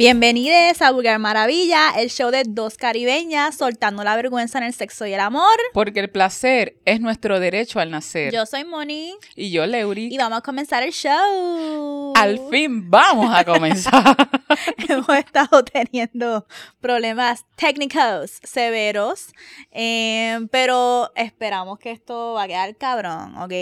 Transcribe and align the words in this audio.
Bienvenidos 0.00 0.80
a 0.80 0.92
Vulgar 0.92 1.18
Maravilla, 1.18 1.90
el 1.98 2.08
show 2.08 2.30
de 2.30 2.44
dos 2.48 2.78
caribeñas 2.78 3.54
soltando 3.54 4.02
la 4.02 4.16
vergüenza 4.16 4.56
en 4.56 4.64
el 4.64 4.72
sexo 4.72 5.06
y 5.06 5.12
el 5.12 5.20
amor. 5.20 5.44
Porque 5.74 6.00
el 6.00 6.08
placer 6.08 6.78
es 6.86 7.02
nuestro 7.02 7.38
derecho 7.38 7.80
al 7.80 7.90
nacer. 7.90 8.32
Yo 8.32 8.46
soy 8.46 8.64
Moni. 8.64 9.12
Y 9.36 9.50
yo, 9.50 9.66
Leuri. 9.66 10.08
Y 10.10 10.16
vamos 10.16 10.38
a 10.38 10.40
comenzar 10.40 10.82
el 10.82 10.92
show. 10.92 12.14
Al 12.16 12.40
fin 12.50 12.88
vamos 12.88 13.30
a 13.30 13.44
comenzar. 13.44 14.16
Hemos 14.88 15.18
estado 15.18 15.62
teniendo 15.64 16.46
problemas 16.80 17.44
técnicos 17.56 18.40
severos, 18.42 19.34
eh, 19.70 20.38
pero 20.50 21.12
esperamos 21.14 21.78
que 21.78 21.90
esto 21.90 22.32
va 22.32 22.44
a 22.44 22.48
quedar 22.48 22.74
cabrón, 22.78 23.36
¿ok? 23.36 23.52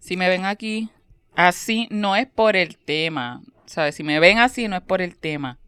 Si 0.00 0.16
me 0.16 0.28
ven 0.28 0.44
aquí, 0.44 0.88
así 1.36 1.86
no 1.92 2.16
es 2.16 2.26
por 2.26 2.56
el 2.56 2.78
tema. 2.78 3.42
¿Sabes? 3.66 3.94
Si 3.94 4.02
me 4.02 4.18
ven 4.18 4.38
así, 4.38 4.66
no 4.66 4.74
es 4.74 4.82
por 4.82 5.00
el 5.00 5.16
tema. 5.16 5.60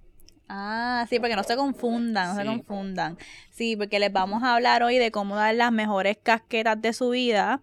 Ah, 0.48 1.06
sí, 1.10 1.18
porque 1.18 1.34
no 1.36 1.42
se 1.42 1.56
confundan, 1.56 2.28
no 2.36 2.40
se 2.40 2.46
confundan. 2.46 3.18
Sí, 3.50 3.76
porque 3.76 3.98
les 3.98 4.12
vamos 4.12 4.42
a 4.42 4.54
hablar 4.54 4.82
hoy 4.82 4.96
de 4.98 5.10
cómo 5.10 5.34
dar 5.36 5.54
las 5.54 5.72
mejores 5.72 6.16
casquetas 6.22 6.80
de 6.80 6.92
su 6.92 7.10
vida. 7.10 7.60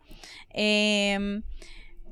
Em, 0.49 1.43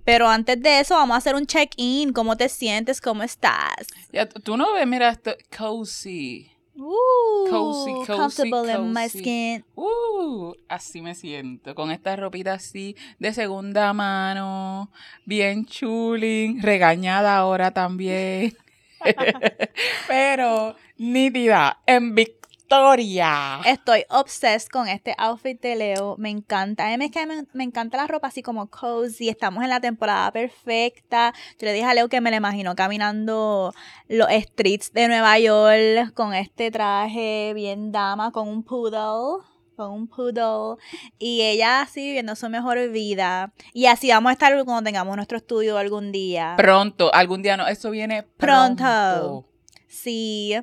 pero 0.04 0.28
antes 0.30 0.62
de 0.62 0.80
eso, 0.80 0.96
vamos 0.96 1.16
a 1.16 1.18
hacer 1.18 1.36
un 1.36 1.46
check-in. 1.46 2.14
¿Cómo 2.14 2.38
te 2.38 2.50
sientes? 2.50 3.02
¿Cómo 3.02 3.24
estás? 3.24 3.88
Ya, 4.12 4.28
tú- 4.28 4.58
no 4.58 4.74
ves, 4.74 4.88
mira, 4.88 5.10
esto, 5.10 5.36
cozy. 5.58 6.50
Uh, 6.74 7.50
Cozy, 7.50 7.92
cozy, 7.94 8.06
comfortable 8.08 8.74
in 8.74 8.94
my 8.94 9.04
cozy. 9.04 9.20
skin. 9.20 9.66
Uh, 9.76 10.54
así 10.70 11.02
me 11.02 11.14
siento, 11.16 11.76
con 11.76 11.92
esta 11.92 12.16
ropita 12.16 12.54
así 12.54 12.96
de 13.20 13.34
segunda 13.34 13.92
mano, 13.92 14.90
bien 15.26 15.66
chulín, 15.66 16.62
regañada 16.62 17.36
ahora 17.38 17.72
también. 17.72 18.56
Pero 20.08 20.76
nítida, 20.98 21.82
en 21.86 22.16
victoria. 22.16 23.60
Estoy 23.66 24.06
obsessed 24.10 24.70
con 24.70 24.88
este 24.88 25.14
outfit 25.18 25.60
de 25.62 25.76
Leo. 25.76 26.16
Me 26.18 26.30
encanta. 26.30 26.88
Que 27.12 27.26
me, 27.26 27.46
me 27.52 27.64
encanta 27.66 27.98
la 27.98 28.08
ropa 28.08 28.28
así 28.28 28.42
como 28.42 28.68
cozy. 28.68 29.28
Estamos 29.28 29.62
en 29.64 29.70
la 29.70 29.82
temporada 29.82 30.32
perfecta. 30.32 31.34
Yo 31.60 31.66
le 31.66 31.74
dije 31.74 31.86
a 31.86 31.94
Leo 31.94 32.08
que 32.08 32.22
me 32.22 32.32
lo 32.32 32.38
imagino 32.38 32.74
caminando 32.76 33.74
los 34.08 34.28
streets 34.30 34.94
de 34.94 35.10
Nueva 35.10 35.38
York 35.38 36.14
con 36.14 36.34
este 36.34 36.72
traje 36.72 37.52
bien 37.54 37.92
dama, 37.92 38.32
con 38.32 38.48
un 38.48 38.64
poodle. 38.64 39.44
Con 39.82 39.92
un 39.94 40.08
poodle. 40.08 40.76
Y 41.18 41.42
ella 41.42 41.82
así 41.82 42.02
viviendo 42.06 42.36
su 42.36 42.48
mejor 42.50 42.90
vida. 42.92 43.52
Y 43.74 43.88
así 43.88 44.10
vamos 44.10 44.30
a 44.30 44.34
estar 44.34 44.54
cuando 44.64 44.84
tengamos 44.84 45.16
nuestro 45.16 45.38
estudio 45.40 45.76
algún 45.80 46.12
día. 46.12 46.54
Pronto, 46.56 47.12
algún 47.16 47.42
día 47.42 47.58
no, 47.58 47.68
eso 47.68 47.90
viene 47.90 48.22
Pronto. 48.24 48.84
pronto. 48.84 49.48
Sí. 49.88 50.54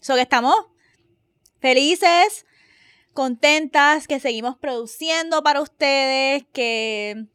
So 0.00 0.14
que 0.14 0.22
estamos 0.22 0.54
felices, 1.60 2.46
contentas, 3.12 4.06
que 4.08 4.20
seguimos 4.20 4.56
produciendo 4.56 5.42
para 5.42 5.60
ustedes, 5.60 6.44
que 6.54 7.26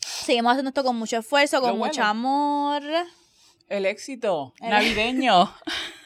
seguimos 0.00 0.52
haciendo 0.52 0.70
esto 0.70 0.82
con 0.84 0.96
mucho 0.96 1.18
esfuerzo, 1.18 1.60
con 1.60 1.76
mucho 1.76 2.02
amor. 2.02 2.82
El 3.68 3.84
éxito 3.84 4.54
El- 4.60 4.70
navideño. 4.70 5.52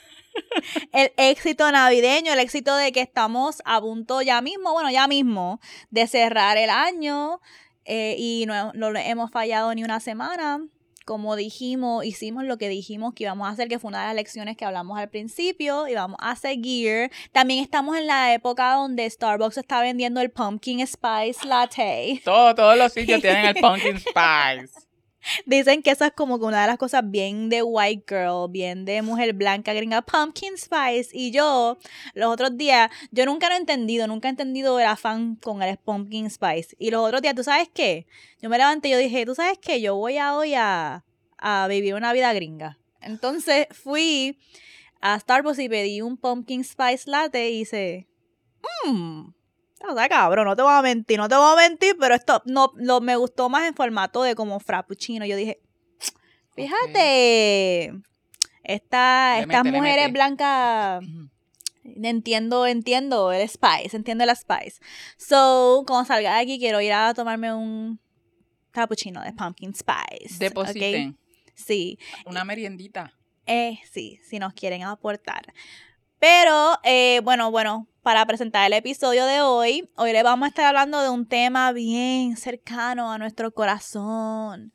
El 0.93 1.13
éxito 1.17 1.71
navideño, 1.71 2.33
el 2.33 2.39
éxito 2.39 2.77
de 2.77 2.93
que 2.93 3.01
estamos 3.01 3.63
a 3.65 3.81
punto 3.81 4.23
ya 4.23 4.41
mismo, 4.41 4.73
bueno, 4.73 4.91
ya 4.91 5.07
mismo, 5.09 5.61
de 5.91 6.07
cerrar 6.07 6.57
el 6.57 6.71
año 6.71 7.41
eh, 7.85 8.17
y 8.19 8.45
no, 8.47 8.73
no 8.73 8.89
hemos 8.99 9.31
fallado 9.31 9.75
ni 9.75 9.85
una 9.85 10.01
semana. 10.01 10.61
Como 11.05 11.37
dijimos, 11.37 12.07
hicimos 12.07 12.45
lo 12.45 12.57
que 12.57 12.71
dijimos 12.71 13.13
que 13.13 13.25
íbamos 13.25 13.47
a 13.47 13.51
hacer, 13.51 13.69
que 13.69 13.79
fue 13.79 13.89
una 13.89 14.01
de 14.01 14.07
las 14.07 14.15
lecciones 14.17 14.57
que 14.57 14.65
hablamos 14.65 14.99
al 14.99 15.11
principio, 15.11 15.87
y 15.87 15.95
vamos 15.95 16.17
a 16.19 16.35
seguir. 16.35 17.11
También 17.31 17.63
estamos 17.63 17.99
en 17.99 18.07
la 18.07 18.33
época 18.33 18.73
donde 18.73 19.09
Starbucks 19.11 19.59
está 19.59 19.83
vendiendo 19.83 20.23
el 20.23 20.31
Pumpkin 20.31 20.87
Spice 20.87 21.47
Latte. 21.47 22.23
Todo, 22.25 22.55
todos 22.55 22.79
los 22.79 22.91
sitios 22.91 23.21
tienen 23.21 23.45
el 23.45 23.55
pumpkin 23.57 23.99
spice. 24.01 24.84
Dicen 25.47 25.83
que 25.83 25.91
esa 25.91 26.07
es 26.07 26.13
como 26.13 26.37
una 26.37 26.63
de 26.63 26.67
las 26.67 26.79
cosas 26.79 27.03
bien 27.09 27.49
de 27.49 27.63
white 27.63 28.05
girl, 28.09 28.51
bien 28.51 28.85
de 28.85 29.03
mujer 29.03 29.33
blanca 29.35 29.73
gringa, 29.73 30.03
pumpkin 30.03 30.57
spice. 30.57 31.11
Y 31.13 31.31
yo, 31.31 31.79
los 32.15 32.33
otros 32.33 32.57
días, 32.57 32.91
yo 33.11 33.27
nunca 33.27 33.49
lo 33.49 33.55
he 33.55 33.59
entendido, 33.59 34.07
nunca 34.07 34.29
he 34.29 34.31
entendido 34.31 34.79
el 34.79 34.87
afán 34.87 35.37
con 35.37 35.63
el 35.63 35.77
pumpkin 35.79 36.31
spice. 36.31 36.75
Y 36.79 36.91
los 36.91 37.07
otros 37.07 37.23
días, 37.23 37.35
¿tú 37.35 37.45
sabes 37.45 37.69
qué? 37.73 38.07
Yo 38.41 38.49
me 38.49 38.59
levanté 38.59 38.89
y 38.89 38.93
yo 38.93 38.99
dije, 38.99 39.25
¿tú 39.27 39.35
sabes 39.35 39.59
qué? 39.59 39.81
Yo 39.81 39.97
voy 39.97 40.19
a 40.19 40.37
hoy 40.37 40.55
a, 40.55 41.05
a 41.39 41.67
vivir 41.69 41.95
una 41.95 42.13
vida 42.13 42.33
gringa. 42.33 42.79
Entonces 43.01 43.67
fui 43.71 44.39
a 45.01 45.19
Starbucks 45.19 45.59
y 45.59 45.69
pedí 45.69 46.01
un 46.01 46.17
pumpkin 46.17 46.65
spice 46.65 47.11
latte 47.11 47.51
y 47.51 47.61
hice, 47.61 48.09
mmm. 48.87 49.29
O 49.81 49.95
sea, 49.95 50.09
cabrón, 50.09 50.47
no 50.47 50.57
te 50.57 50.63
voy 50.63 50.73
a 50.73 50.83
mentir, 50.83 51.19
no 51.19 51.29
te 51.29 51.35
voy 51.35 51.53
a 51.53 51.69
mentir, 51.69 51.97
pero 51.99 52.15
esto 52.15 52.43
no, 52.47 52.73
lo, 52.77 53.01
me 53.01 53.17
gustó 53.17 53.49
más 53.49 53.67
en 53.67 53.75
formato 53.75 54.23
de 54.23 54.35
como 54.35 54.61
frappuccino. 54.61 55.27
Yo 55.27 55.37
dije, 55.37 55.61
fíjate, 56.55 57.93
esta, 58.63 59.41
estas 59.41 59.65
mete, 59.65 59.77
mujeres 59.77 60.13
blancas, 60.13 61.05
entiendo, 61.85 62.67
entiendo 62.67 63.33
el 63.33 63.49
spice, 63.49 63.97
entiendo 63.97 64.25
la 64.25 64.35
spice. 64.35 64.81
So, 65.19 65.85
cuando 65.87 66.07
salga 66.07 66.37
de 66.37 66.43
aquí, 66.43 66.59
quiero 66.59 66.81
ir 66.81 66.93
a 66.93 67.13
tomarme 67.13 67.53
un 67.53 68.01
frappuccino 68.73 69.23
de 69.23 69.33
pumpkin 69.33 69.75
spice. 69.75 70.39
Depositen 70.39 71.19
Sí, 71.55 71.99
una 72.27 72.45
meriendita. 72.45 73.13
eh, 73.47 73.79
sí, 73.91 74.19
si 74.29 74.39
nos 74.39 74.55
quieren 74.55 74.83
aportar. 74.83 75.53
Pero, 76.19 76.79
eh, 76.83 77.21
bueno, 77.23 77.51
bueno, 77.51 77.87
para 78.05 78.27
presentar 78.27 78.67
el 78.67 78.75
episodio 78.75 79.25
de 79.25 79.41
hoy, 79.41 79.89
hoy 79.97 80.13
le 80.13 80.23
vamos 80.23 80.45
a 80.45 80.49
estar 80.51 80.67
hablando 80.67 81.01
de 81.01 81.09
un 81.09 81.27
tema 81.27 81.73
bien 81.73 82.37
cercano 82.37 83.11
a 83.11 83.17
nuestro 83.17 83.51
corazón. 83.53 84.75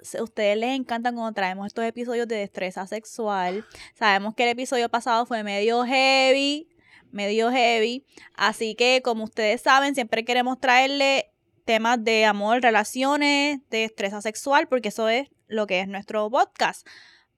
Se- 0.00 0.22
Ustedes 0.22 0.56
les 0.56 0.70
encantan 0.76 1.16
cuando 1.16 1.32
traemos 1.34 1.66
estos 1.66 1.84
episodios 1.84 2.28
de 2.28 2.36
destreza 2.36 2.86
sexual. 2.86 3.64
Sabemos 3.98 4.34
que 4.36 4.44
el 4.44 4.50
episodio 4.50 4.88
pasado 4.88 5.26
fue 5.26 5.42
medio 5.42 5.84
heavy, 5.84 6.68
medio 7.10 7.50
heavy. 7.50 8.06
Así 8.36 8.76
que, 8.76 9.02
como 9.02 9.24
ustedes 9.24 9.60
saben, 9.60 9.96
siempre 9.96 10.24
queremos 10.24 10.60
traerle 10.60 11.32
temas 11.64 12.04
de 12.04 12.24
amor, 12.24 12.62
relaciones, 12.62 13.68
de 13.68 13.78
destreza 13.78 14.22
sexual, 14.22 14.68
porque 14.68 14.90
eso 14.90 15.08
es 15.08 15.28
lo 15.48 15.66
que 15.66 15.80
es 15.80 15.88
nuestro 15.88 16.30
podcast. 16.30 16.86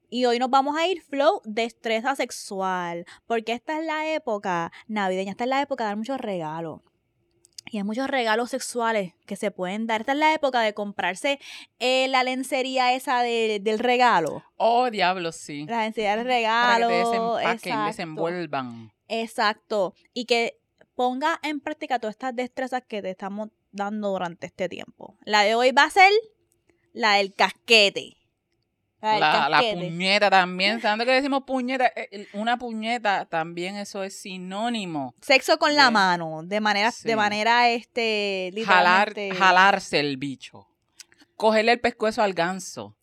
Y 0.08 0.24
hoy 0.26 0.38
nos 0.38 0.50
vamos 0.50 0.76
a 0.76 0.86
ir 0.86 1.02
flow 1.02 1.40
destreza 1.44 2.14
sexual, 2.14 3.04
porque 3.26 3.52
esta 3.52 3.78
es 3.78 3.84
la 3.86 4.12
época 4.14 4.70
navideña, 4.86 5.32
esta 5.32 5.44
es 5.44 5.50
la 5.50 5.60
época 5.62 5.84
de 5.84 5.88
dar 5.88 5.96
muchos 5.96 6.20
regalos. 6.20 6.80
Y 7.68 7.78
hay 7.78 7.82
muchos 7.84 8.06
regalos 8.08 8.50
sexuales 8.50 9.14
que 9.26 9.34
se 9.34 9.50
pueden 9.50 9.88
dar. 9.88 10.02
Esta 10.02 10.12
es 10.12 10.18
la 10.18 10.32
época 10.32 10.60
de 10.60 10.72
comprarse 10.72 11.40
eh, 11.80 12.06
la 12.06 12.22
lencería 12.22 12.94
esa 12.94 13.22
de- 13.22 13.58
del 13.60 13.80
regalo. 13.80 14.44
Oh, 14.56 14.88
diablo, 14.88 15.32
sí. 15.32 15.66
La 15.66 15.82
lencería 15.82 16.10
del 16.16 16.24
Para 16.24 16.28
que 16.30 16.34
regalo. 16.36 16.88
te 16.88 16.94
desempaquen, 16.94 17.50
exacto. 17.72 17.86
desenvuelvan. 17.86 18.92
Exacto. 19.08 19.94
Y 20.14 20.26
que 20.26 20.60
ponga 20.94 21.40
en 21.42 21.58
práctica 21.58 21.98
todas 21.98 22.14
estas 22.14 22.36
destrezas 22.36 22.82
que 22.86 23.02
te 23.02 23.10
estamos 23.10 23.48
dando 23.72 24.10
durante 24.10 24.46
este 24.46 24.68
tiempo. 24.68 25.16
La 25.24 25.42
de 25.42 25.56
hoy 25.56 25.72
va 25.72 25.82
a 25.84 25.90
ser 25.90 26.12
la 26.92 27.14
del 27.14 27.34
casquete. 27.34 28.16
La 29.18 29.62
puñeta 29.72 30.30
también. 30.30 30.80
¿Saben 30.80 31.06
que 31.06 31.12
decimos 31.12 31.44
puñeta? 31.46 31.92
Eh, 31.94 32.26
Una 32.32 32.58
puñeta 32.58 33.24
también 33.26 33.76
eso 33.76 34.02
es 34.02 34.20
sinónimo. 34.20 35.14
Sexo 35.20 35.58
con 35.58 35.74
la 35.74 35.90
mano, 35.90 36.42
de 36.44 36.60
manera, 36.60 36.90
Sí. 36.90 37.06
de 37.08 37.16
manera, 37.16 37.68
este, 37.70 38.52
Jalar, 38.64 39.14
jalarse 39.36 40.00
el 40.00 40.16
bicho. 40.16 40.66
Cogerle 41.36 41.72
el 41.72 41.80
pescuezo 41.80 42.22
al 42.22 42.32
ganso. 42.34 42.96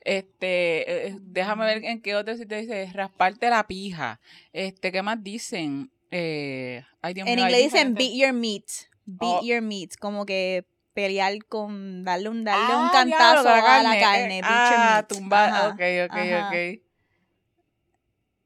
Este, 0.00 1.08
eh, 1.08 1.16
déjame 1.20 1.64
ver 1.66 1.84
en 1.84 2.00
qué 2.00 2.14
otro 2.14 2.36
sitio 2.36 2.56
dice, 2.58 2.88
rasparte 2.92 3.50
la 3.50 3.66
pija. 3.66 4.20
Este, 4.52 4.92
¿qué 4.92 5.02
más 5.02 5.22
dicen? 5.22 5.90
Eh, 6.12 6.84
ay, 7.02 7.14
Dios 7.14 7.26
En 7.26 7.34
mío, 7.36 7.44
inglés 7.46 7.72
dicen 7.72 7.94
beat 7.94 8.12
your 8.14 8.32
meat, 8.32 8.64
beat 9.04 9.40
Oh. 9.40 9.44
your 9.44 9.62
meat, 9.62 9.96
como 9.98 10.24
que 10.24 10.64
pelear 10.96 11.44
con, 11.44 12.04
darle 12.04 12.30
un, 12.30 12.42
darle 12.42 12.74
un 12.74 12.88
Ah, 12.88 12.90
cantazo 12.90 13.50
diablo, 13.50 13.68
a 13.68 13.82
la 13.82 13.98
carne, 14.00 14.38
Eh, 14.38 14.42
beat 14.42 14.70
your 14.70 14.78
ah, 14.80 14.96
meat. 14.96 15.08
tumbar, 15.08 15.48
Ajá. 15.50 15.68
ok, 15.68 15.80
ok, 16.06 16.16
ajá. 16.16 16.48
ok. 16.48 16.82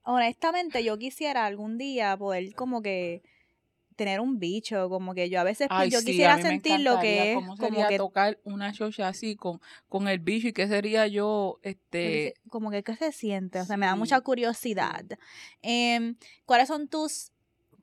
Honestamente, 0.03 0.83
yo 0.83 0.99
quisiera 0.99 1.47
algún 1.47 1.79
día 1.79 2.17
poder 2.17 2.53
como 2.57 2.83
que 2.83 3.23
tener 3.95 4.19
un 4.19 4.41
bicho, 4.41 4.89
como 4.89 5.15
que 5.15 5.31
yo 5.31 5.39
a 5.39 5.45
veces 5.45 5.69
pues, 5.69 5.79
Ay, 5.79 5.91
yo 5.91 6.01
sí, 6.01 6.07
quisiera 6.07 6.39
sentir 6.39 6.81
lo 6.81 6.99
que 6.99 7.31
es 7.31 7.35
¿Cómo 7.37 7.57
como 7.57 7.87
que 7.87 7.99
tocar 7.99 8.41
una 8.43 8.73
chocha 8.73 9.07
así 9.07 9.37
con, 9.37 9.61
con 9.89 10.09
el 10.09 10.19
bicho 10.19 10.49
y 10.49 10.53
qué 10.53 10.67
sería 10.67 11.07
yo, 11.07 11.61
este... 11.63 12.35
como 12.49 12.73
que 12.73 12.83
qué 12.83 12.97
se 12.97 13.13
siente, 13.13 13.61
o 13.61 13.65
sea, 13.65 13.77
me 13.77 13.87
da 13.87 13.95
mucha 13.95 14.21
curiosidad. 14.23 15.05
Em, 15.63 16.17
¿Cuáles 16.47 16.67
son 16.67 16.89
tus 16.89 17.31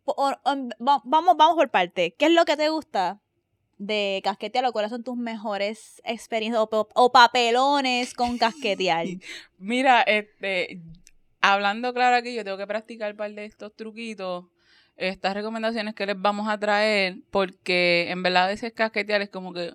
o- 0.03 0.33
o- 0.43 0.69
vamos 1.05 1.37
vamos 1.37 1.55
por 1.55 1.69
parte. 1.69 2.15
¿Qué 2.17 2.25
es 2.25 2.31
lo 2.31 2.43
que 2.45 2.57
te 2.57 2.67
gusta 2.69 3.21
de 3.77 4.21
casquetear 4.23 4.65
o 4.65 4.71
cuáles 4.71 4.91
son 4.91 5.03
tus 5.03 5.17
mejores 5.17 6.01
experiencias 6.03 6.61
o, 6.61 6.67
pa- 6.69 6.87
o 6.95 7.11
papelones 7.11 8.13
con 8.13 8.37
casquetear? 8.37 9.05
Mira, 9.59 10.01
este, 10.01 10.81
hablando 11.41 11.93
claro 11.93 12.15
aquí, 12.15 12.33
yo 12.33 12.43
tengo 12.43 12.57
que 12.57 12.67
practicar 12.67 13.11
un 13.11 13.17
par 13.17 13.31
de 13.31 13.45
estos 13.45 13.75
truquitos, 13.75 14.45
estas 14.95 15.33
recomendaciones 15.35 15.93
que 15.93 16.05
les 16.07 16.19
vamos 16.19 16.49
a 16.49 16.57
traer, 16.59 17.17
porque 17.29 18.07
en 18.09 18.23
verdad 18.23 18.51
ese 18.51 18.71
casquetear 18.71 19.21
es 19.21 19.29
como 19.29 19.53
que, 19.53 19.73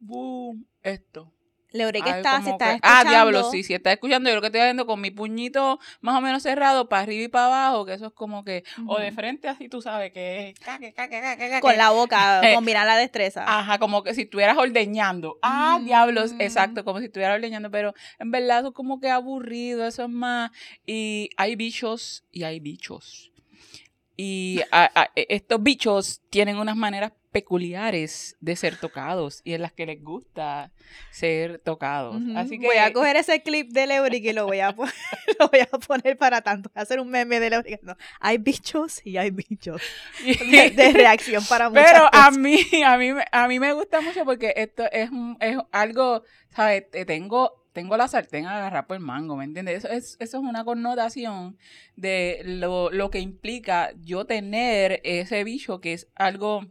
boom, 0.00 0.64
esto. 0.82 1.32
Leure 1.72 2.00
que 2.02 2.10
Ay, 2.10 2.16
está, 2.18 2.42
si 2.42 2.50
está 2.50 2.64
que- 2.70 2.74
escuchando. 2.76 2.80
Ah, 2.82 3.04
diablo, 3.10 3.50
sí, 3.50 3.62
si 3.62 3.74
está 3.74 3.92
escuchando, 3.92 4.28
yo 4.28 4.34
lo 4.36 4.40
que 4.40 4.48
estoy 4.48 4.60
haciendo 4.60 4.86
con 4.86 5.00
mi 5.00 5.10
puñito 5.10 5.78
más 6.00 6.16
o 6.16 6.20
menos 6.20 6.42
cerrado, 6.42 6.88
para 6.88 7.02
arriba 7.02 7.24
y 7.24 7.28
para 7.28 7.46
abajo, 7.46 7.84
que 7.86 7.94
eso 7.94 8.06
es 8.06 8.12
como 8.12 8.44
que, 8.44 8.64
o 8.86 8.98
de 8.98 9.12
frente 9.12 9.48
así, 9.48 9.68
tú 9.68 9.80
sabes, 9.82 10.12
que 10.12 10.50
es... 10.50 10.58
caque, 10.60 10.92
caque, 10.92 11.20
caque, 11.20 11.48
caque. 11.48 11.60
Con 11.60 11.76
la 11.76 11.90
boca, 11.90 12.40
combinar 12.54 12.86
la 12.86 12.96
destreza. 12.96 13.44
Ajá, 13.46 13.78
como 13.78 14.02
que 14.02 14.14
si 14.14 14.22
estuvieras 14.22 14.56
ordeñando. 14.58 15.38
Ah, 15.42 15.78
Mm. 15.80 15.84
diablos, 15.86 16.34
exacto, 16.38 16.84
como 16.84 16.98
si 16.98 17.06
estuvieras 17.06 17.36
ordeñando, 17.36 17.70
pero 17.70 17.94
en 18.18 18.30
verdad 18.30 18.58
eso 18.60 18.68
es 18.68 18.74
como 18.74 19.00
que 19.00 19.08
aburrido, 19.10 19.86
eso 19.86 20.02
es 20.04 20.08
más. 20.08 20.50
Y 20.86 21.30
hay 21.36 21.56
bichos 21.56 22.24
y 22.30 22.42
hay 22.44 22.60
bichos. 22.60 23.30
Y 24.16 24.60
a- 24.70 24.90
a- 24.94 25.10
e- 25.16 25.26
estos 25.30 25.62
bichos 25.62 26.20
tienen 26.30 26.58
unas 26.58 26.76
maneras 26.76 27.12
peculiares 27.32 28.36
de 28.40 28.54
ser 28.56 28.76
tocados 28.76 29.40
y 29.44 29.54
en 29.54 29.62
las 29.62 29.72
que 29.72 29.86
les 29.86 30.02
gusta 30.02 30.70
ser 31.10 31.58
tocados. 31.58 32.20
Así 32.36 32.58
que 32.58 32.66
Voy 32.66 32.76
a 32.76 32.92
coger 32.92 33.16
ese 33.16 33.42
clip 33.42 33.70
de 33.70 33.86
Leuric 33.86 34.24
y 34.24 34.32
lo 34.32 34.46
voy 34.46 34.60
a, 34.60 34.74
poner, 34.74 34.94
lo 35.40 35.48
voy 35.48 35.60
a 35.60 35.66
poner 35.66 36.16
para 36.16 36.42
tanto. 36.42 36.70
Voy 36.74 36.80
a 36.80 36.82
hacer 36.82 37.00
un 37.00 37.08
meme 37.08 37.40
de 37.40 37.50
Leuric. 37.50 37.82
No, 37.82 37.96
hay 38.20 38.38
bichos 38.38 39.00
y 39.04 39.16
hay 39.16 39.30
bichos. 39.30 39.80
De, 40.52 40.70
de 40.70 40.92
reacción 40.92 41.44
para 41.48 41.68
muchas 41.70 41.86
Pero 41.90 42.08
a 42.12 42.30
mí, 42.30 42.58
a 42.84 42.96
mí, 42.98 43.12
me- 43.12 43.24
a 43.32 43.48
mí 43.48 43.58
me 43.58 43.72
gusta 43.72 44.00
mucho 44.00 44.24
porque 44.24 44.52
esto 44.56 44.84
es, 44.92 45.10
es 45.40 45.56
algo, 45.72 46.22
¿sabes? 46.54 46.90
Te 46.90 47.04
Tengo, 47.06 47.64
tengo 47.72 47.96
la 47.96 48.06
sartén 48.08 48.46
agarrada 48.46 48.86
por 48.86 48.96
el 48.96 49.02
mango, 49.02 49.36
¿me 49.36 49.44
entiendes? 49.44 49.84
Eso 49.84 49.88
es, 49.88 50.16
eso 50.20 50.38
es 50.38 50.42
una 50.44 50.64
connotación 50.64 51.56
de 51.96 52.42
lo, 52.44 52.90
lo 52.90 53.10
que 53.10 53.18
implica 53.20 53.92
yo 54.00 54.26
tener 54.26 55.00
ese 55.04 55.42
bicho 55.44 55.80
que 55.80 55.94
es 55.94 56.08
algo 56.14 56.66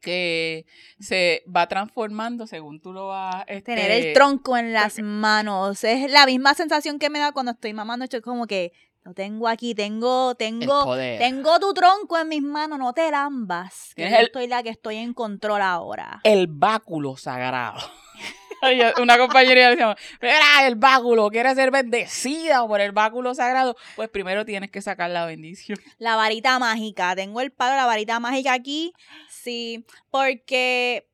que 0.00 0.66
se 0.98 1.42
va 1.54 1.68
transformando 1.68 2.46
según 2.46 2.80
tú 2.80 2.92
lo 2.92 3.08
vas... 3.08 3.44
Tener 3.46 3.90
este, 3.90 4.08
el 4.08 4.14
tronco 4.14 4.56
en 4.56 4.72
las 4.72 4.98
manos. 5.00 5.84
Es 5.84 6.10
la 6.10 6.26
misma 6.26 6.54
sensación 6.54 6.98
que 6.98 7.10
me 7.10 7.18
da 7.18 7.32
cuando 7.32 7.52
estoy 7.52 7.72
mamando. 7.74 8.06
Yo 8.06 8.20
como 8.22 8.46
que 8.46 8.72
lo 9.02 9.14
tengo 9.14 9.48
aquí, 9.48 9.74
tengo, 9.74 10.34
tengo, 10.34 10.94
tengo 10.96 11.58
tu 11.58 11.72
tronco 11.72 12.18
en 12.18 12.28
mis 12.28 12.42
manos, 12.42 12.78
no 12.78 12.92
te 12.92 13.10
lambas. 13.10 13.92
Que 13.94 14.10
yo 14.10 14.16
el- 14.16 14.26
estoy 14.26 14.46
la 14.46 14.62
que 14.62 14.68
estoy 14.70 14.96
en 14.96 15.14
control 15.14 15.62
ahora. 15.62 16.20
el 16.24 16.46
báculo 16.48 17.16
sagrado. 17.16 17.78
Una 19.02 19.18
compañera 19.18 19.54
le 19.54 19.70
decíamos, 19.70 19.96
mira, 20.20 20.66
el 20.66 20.76
báculo, 20.76 21.30
¿quieres 21.30 21.54
ser 21.54 21.70
bendecida 21.70 22.66
por 22.66 22.80
el 22.80 22.92
báculo 22.92 23.34
sagrado? 23.34 23.76
Pues 23.96 24.08
primero 24.08 24.44
tienes 24.44 24.70
que 24.70 24.82
sacar 24.82 25.10
la 25.10 25.26
bendición. 25.26 25.78
La 25.98 26.16
varita 26.16 26.58
mágica. 26.58 27.14
Tengo 27.16 27.40
el 27.40 27.52
palo 27.52 27.72
de 27.72 27.76
la 27.78 27.86
varita 27.86 28.20
mágica 28.20 28.52
aquí. 28.52 28.92
Sí, 29.28 29.84
porque 30.10 31.08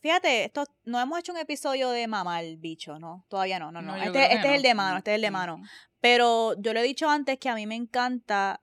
fíjate, 0.00 0.44
esto 0.44 0.64
no 0.84 1.00
hemos 1.00 1.18
hecho 1.18 1.32
un 1.32 1.38
episodio 1.38 1.90
de 1.90 2.06
mamar 2.06 2.44
bicho, 2.58 2.98
¿no? 2.98 3.24
Todavía 3.28 3.58
no, 3.58 3.72
no, 3.72 3.82
no. 3.82 3.96
Este 3.96 4.34
este 4.34 4.48
es 4.48 4.54
el 4.54 4.62
de 4.62 4.74
mano, 4.74 4.98
este 4.98 5.12
es 5.12 5.16
el 5.16 5.22
de 5.22 5.30
mano. 5.30 5.62
Pero 6.00 6.54
yo 6.60 6.72
lo 6.72 6.80
he 6.80 6.84
dicho 6.84 7.08
antes 7.08 7.38
que 7.38 7.48
a 7.48 7.54
mí 7.54 7.66
me 7.66 7.74
encanta. 7.74 8.60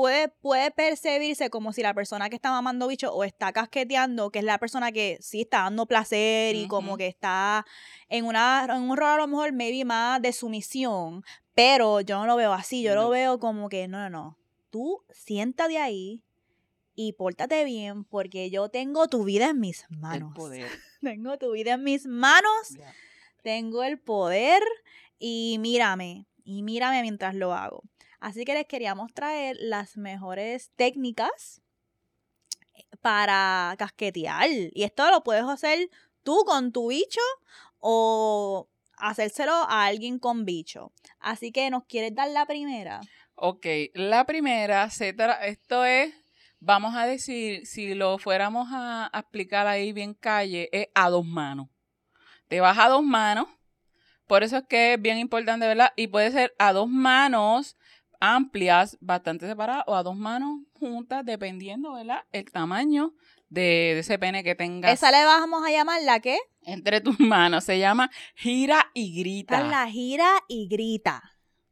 Puede, 0.00 0.28
puede 0.28 0.70
percibirse 0.70 1.50
como 1.50 1.72
si 1.72 1.82
la 1.82 1.92
persona 1.92 2.28
que 2.30 2.36
está 2.36 2.52
mamando 2.52 2.86
bicho 2.86 3.12
o 3.12 3.24
está 3.24 3.52
casqueteando, 3.52 4.30
que 4.30 4.38
es 4.38 4.44
la 4.44 4.58
persona 4.58 4.92
que 4.92 5.18
sí 5.20 5.40
está 5.40 5.62
dando 5.62 5.86
placer 5.86 6.54
y 6.54 6.68
como 6.68 6.96
que 6.96 7.08
está 7.08 7.66
en, 8.08 8.24
una, 8.24 8.64
en 8.70 8.80
un 8.82 8.96
rol 8.96 9.08
a 9.08 9.16
lo 9.16 9.26
mejor 9.26 9.52
maybe 9.52 9.84
más 9.84 10.22
de 10.22 10.32
sumisión, 10.32 11.24
pero 11.52 12.00
yo 12.00 12.16
no 12.20 12.26
lo 12.26 12.36
veo 12.36 12.52
así, 12.52 12.80
yo 12.84 12.94
No. 12.94 13.02
lo 13.02 13.08
veo 13.10 13.40
como 13.40 13.68
que 13.68 13.88
no, 13.88 13.98
no, 13.98 14.08
no, 14.08 14.38
tú 14.70 15.02
siéntate 15.10 15.78
ahí 15.78 16.22
y 16.94 17.14
pórtate 17.14 17.64
bien 17.64 18.04
porque 18.04 18.50
yo 18.50 18.68
tengo 18.68 19.08
tu 19.08 19.24
vida 19.24 19.50
en 19.50 19.58
mis 19.58 19.84
El 19.90 19.96
manos. 19.98 20.32
poder. 20.32 20.70
Tengo 21.02 21.38
tu 21.38 21.50
vida 21.52 21.72
en 21.72 21.82
mis 21.82 22.06
manos 22.06 22.76
tengo 23.42 23.82
el 23.82 23.98
poder 23.98 24.62
y 25.18 25.56
mírame, 25.58 26.26
y 26.44 26.62
mírame 26.62 27.02
mientras 27.02 27.34
lo 27.34 27.52
hago. 27.52 27.82
Así 28.20 28.44
que 28.44 28.54
les 28.54 28.66
queríamos 28.66 29.12
traer 29.12 29.56
las 29.60 29.96
mejores 29.96 30.70
técnicas 30.76 31.62
para 33.00 33.74
casquetear. 33.78 34.48
Y 34.50 34.82
esto 34.82 35.10
lo 35.10 35.22
puedes 35.22 35.44
hacer 35.44 35.88
tú 36.22 36.44
con 36.46 36.72
tu 36.72 36.88
bicho 36.88 37.20
o 37.78 38.68
hacérselo 38.96 39.52
a 39.52 39.86
alguien 39.86 40.18
con 40.18 40.44
bicho. 40.44 40.92
Así 41.20 41.52
que 41.52 41.70
nos 41.70 41.84
quieres 41.84 42.14
dar 42.14 42.28
la 42.30 42.46
primera. 42.46 43.00
Ok, 43.34 43.66
la 43.94 44.24
primera, 44.24 44.88
esto 45.44 45.84
es, 45.84 46.12
vamos 46.58 46.96
a 46.96 47.06
decir, 47.06 47.66
si 47.66 47.94
lo 47.94 48.18
fuéramos 48.18 48.68
a 48.72 49.10
explicar 49.14 49.68
ahí 49.68 49.92
bien 49.92 50.14
calle, 50.14 50.68
es 50.72 50.88
a 50.94 51.08
dos 51.08 51.24
manos. 51.24 51.68
Te 52.48 52.60
vas 52.60 52.76
a 52.78 52.88
dos 52.88 53.04
manos, 53.04 53.46
por 54.26 54.42
eso 54.42 54.56
es 54.56 54.64
que 54.68 54.94
es 54.94 55.00
bien 55.00 55.18
importante, 55.18 55.68
¿verdad? 55.68 55.92
Y 55.94 56.08
puede 56.08 56.32
ser 56.32 56.54
a 56.58 56.72
dos 56.72 56.88
manos 56.88 57.77
amplias, 58.20 58.96
bastante 59.00 59.46
separadas, 59.46 59.84
o 59.86 59.94
a 59.94 60.02
dos 60.02 60.16
manos 60.16 60.60
juntas, 60.78 61.24
dependiendo, 61.24 61.94
¿verdad? 61.94 62.24
El 62.32 62.50
tamaño 62.50 63.14
de, 63.48 63.92
de 63.94 63.98
ese 64.00 64.18
pene 64.18 64.44
que 64.44 64.54
tengas 64.54 64.92
Esa 64.92 65.10
le 65.10 65.24
vamos 65.24 65.64
a 65.66 65.70
llamar 65.70 66.02
la 66.02 66.20
que 66.20 66.38
entre 66.62 67.00
tus 67.00 67.18
manos. 67.20 67.64
Se 67.64 67.78
llama 67.78 68.10
gira 68.34 68.90
y 68.94 69.18
grita. 69.18 69.62
la 69.62 69.88
gira 69.88 70.28
y 70.48 70.68
grita. 70.68 71.22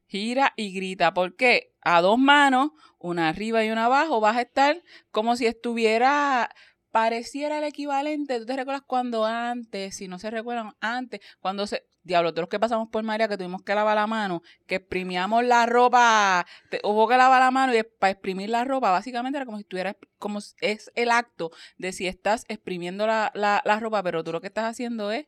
gira 0.06 0.52
y 0.56 0.72
grita. 0.72 1.12
porque 1.14 1.74
A 1.82 2.00
dos 2.00 2.18
manos, 2.18 2.70
una 2.98 3.28
arriba 3.28 3.64
y 3.64 3.70
una 3.70 3.86
abajo, 3.86 4.20
vas 4.20 4.36
a 4.36 4.42
estar 4.42 4.82
como 5.10 5.36
si 5.36 5.46
estuviera, 5.46 6.50
pareciera 6.90 7.58
el 7.58 7.64
equivalente. 7.64 8.38
¿Tú 8.38 8.46
te 8.46 8.56
recuerdas 8.56 8.84
cuando 8.86 9.24
antes, 9.26 9.96
si 9.96 10.08
no 10.08 10.18
se 10.18 10.30
recuerdan, 10.30 10.74
antes, 10.80 11.20
cuando 11.40 11.66
se... 11.66 11.84
Diablo, 12.06 12.32
todos 12.32 12.44
los 12.44 12.48
que 12.48 12.60
pasamos 12.60 12.88
por 12.88 13.02
María 13.02 13.26
que 13.28 13.36
tuvimos 13.36 13.62
que 13.62 13.74
lavar 13.74 13.96
la 13.96 14.06
mano, 14.06 14.42
que 14.66 14.76
exprimíamos 14.76 15.44
la 15.44 15.66
ropa, 15.66 16.46
te- 16.70 16.80
hubo 16.84 17.08
que 17.08 17.16
lavar 17.16 17.40
la 17.40 17.50
mano 17.50 17.74
y 17.74 17.82
para 17.82 18.12
exprimir 18.12 18.48
la 18.48 18.64
ropa, 18.64 18.90
básicamente 18.92 19.36
era 19.38 19.44
como 19.44 19.58
si 19.58 19.62
estuvieras, 19.62 19.96
como 20.18 20.38
es 20.60 20.92
el 20.94 21.10
acto 21.10 21.50
de 21.78 21.92
si 21.92 22.06
estás 22.06 22.44
exprimiendo 22.48 23.06
la, 23.06 23.32
la, 23.34 23.60
la 23.64 23.80
ropa, 23.80 24.02
pero 24.04 24.22
tú 24.22 24.30
lo 24.32 24.40
que 24.40 24.46
estás 24.46 24.66
haciendo 24.66 25.10
es 25.10 25.26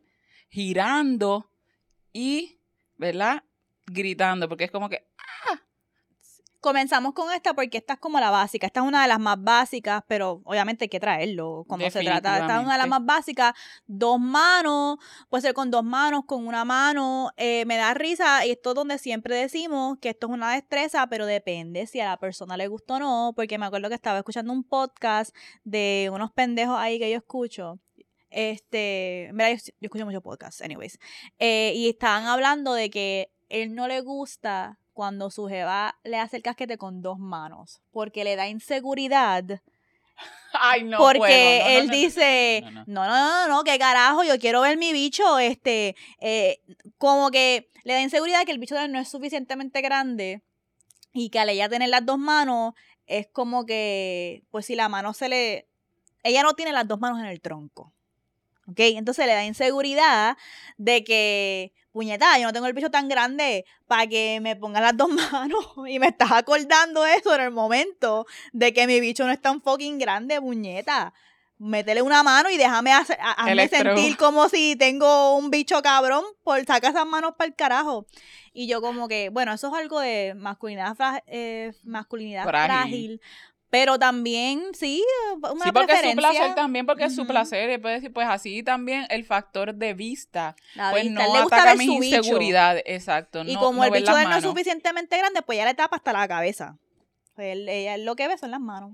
girando 0.48 1.50
y, 2.12 2.60
¿verdad? 2.96 3.42
Gritando, 3.86 4.48
porque 4.48 4.64
es 4.64 4.70
como 4.70 4.88
que 4.88 5.04
Comenzamos 6.60 7.12
con 7.12 7.32
esta 7.32 7.54
porque 7.54 7.78
esta 7.78 7.94
es 7.94 8.00
como 8.00 8.18
la 8.18 8.30
básica. 8.30 8.66
Esta 8.66 8.80
es 8.80 8.86
una 8.86 9.02
de 9.02 9.08
las 9.08 9.20
más 9.20 9.40
básicas, 9.40 10.02
pero 10.08 10.40
obviamente 10.44 10.86
hay 10.86 10.88
que 10.88 10.98
traerlo 10.98 11.64
cuando 11.68 11.88
se 11.88 12.02
trata. 12.02 12.38
Esta 12.38 12.56
es 12.56 12.64
una 12.64 12.72
de 12.72 12.78
las 12.78 12.88
más 12.88 13.04
básicas. 13.04 13.54
Dos 13.86 14.18
manos, 14.18 14.98
puede 15.28 15.42
ser 15.42 15.54
con 15.54 15.70
dos 15.70 15.84
manos, 15.84 16.24
con 16.26 16.46
una 16.46 16.64
mano. 16.64 17.30
Eh, 17.36 17.64
me 17.66 17.76
da 17.76 17.94
risa 17.94 18.44
y 18.44 18.50
esto 18.50 18.70
es 18.70 18.74
donde 18.74 18.98
siempre 18.98 19.36
decimos 19.36 19.98
que 20.00 20.08
esto 20.08 20.26
es 20.26 20.32
una 20.32 20.52
destreza, 20.52 21.06
pero 21.06 21.26
depende 21.26 21.86
si 21.86 22.00
a 22.00 22.06
la 22.06 22.16
persona 22.16 22.56
le 22.56 22.66
gusta 22.66 22.94
o 22.94 22.98
no. 22.98 23.32
Porque 23.36 23.56
me 23.56 23.66
acuerdo 23.66 23.88
que 23.88 23.94
estaba 23.94 24.18
escuchando 24.18 24.52
un 24.52 24.64
podcast 24.64 25.36
de 25.62 26.10
unos 26.12 26.32
pendejos 26.32 26.76
ahí 26.76 26.98
que 26.98 27.08
yo 27.08 27.18
escucho. 27.18 27.78
Este, 28.30 29.30
mira, 29.32 29.52
yo, 29.52 29.58
yo 29.58 29.72
escucho 29.86 30.04
muchos 30.04 30.22
podcasts, 30.22 30.60
anyways. 30.60 30.98
Eh, 31.38 31.72
y 31.76 31.88
estaban 31.88 32.26
hablando 32.26 32.74
de 32.74 32.90
que 32.90 33.30
él 33.48 33.74
no 33.74 33.88
le 33.88 34.00
gusta 34.00 34.78
cuando 34.98 35.30
su 35.30 35.46
jeva 35.46 35.96
le 36.02 36.18
hace 36.18 36.38
el 36.38 36.42
casquete 36.42 36.76
con 36.76 37.02
dos 37.02 37.20
manos, 37.20 37.80
porque 37.92 38.24
le 38.24 38.34
da 38.34 38.48
inseguridad, 38.48 39.44
Ay, 40.52 40.82
no 40.82 40.98
porque 40.98 41.18
puedo. 41.18 41.28
No, 41.30 41.64
no, 41.64 41.78
él 41.78 41.86
no, 41.86 41.92
dice, 41.92 42.60
No, 42.64 42.70
no. 42.72 42.84
no, 42.84 43.06
no, 43.06 43.46
no, 43.46 43.48
no, 43.48 43.62
qué 43.62 43.78
carajo, 43.78 44.24
yo 44.24 44.40
quiero 44.40 44.60
ver 44.60 44.76
mi 44.76 44.92
bicho, 44.92 45.38
este, 45.38 45.94
eh, 46.18 46.60
como 46.96 47.30
que 47.30 47.70
le 47.84 47.92
da 47.92 48.00
inseguridad 48.02 48.44
que 48.44 48.50
el 48.50 48.58
bicho 48.58 48.74
de 48.74 48.86
él 48.86 48.90
no 48.90 48.98
es 48.98 49.08
suficientemente 49.08 49.82
grande 49.82 50.42
y 51.12 51.30
que 51.30 51.38
al 51.38 51.50
ella 51.50 51.68
tener 51.68 51.90
las 51.90 52.04
dos 52.04 52.18
manos 52.18 52.74
es 53.06 53.28
como 53.28 53.66
que, 53.66 54.42
pues 54.50 54.66
si 54.66 54.74
la 54.74 54.88
mano 54.88 55.14
se 55.14 55.28
le, 55.28 55.68
ella 56.24 56.42
no 56.42 56.54
tiene 56.54 56.72
las 56.72 56.88
dos 56.88 56.98
manos 56.98 57.20
en 57.20 57.26
el 57.26 57.40
tronco. 57.40 57.92
¿Ok? 58.66 58.80
Entonces 58.80 59.26
le 59.26 59.32
da 59.34 59.44
inseguridad 59.44 60.36
de 60.76 61.04
que, 61.04 61.72
puñeta, 61.98 62.38
yo 62.38 62.46
no 62.46 62.52
tengo 62.52 62.66
el 62.66 62.72
bicho 62.74 62.90
tan 62.92 63.08
grande 63.08 63.64
para 63.88 64.06
que 64.06 64.38
me 64.40 64.54
pongan 64.54 64.82
las 64.84 64.96
dos 64.96 65.08
manos. 65.32 65.64
Y 65.88 65.98
me 65.98 66.06
estás 66.08 66.30
acordando 66.30 67.04
eso 67.04 67.34
en 67.34 67.40
el 67.40 67.50
momento 67.50 68.24
de 68.52 68.72
que 68.72 68.86
mi 68.86 69.00
bicho 69.00 69.24
no 69.26 69.32
es 69.32 69.40
tan 69.42 69.60
fucking 69.60 69.98
grande, 69.98 70.40
puñeta. 70.40 71.12
Métele 71.60 72.02
una 72.02 72.22
mano 72.22 72.50
y 72.50 72.56
déjame 72.56 72.92
hacer, 72.92 73.18
a- 73.20 73.32
hazme 73.32 73.66
sentir 73.68 74.16
como 74.16 74.48
si 74.48 74.76
tengo 74.76 75.34
un 75.36 75.50
bicho 75.50 75.82
cabrón 75.82 76.22
por 76.44 76.64
sacar 76.64 76.92
esas 76.92 77.04
manos 77.06 77.32
para 77.36 77.48
el 77.48 77.56
carajo. 77.56 78.06
Y 78.52 78.68
yo 78.68 78.80
como 78.80 79.08
que, 79.08 79.28
bueno, 79.30 79.52
eso 79.52 79.66
es 79.66 79.74
algo 79.74 79.98
de 79.98 80.34
masculinidad, 80.36 80.96
eh, 81.26 81.72
masculinidad 81.82 82.44
Frágil. 82.44 82.68
frágil. 82.70 83.20
Pero 83.70 83.98
también, 83.98 84.62
sí, 84.72 85.04
una 85.36 85.64
Sí, 85.66 85.72
porque 85.72 85.92
es 85.92 85.98
su 85.98 86.04
preferencia. 86.04 86.14
placer 86.14 86.54
también, 86.54 86.86
porque 86.86 87.04
es 87.04 87.14
su 87.14 87.26
placer. 87.26 87.68
Y 87.70 87.76
puede 87.78 87.96
decir, 87.96 88.12
pues 88.12 88.26
así 88.26 88.62
también 88.62 89.06
el 89.10 89.24
factor 89.24 89.74
de 89.74 89.92
vista, 89.92 90.56
La 90.74 90.90
pues 90.90 91.04
vista, 91.04 91.22
no 91.26 91.34
le 91.34 91.40
gusta 91.42 91.56
ataca 91.56 91.70
ver 91.70 91.78
mis 91.78 91.86
su 91.88 91.98
bicho. 91.98 92.16
inseguridades. 92.16 92.82
Exacto. 92.86 93.42
Y 93.44 93.54
no- 93.54 93.60
como 93.60 93.80
no 93.80 93.84
el 93.84 93.90
bicho 94.00 94.14
de 94.14 94.22
él 94.22 94.30
no 94.30 94.36
es 94.36 94.42
suficientemente 94.44 95.18
grande, 95.18 95.42
pues 95.42 95.58
ya 95.58 95.66
le 95.66 95.74
tapa 95.74 95.96
hasta 95.96 96.12
la 96.14 96.26
cabeza. 96.26 96.78
Pues 97.34 97.52
él, 97.52 97.68
ella 97.68 97.98
lo 97.98 98.16
que 98.16 98.26
ve 98.26 98.38
son 98.38 98.50
las 98.52 98.60
manos. 98.60 98.92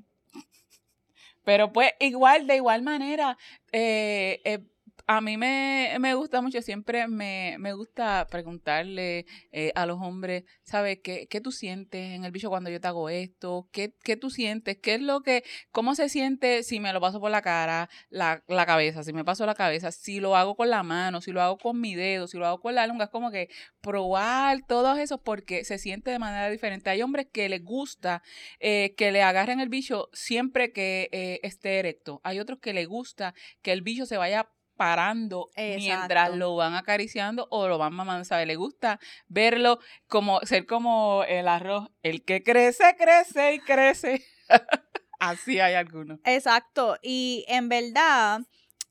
Pero 1.44 1.72
pues 1.72 1.92
igual, 2.00 2.46
de 2.46 2.56
igual 2.56 2.82
manera, 2.82 3.36
eh, 3.70 4.40
eh, 4.44 4.60
a 5.06 5.20
mí 5.20 5.36
me, 5.36 5.96
me 6.00 6.14
gusta 6.14 6.40
mucho, 6.40 6.62
siempre 6.62 7.06
me, 7.08 7.56
me 7.58 7.74
gusta 7.74 8.26
preguntarle 8.30 9.26
eh, 9.52 9.70
a 9.74 9.84
los 9.84 10.00
hombres, 10.00 10.44
¿sabes? 10.62 11.00
¿Qué, 11.02 11.26
¿Qué 11.28 11.40
tú 11.42 11.52
sientes 11.52 12.12
en 12.14 12.24
el 12.24 12.32
bicho 12.32 12.48
cuando 12.48 12.70
yo 12.70 12.80
te 12.80 12.88
hago 12.88 13.10
esto? 13.10 13.68
¿Qué, 13.70 13.94
¿Qué 14.02 14.16
tú 14.16 14.30
sientes? 14.30 14.78
¿Qué 14.78 14.94
es 14.94 15.02
lo 15.02 15.20
que, 15.20 15.44
cómo 15.72 15.94
se 15.94 16.08
siente 16.08 16.62
si 16.62 16.80
me 16.80 16.92
lo 16.94 17.00
paso 17.02 17.20
por 17.20 17.30
la 17.30 17.42
cara, 17.42 17.90
la, 18.08 18.42
la 18.48 18.64
cabeza, 18.64 19.02
si 19.02 19.12
me 19.12 19.24
paso 19.24 19.44
la 19.44 19.54
cabeza, 19.54 19.92
si 19.92 20.20
lo 20.20 20.36
hago 20.36 20.56
con 20.56 20.70
la 20.70 20.82
mano, 20.82 21.20
si 21.20 21.32
lo 21.32 21.42
hago 21.42 21.58
con 21.58 21.80
mi 21.80 21.94
dedo, 21.94 22.26
si 22.26 22.38
lo 22.38 22.46
hago 22.46 22.60
con 22.60 22.74
la 22.74 22.86
lengua? 22.86 23.04
Es 23.04 23.10
como 23.10 23.30
que 23.30 23.50
probar 23.82 24.60
todo 24.66 24.96
eso 24.96 25.22
porque 25.22 25.64
se 25.64 25.76
siente 25.78 26.10
de 26.10 26.18
manera 26.18 26.48
diferente. 26.48 26.88
Hay 26.88 27.02
hombres 27.02 27.26
que 27.30 27.50
les 27.50 27.62
gusta 27.62 28.22
eh, 28.58 28.94
que 28.96 29.12
le 29.12 29.22
agarren 29.22 29.60
el 29.60 29.68
bicho 29.68 30.08
siempre 30.14 30.72
que 30.72 31.10
eh, 31.12 31.40
esté 31.42 31.78
erecto. 31.78 32.22
Hay 32.24 32.40
otros 32.40 32.58
que 32.58 32.72
les 32.72 32.88
gusta 32.88 33.34
que 33.60 33.72
el 33.72 33.82
bicho 33.82 34.06
se 34.06 34.16
vaya 34.16 34.48
parando 34.76 35.50
mientras 35.56 36.08
Exacto. 36.08 36.36
lo 36.36 36.56
van 36.56 36.74
acariciando 36.74 37.46
o 37.50 37.68
lo 37.68 37.78
van 37.78 37.94
mamando, 37.94 38.24
¿sabe? 38.24 38.46
Le 38.46 38.56
gusta 38.56 38.98
verlo 39.28 39.78
como 40.08 40.40
ser 40.40 40.66
como 40.66 41.24
el 41.28 41.48
arroz, 41.48 41.88
el 42.02 42.24
que 42.24 42.42
crece, 42.42 42.94
crece 42.98 43.54
y 43.54 43.58
crece. 43.60 44.24
Así 45.20 45.60
hay 45.60 45.74
algunos. 45.74 46.18
Exacto. 46.24 46.96
Y 47.02 47.44
en 47.48 47.68
verdad, 47.68 48.40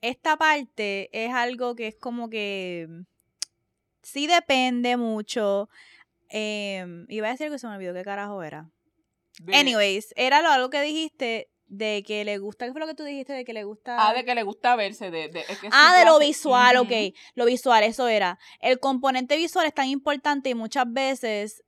esta 0.01 0.37
parte 0.37 1.09
es 1.13 1.33
algo 1.33 1.75
que 1.75 1.87
es 1.87 1.95
como 1.95 2.29
que 2.29 2.87
sí 4.01 4.27
depende 4.27 4.97
mucho. 4.97 5.69
Eh, 6.29 6.85
iba 7.09 7.27
a 7.27 7.31
decir 7.31 7.51
que 7.51 7.59
se 7.59 7.67
me 7.67 7.75
olvidó 7.75 7.93
qué 7.93 8.03
carajo 8.03 8.41
era. 8.41 8.69
De- 9.39 9.55
Anyways, 9.55 10.13
era 10.15 10.41
lo 10.41 10.49
algo 10.49 10.69
que 10.69 10.81
dijiste 10.81 11.49
de 11.77 12.03
que 12.05 12.23
le 12.23 12.37
gusta. 12.37 12.65
¿Qué 12.65 12.71
fue 12.71 12.81
lo 12.81 12.87
que 12.87 12.93
tú 12.93 13.03
dijiste? 13.03 13.33
De 13.33 13.45
que 13.45 13.53
le 13.53 13.63
gusta. 13.63 13.95
Ah, 13.99 14.13
de 14.13 14.23
que 14.23 14.35
le 14.35 14.43
gusta 14.43 14.75
verse. 14.75 15.11
De, 15.11 15.27
de- 15.29 15.41
es 15.47 15.59
que 15.59 15.69
Ah, 15.71 15.95
de 15.97 16.05
lo 16.05 16.19
visual, 16.19 16.77
Ujú. 16.77 16.85
ok. 16.85 17.13
Lo 17.35 17.45
visual, 17.45 17.83
eso 17.83 18.07
era. 18.07 18.37
El 18.59 18.79
componente 18.79 19.35
visual 19.37 19.65
es 19.65 19.73
tan 19.73 19.87
importante 19.87 20.49
y 20.49 20.55
muchas 20.55 20.85
veces 20.87 21.63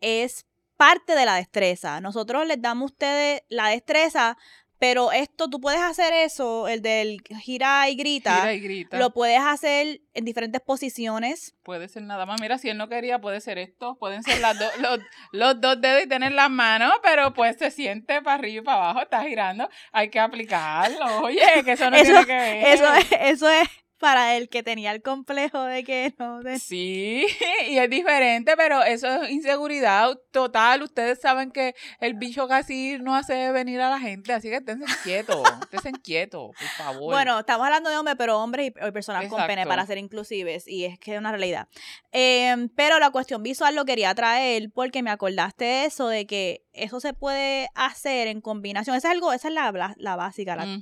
es 0.00 0.46
parte 0.76 1.14
de 1.14 1.24
la 1.24 1.36
destreza. 1.36 2.00
Nosotros 2.00 2.46
les 2.46 2.60
damos 2.60 2.90
a 2.90 2.92
ustedes 2.94 3.42
la 3.48 3.68
destreza, 3.68 4.36
pero 4.78 5.12
esto, 5.12 5.48
tú 5.48 5.60
puedes 5.60 5.80
hacer 5.80 6.12
eso, 6.12 6.68
el 6.68 6.82
del 6.82 7.22
gira 7.40 7.88
y 7.88 7.96
grita, 7.96 8.36
Gira 8.36 8.52
y 8.54 8.60
grita. 8.60 8.98
lo 8.98 9.10
puedes 9.12 9.40
hacer 9.40 10.00
en 10.14 10.24
diferentes 10.24 10.60
posiciones. 10.60 11.54
Puede 11.62 11.88
ser 11.88 12.02
nada 12.02 12.26
más. 12.26 12.40
Mira, 12.40 12.58
si 12.58 12.68
él 12.68 12.76
no 12.78 12.88
quería, 12.88 13.20
puede 13.20 13.40
ser 13.40 13.58
esto. 13.58 13.96
Pueden 13.98 14.22
ser 14.22 14.40
las 14.40 14.58
dos, 14.58 14.70
los, 14.78 14.98
los 15.32 15.60
dos 15.60 15.80
dedos 15.80 16.04
y 16.04 16.08
tener 16.08 16.32
las 16.32 16.50
manos, 16.50 16.92
pero 17.02 17.32
pues 17.34 17.56
se 17.58 17.70
siente 17.70 18.22
para 18.22 18.34
arriba 18.34 18.62
y 18.62 18.64
para 18.64 18.78
abajo, 18.78 19.02
está 19.02 19.22
girando. 19.24 19.68
Hay 19.92 20.08
que 20.10 20.20
aplicarlo. 20.20 21.22
Oye, 21.22 21.40
que 21.64 21.72
eso 21.72 21.90
no 21.90 21.96
Eso- 21.96 22.10
tiene 22.12 22.26
que 22.26 22.32
ver. 22.34 22.66
Eso 22.66 22.94
es, 22.94 23.06
eso 23.20 23.50
es 23.50 23.68
para 23.98 24.36
el 24.36 24.48
que 24.48 24.62
tenía 24.62 24.92
el 24.92 25.02
complejo 25.02 25.62
de 25.64 25.82
que 25.84 26.14
no. 26.18 26.40
de- 26.42 26.58
Sí, 26.58 27.26
y 27.68 27.78
es 27.78 27.88
diferente, 27.90 28.56
pero 28.56 28.82
eso 28.82 29.22
es 29.22 29.30
inseguridad 29.30 30.18
total. 30.32 30.82
Ustedes 30.82 31.20
saben 31.20 31.50
que 31.50 31.74
el 32.00 32.14
bicho 32.14 32.46
casi 32.48 32.98
no 33.00 33.14
hace 33.16 33.50
venir 33.52 33.80
a 33.80 33.88
la 33.90 33.98
gente, 33.98 34.32
así 34.32 34.48
que 34.48 34.56
esténse 34.56 34.84
quietos, 35.04 35.42
esténse 35.72 35.92
quietos, 36.02 36.50
por 36.58 36.68
favor. 36.76 37.12
Bueno, 37.12 37.40
estamos 37.40 37.64
hablando 37.66 37.88
de 37.90 37.96
hombres, 37.96 38.16
pero 38.18 38.38
hombres 38.38 38.68
y, 38.68 38.70
personas 38.92 39.26
con 39.28 39.46
pene 39.46 39.66
para 39.66 39.86
ser 39.86 39.98
inclusives, 39.98 40.68
y 40.68 40.84
es 40.84 40.98
que 40.98 41.14
es 41.14 41.18
una 41.18 41.30
realidad. 41.30 41.68
Eh, 42.12 42.68
pero 42.76 42.98
la 42.98 43.10
cuestión 43.10 43.42
visual 43.42 43.74
lo 43.74 43.84
quería 43.84 44.14
traer 44.14 44.70
porque 44.74 45.02
me 45.02 45.10
acordaste 45.10 45.64
de 45.64 45.84
eso, 45.86 46.08
de 46.08 46.26
que 46.26 46.64
eso 46.72 47.00
se 47.00 47.14
puede 47.14 47.68
hacer 47.74 48.28
en 48.28 48.40
combinación. 48.40 48.96
Esa 48.96 49.08
es 49.08 49.14
algo, 49.14 49.32
esa 49.32 49.48
es 49.48 49.54
la, 49.54 49.72
la, 49.72 49.94
la 49.96 50.16
básica, 50.16 50.54
la- 50.56 50.80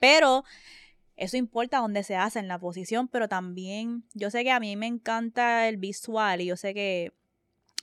pero 0.00 0.44
eso 1.22 1.36
importa 1.36 1.78
dónde 1.78 2.02
se 2.02 2.16
hace, 2.16 2.38
en 2.38 2.48
la 2.48 2.58
posición, 2.58 3.08
pero 3.08 3.28
también 3.28 4.04
yo 4.14 4.30
sé 4.30 4.42
que 4.44 4.50
a 4.50 4.60
mí 4.60 4.76
me 4.76 4.86
encanta 4.86 5.68
el 5.68 5.76
visual 5.76 6.40
y 6.40 6.46
yo 6.46 6.56
sé 6.56 6.74
que 6.74 7.12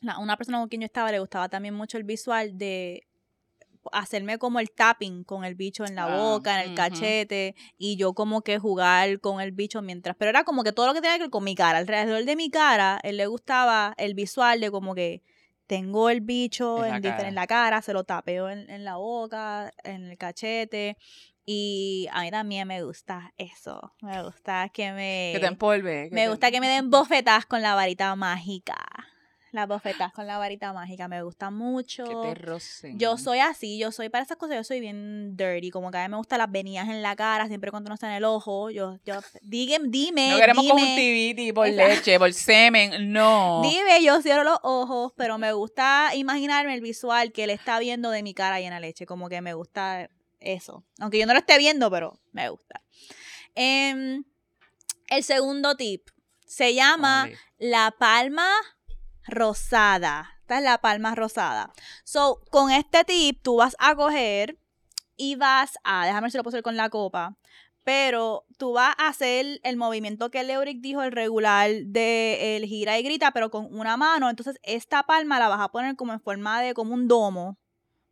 la- 0.02 0.20
una 0.20 0.38
persona 0.38 0.60
con 0.60 0.70
quien 0.70 0.82
yo 0.82 0.86
estaba 0.86 1.12
le 1.12 1.20
gustaba 1.20 1.50
también 1.50 1.74
mucho 1.74 1.98
el 1.98 2.04
visual 2.04 2.58
de 2.58 3.06
hacerme 3.92 4.38
como 4.38 4.60
el 4.60 4.70
tapping 4.72 5.24
con 5.24 5.46
el 5.46 5.56
bicho 5.56 5.86
en 5.86 5.96
la 5.96 6.06
Ah, 6.06 6.18
boca, 6.18 6.62
en 6.64 6.70
el 6.72 6.76
cachete 6.76 7.56
y 7.78 7.96
yo 7.96 8.14
como 8.14 8.42
que 8.42 8.60
jugar 8.60 9.20
con 9.20 9.42
el 9.42 9.52
bicho 9.52 9.82
mientras, 9.82 10.16
pero 10.18 10.30
era 10.30 10.44
como 10.44 10.64
que 10.64 10.74
todo 10.74 10.86
lo 10.88 10.94
que 10.94 11.02
tenía 11.02 11.16
que 11.18 11.24
ver 11.24 11.30
con 11.32 11.44
mi 11.44 11.56
cara, 11.56 11.78
alrededor 11.80 12.24
de 12.26 12.36
mi 12.36 12.50
cara, 12.52 13.00
él 13.04 13.18
le 13.18 13.26
gustaba 13.28 13.94
el 13.98 14.14
visual 14.14 14.60
de 14.60 14.70
como 14.70 14.94
que 14.96 15.24
tengo 15.66 16.10
el 16.10 16.22
bicho 16.22 16.84
En 16.84 16.90
la 16.92 16.98
en, 16.98 17.04
difer- 17.04 17.16
cara. 17.18 17.28
en 17.30 17.36
la 17.36 17.48
cara, 17.48 17.82
se 17.82 17.94
lo 17.94 18.04
tapeo 18.04 18.50
en, 18.50 18.70
en 18.70 18.84
la 18.84 18.98
boca, 18.98 19.72
en 19.84 20.06
el 20.06 20.18
cachete. 20.18 20.98
Y 21.52 22.08
a 22.12 22.22
mí 22.22 22.30
también 22.30 22.68
me 22.68 22.84
gusta 22.84 23.34
eso. 23.40 23.94
Me 24.02 24.22
gusta 24.22 24.70
que 24.70 24.92
me. 24.92 25.32
Que 25.34 25.40
te 25.40 25.48
empolve. 25.48 26.10
que 26.10 26.14
me 26.16 26.22
te- 26.26 26.30
gusta 26.30 26.52
que 26.52 26.62
me 26.62 26.68
den 26.68 26.92
bofetas 26.92 27.48
con 27.48 27.64
la 27.64 27.74
varita 27.74 28.16
mágica. 28.16 28.76
Las 29.52 29.68
bofetas 29.68 30.14
con 30.14 30.28
la 30.28 30.38
varita 30.38 30.74
mágica 30.74 31.08
me 31.08 31.24
gustan 31.24 31.56
mucho. 31.56 32.04
Que 32.06 32.14
te 32.30 32.36
rocen. 32.36 33.00
Yo 33.00 33.18
soy 33.18 33.40
así, 33.40 33.80
yo 33.80 33.92
soy 33.92 34.10
para 34.10 34.24
esas 34.24 34.38
cosas, 34.38 34.58
yo 34.58 34.64
soy 34.64 34.80
bien 34.80 35.36
dirty, 35.36 35.72
como 35.72 35.90
que 35.90 35.98
a 35.98 36.04
mí 36.08 36.12
me 36.12 36.18
gustan 36.18 36.38
las 36.38 36.52
venidas 36.52 36.88
en 36.88 37.02
la 37.02 37.16
cara, 37.16 37.48
siempre 37.48 37.72
cuando 37.72 37.88
no 37.90 37.96
está 37.96 38.06
en 38.12 38.18
el 38.18 38.26
ojo, 38.26 38.70
yo, 38.70 39.00
yo, 39.04 39.16
dime, 39.42 39.80
dime, 39.88 40.30
No 40.30 40.38
queremos 40.38 40.64
dime, 40.64 40.74
conjuntivitis 40.80 41.54
por 41.54 41.66
Exacto. 41.66 41.90
leche, 41.96 42.20
por 42.20 42.32
semen, 42.32 43.12
no. 43.12 43.62
dime, 43.64 44.04
yo 44.04 44.22
cierro 44.22 44.44
los 44.44 44.60
ojos, 44.62 45.14
pero 45.18 45.40
me 45.40 45.52
gusta 45.54 46.12
imaginarme 46.14 46.76
el 46.76 46.82
visual 46.82 47.32
que 47.32 47.46
él 47.46 47.50
está 47.50 47.80
viendo 47.80 48.12
de 48.12 48.22
mi 48.22 48.36
cara 48.36 48.60
llena 48.60 48.76
de 48.76 48.82
leche, 48.82 49.08
como 49.08 49.30
que 49.30 49.42
me 49.42 49.56
gusta 49.56 50.12
eso, 50.40 50.86
aunque 51.00 51.20
yo 51.20 51.26
no 51.26 51.34
lo 51.34 51.40
esté 51.40 51.58
viendo, 51.58 51.90
pero 51.92 52.20
me 52.32 52.50
gusta. 52.50 52.82
Em, 53.56 54.24
el 55.10 55.24
segundo 55.24 55.76
tip 55.76 56.10
se 56.46 56.74
llama 56.74 57.30
la 57.58 57.96
palma 57.98 58.50
rosada. 59.28 60.30
Esta 60.42 60.58
es 60.58 60.64
la 60.64 60.80
palma 60.80 61.14
rosada. 61.14 61.72
So, 62.04 62.42
con 62.50 62.72
este 62.72 63.04
tip 63.04 63.42
tú 63.44 63.58
vas 63.58 63.76
a 63.78 63.96
coger 63.96 64.58
y 65.16 65.36
vas 65.36 65.78
a, 65.84 66.06
déjame 66.06 66.22
ver 66.22 66.32
si 66.32 66.38
lo 66.38 66.44
puedo 66.44 66.56
hacer 66.56 66.64
con 66.64 66.78
la 66.78 66.90
copa, 66.90 67.38
pero 67.84 68.46
tú 68.58 68.74
vas 68.74 68.96
a 68.98 69.10
hacer 69.10 69.60
el 69.64 69.78
movimiento 69.78 70.32
que 70.32 70.44
Leuric 70.44 70.80
dijo, 70.82 71.04
el 71.04 71.12
regular 71.12 71.70
de 71.86 72.58
el 72.58 72.66
gira 72.66 72.98
y 72.98 73.04
grita, 73.04 73.32
pero 73.32 73.52
con 73.52 73.68
una 73.72 73.96
mano. 73.98 74.30
Entonces, 74.30 74.58
esta 74.64 75.04
palma 75.04 75.38
la 75.40 75.50
vas 75.50 75.62
a 75.62 75.70
poner 75.70 75.96
como 75.96 76.14
en 76.14 76.22
forma 76.22 76.62
de, 76.62 76.74
como 76.74 76.96
un 76.96 77.08
domo, 77.08 77.59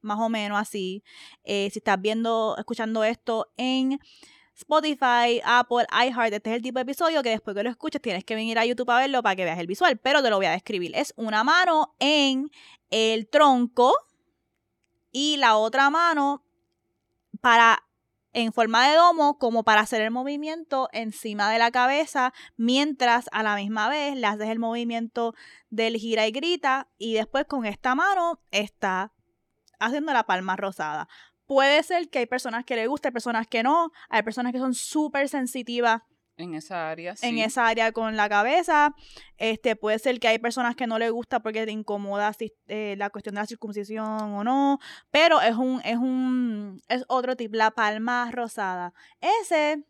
más 0.07 0.19
o 0.19 0.29
menos 0.29 0.57
así. 0.57 1.03
Eh, 1.43 1.69
si 1.71 1.79
estás 1.79 2.01
viendo, 2.01 2.55
escuchando 2.57 3.03
esto 3.03 3.51
en 3.57 3.99
Spotify, 4.55 5.39
Apple, 5.45 5.85
iHeart, 5.91 6.33
este 6.33 6.49
es 6.49 6.55
el 6.55 6.61
tipo 6.63 6.79
de 6.79 6.83
episodio 6.83 7.21
que 7.21 7.29
después 7.29 7.55
que 7.55 7.61
lo 7.61 7.69
escuches 7.69 8.01
tienes 8.01 8.23
que 8.23 8.33
venir 8.33 8.57
a 8.57 8.65
YouTube 8.65 8.89
a 8.89 8.97
verlo 8.97 9.21
para 9.21 9.35
que 9.35 9.43
veas 9.43 9.59
el 9.59 9.67
visual, 9.67 9.97
pero 9.97 10.23
te 10.23 10.31
lo 10.31 10.37
voy 10.37 10.47
a 10.47 10.51
describir. 10.51 10.93
Es 10.95 11.13
una 11.15 11.43
mano 11.43 11.95
en 11.99 12.49
el 12.89 13.29
tronco 13.29 13.93
y 15.11 15.37
la 15.37 15.57
otra 15.57 15.91
mano 15.91 16.43
para 17.39 17.83
en 18.33 18.53
forma 18.53 18.87
de 18.87 18.95
domo 18.95 19.37
como 19.37 19.63
para 19.63 19.81
hacer 19.81 20.01
el 20.01 20.11
movimiento 20.11 20.89
encima 20.91 21.51
de 21.51 21.59
la 21.59 21.71
cabeza 21.71 22.33
mientras 22.55 23.29
a 23.31 23.41
la 23.41 23.55
misma 23.55 23.89
vez 23.89 24.15
le 24.15 24.27
haces 24.27 24.49
el 24.49 24.59
movimiento 24.59 25.33
del 25.69 25.97
gira 25.97 26.27
y 26.27 26.31
grita 26.31 26.87
y 26.97 27.13
después 27.13 27.45
con 27.45 27.65
esta 27.65 27.95
mano 27.95 28.39
está 28.51 29.11
haciendo 29.79 30.13
la 30.13 30.23
palma 30.23 30.55
rosada. 30.55 31.07
Puede 31.45 31.81
ser 31.83 32.09
que 32.09 32.19
hay 32.19 32.25
personas 32.25 32.65
que 32.65 32.75
le 32.75 32.87
guste, 32.87 33.11
personas 33.11 33.47
que 33.47 33.63
no. 33.63 33.91
Hay 34.09 34.23
personas 34.23 34.51
que 34.51 34.59
son 34.59 34.73
súper 34.73 35.29
sensitivas 35.29 36.01
En 36.35 36.53
esa 36.53 36.89
área, 36.89 37.15
sí. 37.15 37.25
en 37.25 37.37
esa 37.39 37.67
área 37.67 37.91
con 37.93 38.17
la 38.17 38.27
cabeza. 38.27 38.93
Este, 39.37 39.75
puede 39.75 39.97
ser 39.97 40.19
que 40.19 40.27
hay 40.27 40.39
personas 40.39 40.75
que 40.75 40.87
no 40.87 40.99
le 40.99 41.09
gusta 41.09 41.39
porque 41.41 41.65
te 41.65 41.71
incomoda 41.71 42.35
eh, 42.67 42.95
la 42.97 43.09
cuestión 43.09 43.35
de 43.35 43.41
la 43.41 43.47
circuncisión 43.47 44.05
o 44.05 44.43
no. 44.43 44.79
Pero 45.09 45.41
es 45.41 45.55
un, 45.55 45.81
es 45.85 45.97
un, 45.97 46.81
es 46.89 47.05
otro 47.07 47.35
tipo, 47.37 47.55
la 47.55 47.71
palma 47.71 48.29
rosada. 48.31 48.93
Ese 49.41 49.85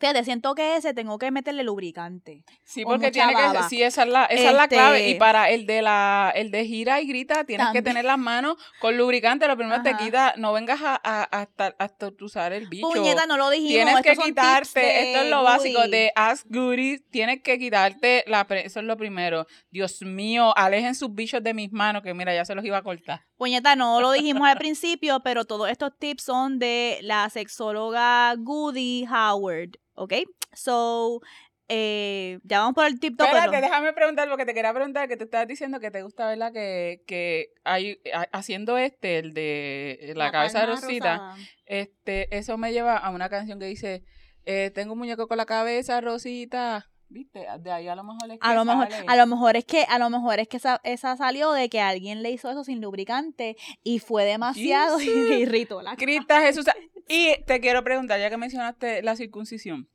Fíjate, 0.00 0.24
siento 0.24 0.54
que 0.54 0.76
ese 0.76 0.94
tengo 0.94 1.18
que 1.18 1.30
meterle 1.30 1.62
lubricante. 1.62 2.42
Sí, 2.64 2.84
porque 2.84 3.10
tiene 3.10 3.34
que, 3.34 3.42
baba. 3.42 3.68
sí, 3.68 3.82
esa 3.82 4.02
es 4.04 4.08
la, 4.08 4.24
esa 4.24 4.48
es 4.50 4.56
la 4.56 4.66
clave. 4.66 5.02
Y 5.02 5.06
Este- 5.08 5.18
para 5.18 5.50
el 5.50 5.66
de 5.66 5.82
la, 5.82 6.32
el 6.34 6.50
de 6.50 6.64
gira 6.64 7.00
y 7.02 7.06
grita, 7.06 7.44
tienes 7.44 7.66
También. 7.66 7.84
que 7.84 7.88
tener 7.90 8.04
las 8.06 8.18
manos 8.18 8.56
con 8.80 8.96
lubricante. 8.96 9.46
Lo 9.46 9.56
primero 9.56 9.82
te 9.82 9.90
Ajá. 9.90 9.98
quita, 9.98 10.34
no 10.38 10.52
vengas 10.54 10.80
a, 10.82 10.98
a, 11.04 11.88
tortuzar 11.88 12.52
el 12.54 12.66
bicho. 12.68 12.88
Puñeta, 12.88 13.26
no 13.26 13.36
lo 13.36 13.50
dijimos. 13.50 13.72
Tienes 13.74 13.94
que 14.02 14.10
estos 14.12 14.24
tips 14.24 14.26
quitarte, 14.40 14.80
de 14.80 15.12
esto 15.12 15.22
es 15.24 15.30
lo 15.30 15.42
básico 15.42 15.78
Woody. 15.80 15.90
de 15.90 16.12
Ask 16.16 16.46
Goodies, 16.48 17.02
tienes 17.10 17.42
que 17.42 17.58
quitarte 17.58 18.24
la, 18.26 18.46
pre- 18.46 18.64
eso 18.66 18.80
es 18.80 18.86
lo 18.86 18.96
primero. 18.96 19.46
Dios 19.70 20.00
mío, 20.02 20.56
alejen 20.56 20.94
sus 20.94 21.14
bichos 21.14 21.42
de 21.42 21.52
mis 21.52 21.72
manos, 21.72 22.02
que 22.02 22.14
mira, 22.14 22.34
ya 22.34 22.44
se 22.46 22.54
los 22.54 22.64
iba 22.64 22.78
a 22.78 22.82
cortar. 22.82 23.26
Puñeta, 23.36 23.76
no 23.76 24.00
lo 24.00 24.12
dijimos 24.12 24.48
al 24.48 24.56
principio, 24.56 25.20
pero 25.20 25.44
todos 25.44 25.68
estos 25.68 25.92
tips 25.98 26.22
son 26.22 26.58
de 26.58 26.98
la 27.02 27.28
sexóloga 27.28 28.34
Goody 28.38 29.04
Howard, 29.06 29.72
¿ok? 30.00 30.14
So, 30.54 31.20
eh, 31.68 32.40
ya 32.42 32.60
vamos 32.60 32.74
por 32.74 32.86
el 32.86 32.98
tip 32.98 33.14
2. 33.16 33.28
Espérate, 33.28 33.60
déjame 33.60 33.92
preguntar, 33.92 34.28
porque 34.28 34.44
te 34.46 34.54
quería 34.54 34.72
preguntar, 34.72 35.08
que 35.08 35.16
tú 35.16 35.24
estabas 35.24 35.46
diciendo 35.46 35.78
que 35.78 35.90
te 35.90 36.02
gusta, 36.02 36.26
¿verdad? 36.26 36.52
Que, 36.52 37.02
que 37.06 37.52
hay, 37.64 38.00
a- 38.12 38.26
haciendo 38.32 38.76
este, 38.78 39.18
el 39.18 39.34
de 39.34 40.12
la, 40.16 40.32
cabeza 40.32 40.60
de 40.60 40.66
Rosita, 40.86 41.34
este, 41.66 42.36
eso 42.36 42.58
me 42.58 42.72
lleva 42.72 42.96
a 42.96 43.10
una 43.10 43.28
canción 43.28 43.60
que 43.60 43.66
dice, 43.66 44.02
eh, 44.46 44.70
tengo 44.74 44.94
un 44.94 44.98
muñeco 44.98 45.28
con 45.28 45.36
la 45.36 45.46
cabeza, 45.46 46.00
Rosita. 46.00 46.90
¿Viste? 47.10 47.44
De 47.58 47.72
ahí 47.72 47.88
a 47.88 47.96
lo 47.96 48.04
mejor 48.04 48.30
es 48.30 48.38
que 48.38 48.46
A 48.46 48.54
lo 48.54 48.64
mejor, 48.64 48.88
sale. 48.88 49.04
a 49.08 49.16
lo 49.16 49.26
mejor 49.26 49.56
es 49.56 49.64
que, 49.64 49.82
a 49.82 49.98
lo 49.98 50.10
mejor 50.10 50.38
es 50.38 50.46
que 50.46 50.58
esa, 50.58 50.80
esa 50.84 51.16
salió 51.16 51.50
de 51.50 51.68
que 51.68 51.80
alguien 51.80 52.22
le 52.22 52.30
hizo 52.30 52.48
eso 52.48 52.62
sin 52.62 52.80
lubricante 52.80 53.56
y 53.82 53.98
fue 53.98 54.24
demasiado 54.24 55.00
y 55.00 55.06
le 55.06 55.40
irritó 55.40 55.82
la 55.82 55.96
Crista 55.96 56.40
Jesús. 56.40 56.66
Y 57.08 57.34
te 57.46 57.60
quiero 57.60 57.82
preguntar, 57.82 58.20
ya 58.20 58.30
que 58.30 58.36
mencionaste 58.36 59.02
la 59.02 59.16
circuncisión, 59.16 59.90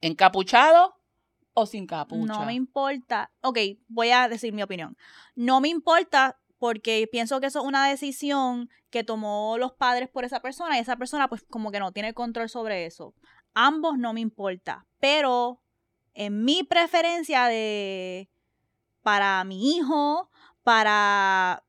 ¿encapuchado 0.00 0.94
o 1.54 1.66
sin 1.66 1.88
capucha? 1.88 2.32
No 2.32 2.46
me 2.46 2.54
importa. 2.54 3.32
Ok, 3.40 3.58
voy 3.88 4.10
a 4.10 4.28
decir 4.28 4.52
mi 4.52 4.62
opinión. 4.62 4.96
No 5.34 5.60
me 5.60 5.68
importa 5.68 6.38
porque 6.58 7.08
pienso 7.10 7.40
que 7.40 7.48
eso 7.48 7.58
es 7.58 7.64
una 7.64 7.88
decisión 7.88 8.70
que 8.90 9.02
tomó 9.02 9.58
los 9.58 9.72
padres 9.72 10.08
por 10.08 10.24
esa 10.24 10.38
persona 10.38 10.76
y 10.76 10.80
esa 10.80 10.94
persona 10.96 11.26
pues 11.28 11.42
como 11.42 11.72
que 11.72 11.80
no 11.80 11.90
tiene 11.90 12.14
control 12.14 12.48
sobre 12.48 12.86
eso. 12.86 13.12
Ambos 13.54 13.98
no 13.98 14.12
me 14.12 14.20
importa, 14.20 14.86
pero 15.00 15.60
en 16.14 16.44
mi 16.44 16.62
preferencia 16.62 17.46
de 17.46 18.28
para 19.02 19.44
mi 19.44 19.76
hijo, 19.76 20.30
para 20.62 21.64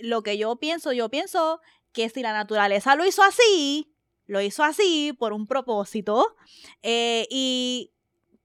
lo 0.00 0.22
que 0.22 0.36
yo 0.36 0.56
pienso, 0.56 0.92
yo 0.92 1.08
pienso 1.08 1.60
que 1.92 2.08
si 2.10 2.22
la 2.22 2.32
naturaleza 2.32 2.94
lo 2.96 3.06
hizo 3.06 3.22
así, 3.22 3.94
lo 4.26 4.40
hizo 4.40 4.62
así 4.62 5.14
por 5.18 5.32
un 5.32 5.46
propósito 5.46 6.36
eh, 6.82 7.26
y 7.30 7.92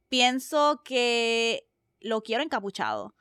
pienso 0.07 0.81
que 0.85 1.67
lo 1.99 2.21
quiero 2.21 2.43
encapuchado. 2.43 3.13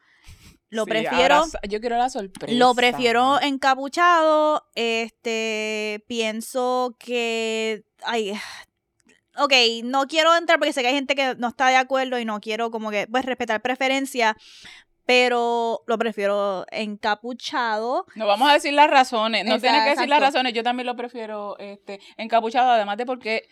Lo 0.68 0.84
Sí, 0.84 0.90
prefiero. 0.90 1.34
ahora 1.34 1.46
yo 1.68 1.80
quiero 1.80 1.96
la 1.96 2.10
sorpresa. 2.10 2.54
Lo 2.56 2.74
prefiero 2.76 3.40
encapuchado. 3.40 4.68
Este, 4.76 6.04
pienso 6.06 6.94
que. 7.00 7.84
Ay. 8.04 8.34
Ok, 9.40 9.52
no 9.84 10.06
quiero 10.06 10.36
entrar 10.36 10.58
porque 10.58 10.72
sé 10.72 10.82
que 10.82 10.88
hay 10.88 10.94
gente 10.94 11.14
que 11.14 11.34
no 11.36 11.48
está 11.48 11.68
de 11.68 11.76
acuerdo 11.76 12.18
y 12.18 12.24
no 12.24 12.40
quiero 12.40 12.70
como 12.70 12.90
que, 12.90 13.06
pues, 13.06 13.24
respetar 13.24 13.62
preferencia. 13.62 14.36
Pero 15.06 15.82
lo 15.86 15.98
prefiero 15.98 16.66
encapuchado. 16.70 18.06
No 18.14 18.26
vamos 18.26 18.48
a 18.48 18.52
decir 18.52 18.72
las 18.72 18.88
razones, 18.88 19.44
no 19.44 19.56
Exacto, 19.56 19.62
tienes 19.62 19.82
que 19.82 19.90
decir 19.90 20.08
las 20.08 20.18
exacto. 20.18 20.36
razones, 20.36 20.52
yo 20.52 20.62
también 20.62 20.86
lo 20.86 20.94
prefiero 20.94 21.58
este 21.58 22.00
encapuchado, 22.16 22.70
además 22.70 22.96
de 22.96 23.06
porque 23.06 23.48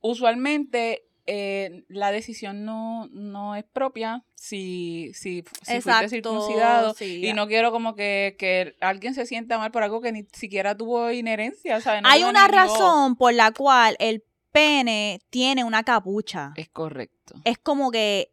usualmente 0.00 1.04
eh, 1.26 1.84
la 1.88 2.10
decisión 2.12 2.64
no, 2.64 3.06
no 3.12 3.54
es 3.54 3.64
propia 3.64 4.24
si, 4.34 5.12
si, 5.14 5.44
si 5.62 5.80
fuiste 5.80 6.08
circuncidado 6.08 6.94
sí. 6.94 7.24
y 7.24 7.32
no 7.34 7.46
quiero 7.46 7.70
como 7.70 7.94
que, 7.94 8.34
que 8.38 8.74
alguien 8.80 9.14
se 9.14 9.26
sienta 9.26 9.58
mal 9.58 9.70
por 9.70 9.82
algo 9.82 10.00
que 10.00 10.12
ni 10.12 10.24
siquiera 10.32 10.76
tuvo 10.76 11.10
inherencia, 11.12 11.80
¿sabes? 11.80 12.02
No 12.02 12.08
Hay 12.08 12.24
una 12.24 12.48
razón 12.48 13.16
por 13.16 13.34
la 13.34 13.52
cual 13.52 13.96
el 14.00 14.24
pene 14.52 15.20
tiene 15.30 15.64
una 15.64 15.82
capucha. 15.82 16.52
Es 16.56 16.68
correcto. 16.68 17.34
es 17.44 17.58
como 17.58 17.90
que 17.90 18.32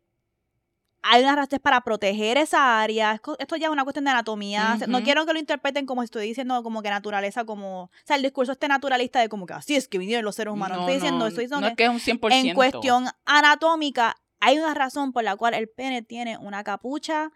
hay 1.10 1.24
unas 1.24 1.36
razones 1.36 1.62
para 1.62 1.82
proteger 1.82 2.38
esa 2.38 2.82
área. 2.82 3.22
Esto 3.40 3.56
ya 3.56 3.68
es 3.68 3.72
una 3.72 3.84
cuestión 3.84 4.06
de 4.06 4.12
anatomía. 4.12 4.78
No 4.88 5.04
quiero 5.04 5.26
que 5.26 5.34
lo 5.34 5.40
interpreten 5.40 5.86
como 5.86 6.04
estoy 6.04 6.28
diciendo, 6.28 6.62
como 6.64 6.82
que 6.82 6.90
naturaleza, 6.90 7.46
como. 7.46 7.84
O 7.84 7.92
sea, 8.04 8.18
el 8.18 8.24
discurso 8.24 8.52
este 8.52 8.68
naturalista 8.68 9.22
de 9.22 9.30
como 9.30 9.46
que 9.46 9.54
así 9.54 9.76
es 9.76 9.88
que 9.88 9.98
vinieron 9.98 10.26
los 10.26 10.36
seres 10.36 10.54
humanos. 10.54 10.78
No, 10.78 10.84
estoy 10.84 10.96
diciendo, 10.96 11.28
estoy 11.28 11.46
diciendo 11.46 11.62
no 11.62 11.68
es 11.68 11.76
que 11.76 11.86
es 11.86 11.90
un 11.90 12.00
100%. 12.00 12.34
en 12.34 12.54
cuestión 12.54 13.06
anatómica 13.26 14.18
hay 14.40 14.60
una 14.60 14.74
razón 14.74 15.14
por 15.14 15.24
la 15.24 15.36
cual 15.36 15.54
el 15.54 15.70
pene 15.70 16.02
tiene 16.02 16.38
una 16.38 16.64
capucha 16.64 17.32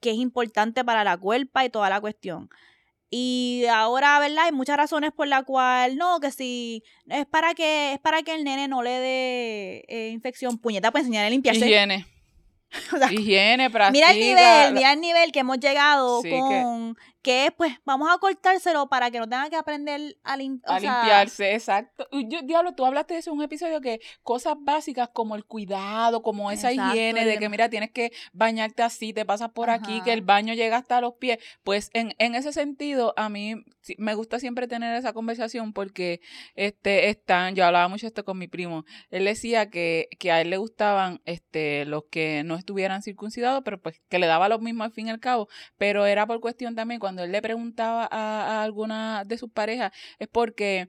que 0.00 0.10
es 0.10 0.16
importante 0.16 0.84
para 0.84 1.04
la 1.04 1.16
cuerpa 1.16 1.64
y 1.64 1.70
toda 1.70 1.88
la 1.88 2.00
cuestión. 2.00 2.50
Y 3.16 3.64
ahora, 3.66 4.18
¿verdad? 4.18 4.46
Hay 4.46 4.50
muchas 4.50 4.76
razones 4.76 5.12
por 5.12 5.28
la 5.28 5.44
cual 5.44 5.96
no, 5.96 6.18
que 6.18 6.32
si 6.32 6.82
es 7.08 7.24
para 7.26 7.54
que 7.54 7.92
es 7.92 8.00
para 8.00 8.24
que 8.24 8.34
el 8.34 8.42
nene 8.42 8.66
no 8.66 8.82
le 8.82 8.90
dé 8.90 9.84
eh, 9.86 10.10
infección, 10.10 10.58
puñeta, 10.58 10.90
pues 10.90 11.04
enseñarle 11.04 11.28
a 11.28 11.30
limpiarse. 11.30 11.64
Higiene. 11.64 12.06
O 12.92 12.98
sea, 12.98 13.12
Higiene, 13.12 13.70
práctica. 13.70 13.92
Mira 13.92 14.10
el 14.10 14.18
nivel, 14.18 14.74
mira 14.74 14.92
el 14.94 15.00
nivel 15.00 15.30
que 15.30 15.38
hemos 15.38 15.60
llegado 15.60 16.22
Sí, 16.22 16.30
con 16.30 16.96
que 16.96 17.13
es 17.24 17.52
pues 17.52 17.72
vamos 17.84 18.08
a 18.12 18.18
cortárselo 18.18 18.88
para 18.88 19.10
que 19.10 19.18
no 19.18 19.28
tenga 19.28 19.48
que 19.50 19.56
aprender 19.56 20.16
a, 20.24 20.36
lim- 20.36 20.60
A 20.64 20.78
sea, 20.78 20.90
limpiarse, 21.00 21.54
exacto. 21.54 22.06
Yo, 22.12 22.42
diablo, 22.42 22.74
tú 22.74 22.84
hablaste 22.84 23.14
de 23.14 23.20
eso 23.20 23.30
en 23.30 23.38
un 23.38 23.44
episodio 23.44 23.80
que 23.80 24.00
cosas 24.22 24.54
básicas 24.58 25.08
como 25.12 25.34
el 25.36 25.44
cuidado, 25.44 26.22
como 26.22 26.50
esa 26.50 26.70
Exacto, 26.72 26.90
higiene 26.90 27.24
de 27.24 27.38
que, 27.38 27.48
mira, 27.48 27.68
tienes 27.68 27.90
que 27.90 28.12
bañarte 28.32 28.82
así, 28.82 29.12
te 29.12 29.24
pasas 29.24 29.50
por 29.50 29.70
aquí, 29.70 30.00
que 30.02 30.12
el 30.12 30.22
baño 30.22 30.54
llega 30.54 30.76
hasta 30.76 31.00
los 31.00 31.14
pies. 31.14 31.38
Pues 31.62 31.90
en, 31.94 32.14
en 32.18 32.34
ese 32.34 32.52
sentido, 32.52 33.14
a 33.16 33.28
mí 33.28 33.56
sí, 33.80 33.94
me 33.98 34.14
gusta 34.14 34.38
siempre 34.38 34.66
tener 34.68 34.94
esa 34.96 35.12
conversación 35.12 35.72
porque 35.72 36.20
este 36.54 37.08
están, 37.08 37.54
yo 37.54 37.64
hablaba 37.64 37.88
mucho 37.88 38.06
esto 38.06 38.24
con 38.24 38.38
mi 38.38 38.48
primo, 38.48 38.84
él 39.10 39.24
decía 39.24 39.70
que, 39.70 40.08
que 40.18 40.32
a 40.32 40.40
él 40.40 40.50
le 40.50 40.56
gustaban 40.56 41.20
este 41.24 41.84
los 41.86 42.04
que 42.10 42.42
no 42.44 42.56
estuvieran 42.56 43.02
circuncidados, 43.02 43.62
pero 43.64 43.80
pues 43.80 44.00
que 44.08 44.18
le 44.18 44.26
daba 44.26 44.48
lo 44.48 44.58
mismo 44.58 44.84
al 44.84 44.92
fin 44.92 45.06
y 45.08 45.10
al 45.10 45.20
cabo, 45.20 45.48
pero 45.78 46.06
era 46.06 46.26
por 46.26 46.40
cuestión 46.40 46.74
también 46.74 47.00
cuando 47.00 47.13
él 47.22 47.30
le 47.32 47.40
preguntaba 47.42 48.08
a, 48.10 48.58
a 48.58 48.62
alguna 48.64 49.24
de 49.24 49.38
sus 49.38 49.50
parejas, 49.50 49.92
es 50.18 50.26
porque 50.28 50.88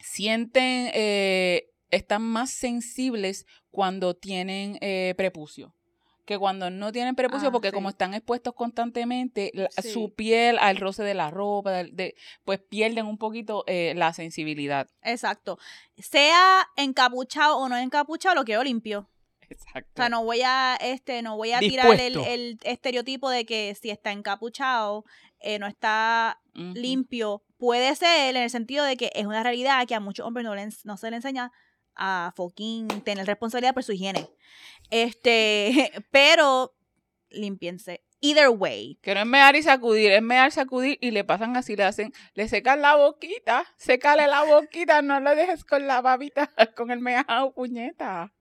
sienten, 0.00 0.90
eh, 0.94 1.70
están 1.90 2.22
más 2.22 2.50
sensibles 2.50 3.46
cuando 3.70 4.14
tienen 4.14 4.78
eh, 4.80 5.14
prepucio 5.16 5.74
que 6.26 6.38
cuando 6.38 6.70
no 6.70 6.90
tienen 6.90 7.14
prepucio, 7.16 7.48
Ah, 7.48 7.52
porque 7.52 7.68
sí. 7.68 7.74
como 7.74 7.90
están 7.90 8.14
expuestos 8.14 8.54
constantemente, 8.54 9.50
la- 9.52 9.68
Sí. 9.70 9.90
su 9.92 10.14
piel 10.14 10.56
al 10.58 10.78
roce 10.78 11.02
de 11.02 11.12
la 11.12 11.30
ropa, 11.30 11.70
de, 11.84 12.14
pues 12.44 12.60
pierden 12.60 13.04
un 13.04 13.18
poquito 13.18 13.62
eh, 13.66 13.92
la 13.94 14.14
sensibilidad. 14.14 14.88
Exacto. 15.02 15.58
Sea 15.98 16.66
encapuchado 16.76 17.58
o 17.58 17.68
no 17.68 17.76
encapuchado, 17.76 18.36
lo 18.36 18.44
quiero 18.44 18.64
limpio. 18.64 19.06
Exacto. 19.48 19.90
O 19.94 19.96
sea, 19.96 20.08
no 20.08 20.24
voy 20.24 20.42
a, 20.42 20.76
este, 20.80 21.22
no 21.22 21.36
voy 21.36 21.52
a 21.52 21.60
tirar 21.60 22.00
el, 22.00 22.16
el 22.16 22.58
estereotipo 22.62 23.30
de 23.30 23.44
que 23.44 23.74
si 23.80 23.90
está 23.90 24.12
encapuchado, 24.12 25.04
eh, 25.40 25.58
no 25.58 25.66
está 25.66 26.40
limpio. 26.54 27.42
Puede 27.58 27.94
ser 27.96 28.34
en 28.34 28.42
el 28.42 28.50
sentido 28.50 28.84
de 28.84 28.96
que 28.96 29.12
es 29.14 29.26
una 29.26 29.42
realidad 29.42 29.86
que 29.86 29.94
a 29.94 30.00
muchos 30.00 30.26
hombres 30.26 30.44
no, 30.44 30.54
le 30.54 30.68
no 30.84 30.96
se 30.96 31.10
le 31.10 31.16
enseña 31.16 31.52
a 31.94 32.32
fucking 32.34 32.88
tener 33.02 33.26
responsabilidad 33.26 33.74
por 33.74 33.84
su 33.84 33.92
higiene. 33.92 34.28
Este, 34.90 35.92
pero 36.10 36.74
limpiense. 37.28 38.02
Either 38.20 38.48
way. 38.48 38.98
Que 39.02 39.14
no 39.14 39.20
es 39.20 39.26
mear 39.26 39.54
y 39.54 39.62
sacudir, 39.62 40.12
es 40.12 40.22
mear, 40.22 40.50
sacudir 40.50 40.96
y 41.02 41.10
le 41.10 41.24
pasan 41.24 41.58
así, 41.58 41.76
le 41.76 41.84
hacen, 41.84 42.12
le 42.32 42.48
secan 42.48 42.80
la 42.80 42.96
boquita, 42.96 43.66
secale 43.76 44.26
la 44.26 44.44
boquita, 44.44 45.02
no 45.02 45.20
lo 45.20 45.34
dejes 45.34 45.62
con 45.62 45.86
la 45.86 46.00
babita, 46.00 46.50
con 46.74 46.90
el 46.90 47.00
meao, 47.00 47.52
puñeta. 47.52 48.32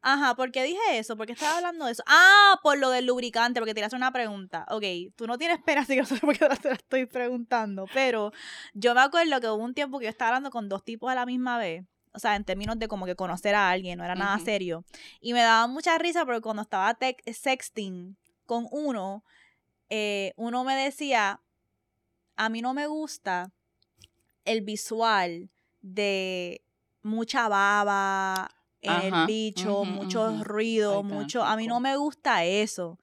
Ajá, 0.00 0.36
¿por 0.36 0.52
qué 0.52 0.62
dije 0.62 0.78
eso? 0.92 1.16
¿Por 1.16 1.26
qué 1.26 1.32
estaba 1.32 1.56
hablando 1.56 1.86
de 1.86 1.92
eso? 1.92 2.02
Ah, 2.06 2.60
por 2.62 2.78
lo 2.78 2.90
del 2.90 3.06
lubricante, 3.06 3.60
porque 3.60 3.74
te 3.74 3.82
hacer 3.82 3.96
una 3.96 4.12
pregunta. 4.12 4.64
Ok, 4.70 4.84
tú 5.16 5.26
no 5.26 5.38
tienes 5.38 5.58
pena, 5.62 5.80
así 5.82 5.94
que 5.94 6.02
no 6.02 6.06
sé 6.06 6.18
por 6.18 6.36
qué 6.36 6.44
ahora 6.44 6.56
te 6.56 6.68
la 6.68 6.74
estoy 6.74 7.06
preguntando. 7.06 7.86
Pero 7.92 8.32
yo 8.74 8.94
me 8.94 9.00
acuerdo 9.00 9.40
que 9.40 9.48
hubo 9.48 9.62
un 9.62 9.74
tiempo 9.74 9.98
que 9.98 10.04
yo 10.04 10.10
estaba 10.10 10.30
hablando 10.30 10.50
con 10.50 10.68
dos 10.68 10.84
tipos 10.84 11.10
a 11.10 11.14
la 11.14 11.26
misma 11.26 11.58
vez. 11.58 11.84
O 12.12 12.20
sea, 12.20 12.36
en 12.36 12.44
términos 12.44 12.78
de 12.78 12.88
como 12.88 13.06
que 13.06 13.16
conocer 13.16 13.54
a 13.54 13.70
alguien, 13.70 13.98
no 13.98 14.04
era 14.04 14.14
nada 14.14 14.38
serio. 14.38 14.84
Y 15.20 15.34
me 15.34 15.40
daba 15.40 15.66
mucha 15.66 15.98
risa 15.98 16.24
porque 16.24 16.40
cuando 16.40 16.62
estaba 16.62 16.96
sexting 17.26 18.16
con 18.46 18.66
uno, 18.70 19.24
eh, 19.90 20.32
uno 20.36 20.64
me 20.64 20.74
decía, 20.74 21.40
a 22.36 22.48
mí 22.48 22.62
no 22.62 22.72
me 22.72 22.86
gusta 22.86 23.52
el 24.44 24.62
visual 24.62 25.50
de 25.82 26.62
mucha 27.02 27.48
baba 27.48 28.50
el 28.82 29.12
Ajá, 29.12 29.26
bicho, 29.26 29.82
ujú, 29.82 29.84
mucho 29.84 30.28
ujú. 30.30 30.44
ruido, 30.44 30.92
Ay, 30.96 31.02
tan 31.02 31.06
mucho... 31.18 31.42
A 31.44 31.56
mí 31.56 31.66
no 31.66 31.80
me 31.80 31.96
gusta 31.96 32.44
eso. 32.44 32.98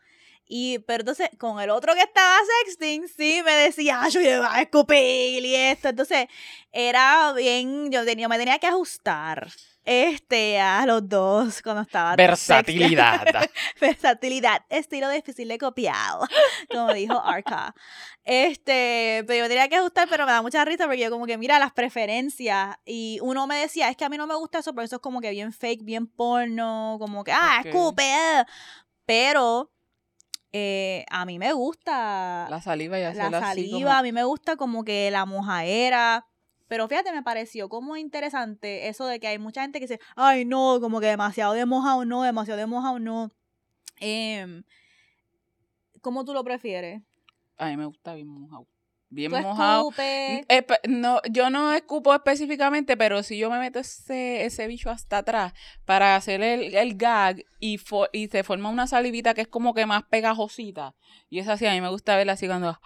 Y, 0.48 0.80
pero 0.80 1.02
entonces, 1.02 1.30
con 1.40 1.60
el 1.60 1.70
otro 1.72 1.94
que 1.96 2.02
estaba 2.02 2.38
sexting, 2.66 3.08
sí 3.08 3.42
me 3.44 3.52
decía, 3.54 4.02
"Ah, 4.04 4.10
yo 4.10 4.22
iba 4.22 4.54
a 4.56 4.62
escupir 4.62 5.44
y 5.44 5.56
esto. 5.56 5.90
Entonces, 5.90 6.28
era 6.72 7.34
bien, 7.34 7.92
yo, 7.92 8.06
tenía, 8.06 8.28
me 8.28 8.38
tenía 8.38 8.60
que 8.60 8.68
ajustar 8.68 9.48
este 9.86 10.60
a 10.60 10.86
los 10.86 11.08
dos 11.08 11.62
cuando 11.62 11.84
estaba 11.84 12.15
Versatilidad. 12.15 13.26
versatilidad, 13.80 14.62
estilo 14.69 15.10
difícil 15.10 15.48
de 15.48 15.58
copiar, 15.58 16.17
como 16.69 16.93
dijo 16.93 17.19
Arca. 17.24 17.74
Este, 18.24 19.24
pero 19.28 19.38
yo 19.38 19.43
me 19.43 19.50
tenía 19.50 19.67
que 19.69 19.76
ajustar, 19.76 20.08
pero 20.10 20.26
me 20.26 20.32
da 20.32 20.41
mucha 20.41 20.65
risa 20.65 20.86
porque 20.86 21.00
yo 21.02 21.12
como 21.12 21.28
que 21.28 21.38
mira 21.38 21.60
las 21.60 21.71
preferencias 21.71 22.76
y 22.86 23.19
uno 23.21 23.45
me 23.48 23.58
decía, 23.58 23.89
es 23.89 23.95
que 23.98 24.04
a 24.06 24.10
mí 24.10 24.17
no 24.17 24.26
me 24.28 24.36
gusta 24.36 24.60
eso, 24.60 24.74
pero 24.74 24.84
eso 24.86 24.95
es 24.95 25.02
como 25.02 25.21
que 25.21 25.30
bien 25.30 25.54
fake, 25.54 25.84
bien 25.84 26.08
porno, 26.08 26.98
como 27.00 27.24
que, 27.24 27.32
ah, 27.32 27.58
Ok. 27.60 27.67
escupe, 27.67 28.12
ah". 28.12 28.48
pero 29.06 29.71
eh, 30.52 31.06
a 31.12 31.26
mí 31.26 31.38
me 31.38 31.54
gusta 31.54 32.48
La 32.50 32.62
saliva 32.62 32.98
y 32.98 33.04
la 33.04 33.10
hacerla 33.10 33.38
así 33.39 33.45
saliva, 33.69 33.89
como- 33.89 34.00
a 34.00 34.02
mí 34.04 34.12
me 34.12 34.24
gusta 34.24 34.56
como 34.56 34.84
que 34.84 35.12
la 35.12 35.26
mojaera. 35.26 36.26
Pero 36.67 36.88
fíjate, 36.88 37.12
me 37.12 37.23
pareció 37.23 37.69
como 37.69 37.95
interesante 37.97 38.88
eso 38.88 39.06
de 39.06 39.19
que 39.19 39.28
hay 39.28 39.38
mucha 39.39 39.62
gente 39.62 39.80
que 39.80 39.86
dice, 39.88 39.99
ay 40.15 40.45
no, 40.45 40.80
como 40.82 40.99
que 40.99 41.08
demasiado 41.08 41.54
de 41.54 41.65
mojado 41.65 42.06
no, 42.06 42.23
demasiado 42.23 42.60
de 42.60 42.65
mojado 42.65 42.99
no. 42.99 43.30
Em, 43.99 44.63
¿Cómo 46.01 46.25
tú 46.25 46.34
lo 46.34 46.43
prefieres? 46.43 47.01
A 47.58 47.67
mí 47.67 47.78
me 47.78 47.86
gusta 47.86 48.13
bien 48.13 48.28
mojado. 48.28 48.67
Bien 49.10 49.32
¿Tú 49.32 49.38
mojado. 49.38 49.91
Espe- 50.49 50.80
no, 50.89 51.21
yo 51.32 51.49
no 51.49 51.71
escupo 51.71 52.13
específicamente, 52.13 52.97
pero 52.97 53.23
si 53.23 53.38
yo 53.38 53.49
me 53.49 53.60
meto 53.60 53.80
ese, 53.80 54.43
ese 54.45 54.67
bicho 54.67 54.89
hasta 54.89 55.19
atrás 55.19 55.54
para 55.86 56.15
hacer 56.15 56.41
el, 56.41 56.75
el 56.75 56.95
gag 56.97 57.45
y, 57.60 57.78
fo- 57.78 58.10
y 58.12 58.28
se 58.28 58.43
forma 58.43 58.69
una 58.69 58.88
salivita 58.88 59.34
que 59.34 59.41
es 59.41 59.47
como 59.47 59.73
que 59.73 59.86
más 59.86 60.04
pegajosita. 60.04 60.95
Y 61.30 61.39
es 61.39 61.47
así, 61.47 61.65
a 61.65 61.71
mí 61.71 61.82
me 61.82 61.89
gusta 61.89 62.17
verla 62.17 62.34
así 62.34 62.47
cuando... 62.47 62.80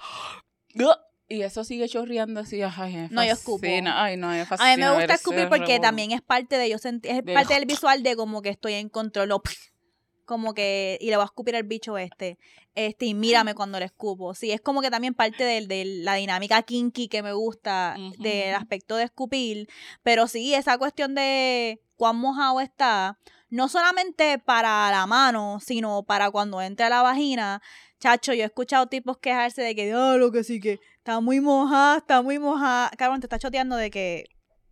Y 1.31 1.43
eso 1.43 1.63
sigue 1.63 1.87
chorreando 1.87 2.39
así, 2.39 2.59
ay, 2.63 2.93
me 2.95 3.07
No, 3.11 3.23
yo 3.23 3.33
escupo. 3.33 3.63
Ay, 3.65 4.17
no, 4.17 4.31
A 4.31 4.45
fascina. 4.45 4.75
mí 4.75 4.81
me 4.83 4.95
gusta 4.95 5.13
escupir 5.13 5.47
porque 5.47 5.79
también 5.79 6.11
es 6.11 6.21
parte 6.23 6.57
de 6.57 6.67
yo 6.69 6.79
sentir, 6.79 7.11
es 7.11 7.23
De- 7.23 7.33
parte 7.33 7.53
del 7.53 7.65
visual 7.67 8.01
de 8.01 8.15
como 8.15 8.41
que 8.41 8.49
estoy 8.49 8.73
en 8.73 8.89
control. 8.89 9.31
o 9.33 9.41
Como 10.25 10.53
que, 10.53 10.97
y 11.01 11.09
le 11.09 11.15
voy 11.15 11.23
a 11.23 11.25
escupir 11.25 11.55
el 11.55 11.63
bicho 11.63 11.97
este. 11.97 12.37
Este, 12.75 13.05
y 13.07 13.13
mírame 13.15 13.55
cuando 13.55 13.79
le 13.79 13.85
escupo. 13.85 14.35
Sí, 14.35 14.51
es 14.51 14.61
como 14.61 14.81
que 14.81 14.91
también 14.91 15.15
parte 15.15 15.43
de, 15.43 15.65
de 15.65 15.85
la 15.85 16.13
dinámica 16.15 16.61
kinky 16.61 17.07
que 17.07 17.23
me 17.23 17.33
gusta, 17.33 17.95
del 18.19 18.53
aspecto 18.53 18.95
de 18.95 19.05
escupir. 19.05 19.67
Pero 20.03 20.27
sí, 20.27 20.53
esa 20.53 20.77
cuestión 20.77 21.15
de 21.15 21.81
cuán 21.95 22.17
mojado 22.17 22.61
está, 22.61 23.17
no 23.49 23.69
solamente 23.69 24.37
para 24.37 24.91
la 24.91 25.07
mano, 25.07 25.57
sino 25.65 26.03
para 26.03 26.29
cuando 26.29 26.61
entra 26.61 26.87
a 26.87 26.89
la 26.91 27.01
vagina. 27.01 27.61
Chacho, 27.99 28.33
yo 28.33 28.43
he 28.43 28.45
escuchado 28.45 28.87
tipos 28.87 29.17
quejarse 29.17 29.61
de 29.61 29.75
que, 29.75 29.91
ah, 29.91 30.15
lo 30.17 30.31
que 30.31 30.43
sí 30.43 30.59
que 30.59 30.79
está 30.97 31.19
muy 31.19 31.41
mojada, 31.41 31.97
está 31.97 32.21
muy 32.21 32.39
mojada. 32.39 32.89
Cabrón, 32.97 33.19
te 33.19 33.25
está 33.25 33.37
choteando 33.37 33.75
de 33.75 33.91
que 33.91 34.25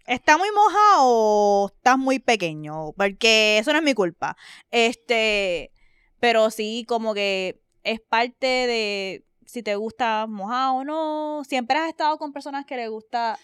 está 0.06 0.38
muy 0.38 0.50
mojada 0.52 0.98
o 1.00 1.72
estás 1.76 1.98
muy 1.98 2.20
pequeño, 2.20 2.94
porque 2.94 3.58
eso 3.58 3.74
no 3.74 3.80
es 3.80 3.84
mi 3.84 3.94
culpa. 3.94 4.38
Este, 4.72 5.72
pero 6.20 6.50
sí, 6.52 6.86
como 6.88 7.13
que 7.13 7.62
es 7.84 8.00
parte 8.00 8.48
de 8.48 9.26
si 9.46 9.63
te 9.63 9.76
gusta 9.76 10.26
mojado 10.28 10.76
o 10.76 10.84
no. 10.84 11.44
Siempre 11.44 11.78
has 11.78 11.90
estado 11.90 12.18
con 12.18 12.32
personas 12.34 12.66
que 12.66 12.78
les 12.78 12.90
gusta. 12.90 13.38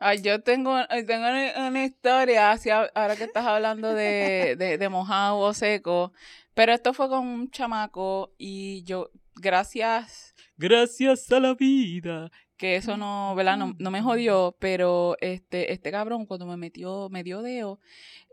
Ay, 0.00 0.22
yo 0.22 0.40
tengo, 0.42 0.78
eh, 0.78 1.04
tengo 1.04 1.26
una, 1.26 1.84
historia, 1.84 2.56
ahora 2.94 3.16
que 3.16 3.24
estás 3.24 3.44
hablando 3.44 3.94
de, 3.94 4.54
de, 4.58 4.78
de 4.78 4.88
mojado 4.88 5.38
o 5.38 5.52
seco, 5.52 6.12
pero 6.54 6.72
esto 6.72 6.94
fue 6.94 7.08
con 7.08 7.26
un 7.26 7.50
chamaco 7.50 8.32
y 8.38 8.84
yo, 8.84 9.10
gracias, 9.40 10.34
gracias 10.56 11.30
a 11.32 11.40
la 11.40 11.54
vida, 11.54 12.30
que 12.56 12.76
eso 12.76 12.96
no, 12.96 13.34
¿verdad? 13.34 13.56
No, 13.56 13.74
no 13.78 13.90
me 13.90 14.02
jodió, 14.02 14.56
pero 14.58 15.16
este, 15.20 15.72
este 15.72 15.90
cabrón 15.90 16.26
cuando 16.26 16.46
me 16.46 16.56
metió, 16.56 17.08
me 17.10 17.22
dio 17.22 17.42
dedo, 17.42 17.80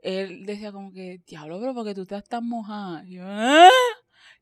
él 0.02 0.46
decía 0.46 0.72
como 0.72 0.92
que, 0.92 1.20
diablo, 1.26 1.60
pero 1.60 1.74
porque 1.74 1.94
tú 1.96 2.02
estás 2.04 2.24
tan 2.28 2.48
mojada. 2.48 3.04
Y 3.06 3.16
yo, 3.16 3.24
"¿Ah?". 3.26 3.70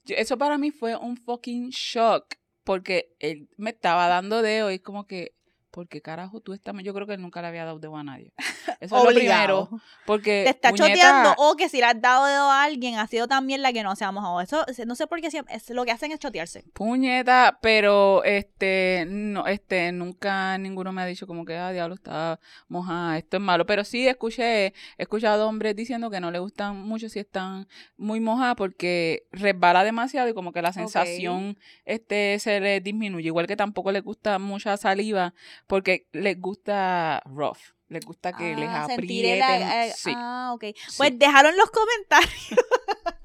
Yo- 0.06 0.16
eso 0.18 0.38
para 0.38 0.58
mí 0.58 0.72
fue 0.72 0.96
un 0.96 1.18
fucking 1.18 1.70
shock, 1.70 2.36
porque 2.64 3.16
él 3.20 3.50
me 3.58 3.70
estaba 3.72 4.08
dando 4.08 4.42
dedo 4.42 4.72
y 4.72 4.80
como 4.80 5.06
que, 5.06 5.34
¿por 5.74 5.88
qué 5.88 6.02
carajo 6.02 6.40
tú 6.40 6.54
estás? 6.54 6.76
Yo 6.84 6.94
creo 6.94 7.08
que 7.08 7.16
él 7.16 7.22
nunca 7.22 7.42
le 7.42 7.48
había 7.48 7.66
dado 7.66 7.80
dedo 7.80 7.98
a 7.98 8.04
nadie. 8.04 8.32
Eso 8.80 8.96
es 8.96 9.04
lo 9.04 9.10
primero, 9.10 9.70
porque 10.06 10.44
Te 10.44 10.52
está 10.52 10.70
puñeta, 10.70 10.88
choteando 10.90 11.34
o 11.38 11.56
que 11.56 11.68
si 11.68 11.78
le 11.78 11.86
has 11.86 12.00
dado 12.00 12.26
dedo 12.28 12.52
a 12.52 12.64
alguien 12.64 13.00
ha 13.00 13.08
sido 13.08 13.28
también 13.28 13.64
la 13.64 13.74
que 13.74 13.82
no 13.82 13.96
se 13.96 14.06
ha 14.06 14.12
mojado. 14.12 14.40
Eso 14.40 14.66
no 14.86 14.94
sé 14.96 15.08
por 15.08 15.20
qué 15.20 15.32
siempre, 15.32 15.56
es, 15.56 15.68
lo 15.72 15.84
que 15.84 15.92
hacen 15.92 16.12
es 16.12 16.20
chotearse. 16.20 16.64
Puñeta, 16.74 17.58
pero 17.60 18.24
este, 18.24 19.06
no, 19.08 19.48
este, 19.48 19.92
nunca 19.92 20.60
ninguno 20.60 20.92
me 20.92 21.02
ha 21.02 21.06
dicho 21.08 21.26
como 21.26 21.44
que, 21.44 21.58
ah, 21.58 21.72
diablo, 21.72 21.96
está 21.96 22.40
mojada, 22.68 23.18
esto 23.18 23.38
es 23.38 23.44
malo. 23.44 23.66
Pero 23.66 23.84
sí 23.84 24.08
escuché, 24.08 24.68
he 24.68 24.74
escuchado 24.98 25.48
hombres 25.48 25.76
diciendo 25.76 26.12
que 26.12 26.20
no 26.20 26.30
le 26.30 26.38
gustan 26.38 26.78
mucho 26.82 27.10
si 27.10 27.18
están 27.18 27.68
muy 27.98 28.20
mojadas 28.20 28.56
porque 28.56 29.26
resbala 29.32 29.84
demasiado 29.84 30.30
y 30.30 30.36
como 30.36 30.52
que 30.52 30.62
la 30.62 30.72
sensación, 30.72 31.58
este, 31.86 32.38
se 32.38 32.60
les 32.60 32.84
disminuye. 32.84 33.28
Igual 33.28 33.48
que 33.48 33.56
tampoco 33.56 33.92
les 33.92 34.04
gusta 34.04 34.38
mucha 34.38 34.78
saliva 34.78 35.34
porque 35.68 36.08
les 36.12 36.40
gusta 36.40 37.22
rough, 37.26 37.58
les 37.90 38.06
gusta 38.06 38.34
que 38.34 38.56
les 38.56 38.70
Ah, 38.70 38.84
aprieten. 38.86 39.62
eh, 39.62 39.94
sí, 39.96 40.14
Ah, 40.16 40.52
ok. 40.54 40.64
sí. 40.76 40.98
Pues 40.98 41.18
déjalo 41.18 41.50
en 41.50 41.58
los 41.58 41.70
comentarios. 41.72 42.32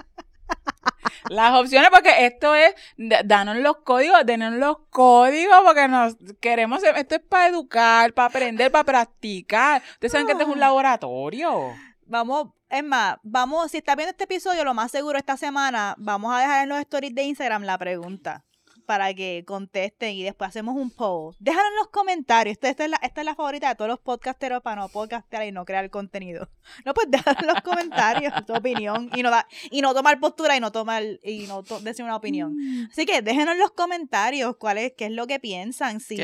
Las 1.30 1.52
opciones, 1.60 1.90
porque 1.90 2.24
esto 2.26 2.54
es, 2.54 2.74
da- 2.96 3.22
danos 3.22 3.56
los 3.56 3.78
códigos, 3.78 4.24
denos 4.24 4.54
los 4.54 4.78
códigos, 4.88 5.58
porque 5.64 5.86
nos 5.88 6.16
queremos, 6.40 6.82
esto 6.82 7.16
es 7.16 7.20
para 7.20 7.48
educar, 7.48 8.14
para 8.14 8.28
aprender, 8.28 8.70
para 8.72 8.84
practicar. 8.84 9.82
Ustedes 9.92 10.12
saben 10.12 10.26
que 10.26 10.32
esto 10.32 10.44
es 10.44 10.48
un 10.48 10.56
Ah. 10.58 10.66
laboratorio. 10.68 11.74
Vamos, 12.06 12.48
es 12.70 12.82
más, 12.82 13.16
vamos, 13.22 13.70
si 13.70 13.76
estás 13.78 13.96
viendo 13.96 14.10
este 14.12 14.24
episodio, 14.24 14.64
lo 14.64 14.72
más 14.72 14.90
seguro 14.90 15.18
esta 15.18 15.36
semana, 15.36 15.94
vamos 15.98 16.34
a 16.34 16.38
dejar 16.40 16.62
en 16.62 16.70
los 16.70 16.78
stories 16.80 17.14
de 17.14 17.22
Instagram 17.24 17.62
la 17.64 17.76
pregunta 17.76 18.44
para 18.88 19.12
que 19.12 19.44
contesten 19.46 20.14
y 20.16 20.22
después 20.22 20.48
hacemos 20.48 20.74
un 20.74 20.90
poll. 20.90 21.36
Déjalo 21.38 21.68
en 21.68 21.76
los 21.76 21.88
comentarios. 21.88 22.54
Esta, 22.54 22.70
esta 22.70 22.84
es, 22.84 22.90
la, 22.90 22.96
esta 23.02 23.20
es 23.20 23.24
la 23.26 23.34
favorita 23.34 23.68
de 23.68 23.74
todos 23.74 23.90
los 23.90 23.98
podcasteros 24.00 24.62
para 24.62 24.80
no 24.80 24.88
podcastear 24.88 25.44
y 25.46 25.52
no 25.52 25.66
crear 25.66 25.90
contenido. 25.90 26.48
No, 26.86 26.94
pues 26.94 27.06
déjalo 27.10 27.38
en 27.40 27.46
los 27.48 27.60
comentarios 27.62 28.32
tu 28.46 28.54
opinión 28.54 29.10
y 29.14 29.22
no, 29.22 29.30
da, 29.30 29.46
y 29.70 29.82
no 29.82 29.92
tomar 29.92 30.18
postura 30.20 30.56
y 30.56 30.60
no 30.60 30.72
tomar 30.72 31.02
y 31.22 31.46
no 31.46 31.62
to- 31.62 31.80
decir 31.80 32.02
una 32.04 32.16
opinión. 32.16 32.56
Así 32.90 33.04
que 33.04 33.20
déjenos 33.20 33.54
en 33.54 33.60
los 33.60 33.72
comentarios 33.72 34.56
cuál 34.58 34.78
es, 34.78 34.92
qué 34.96 35.04
es 35.06 35.12
lo 35.12 35.26
que 35.26 35.38
piensan. 35.38 36.00
Si 36.00 36.16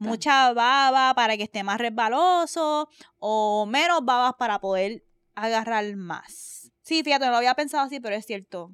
mucha 0.00 0.52
baba 0.54 1.14
para 1.14 1.36
que 1.36 1.44
esté 1.44 1.62
más 1.62 1.78
resbaloso 1.78 2.88
o 3.18 3.64
menos 3.66 4.04
babas 4.04 4.34
para 4.38 4.58
poder 4.60 5.04
agarrar 5.36 5.94
más. 5.94 6.72
Sí, 6.82 7.02
fíjate, 7.04 7.26
no 7.26 7.30
lo 7.30 7.36
había 7.36 7.54
pensado 7.54 7.84
así, 7.84 8.00
pero 8.00 8.16
es 8.16 8.26
cierto. 8.26 8.72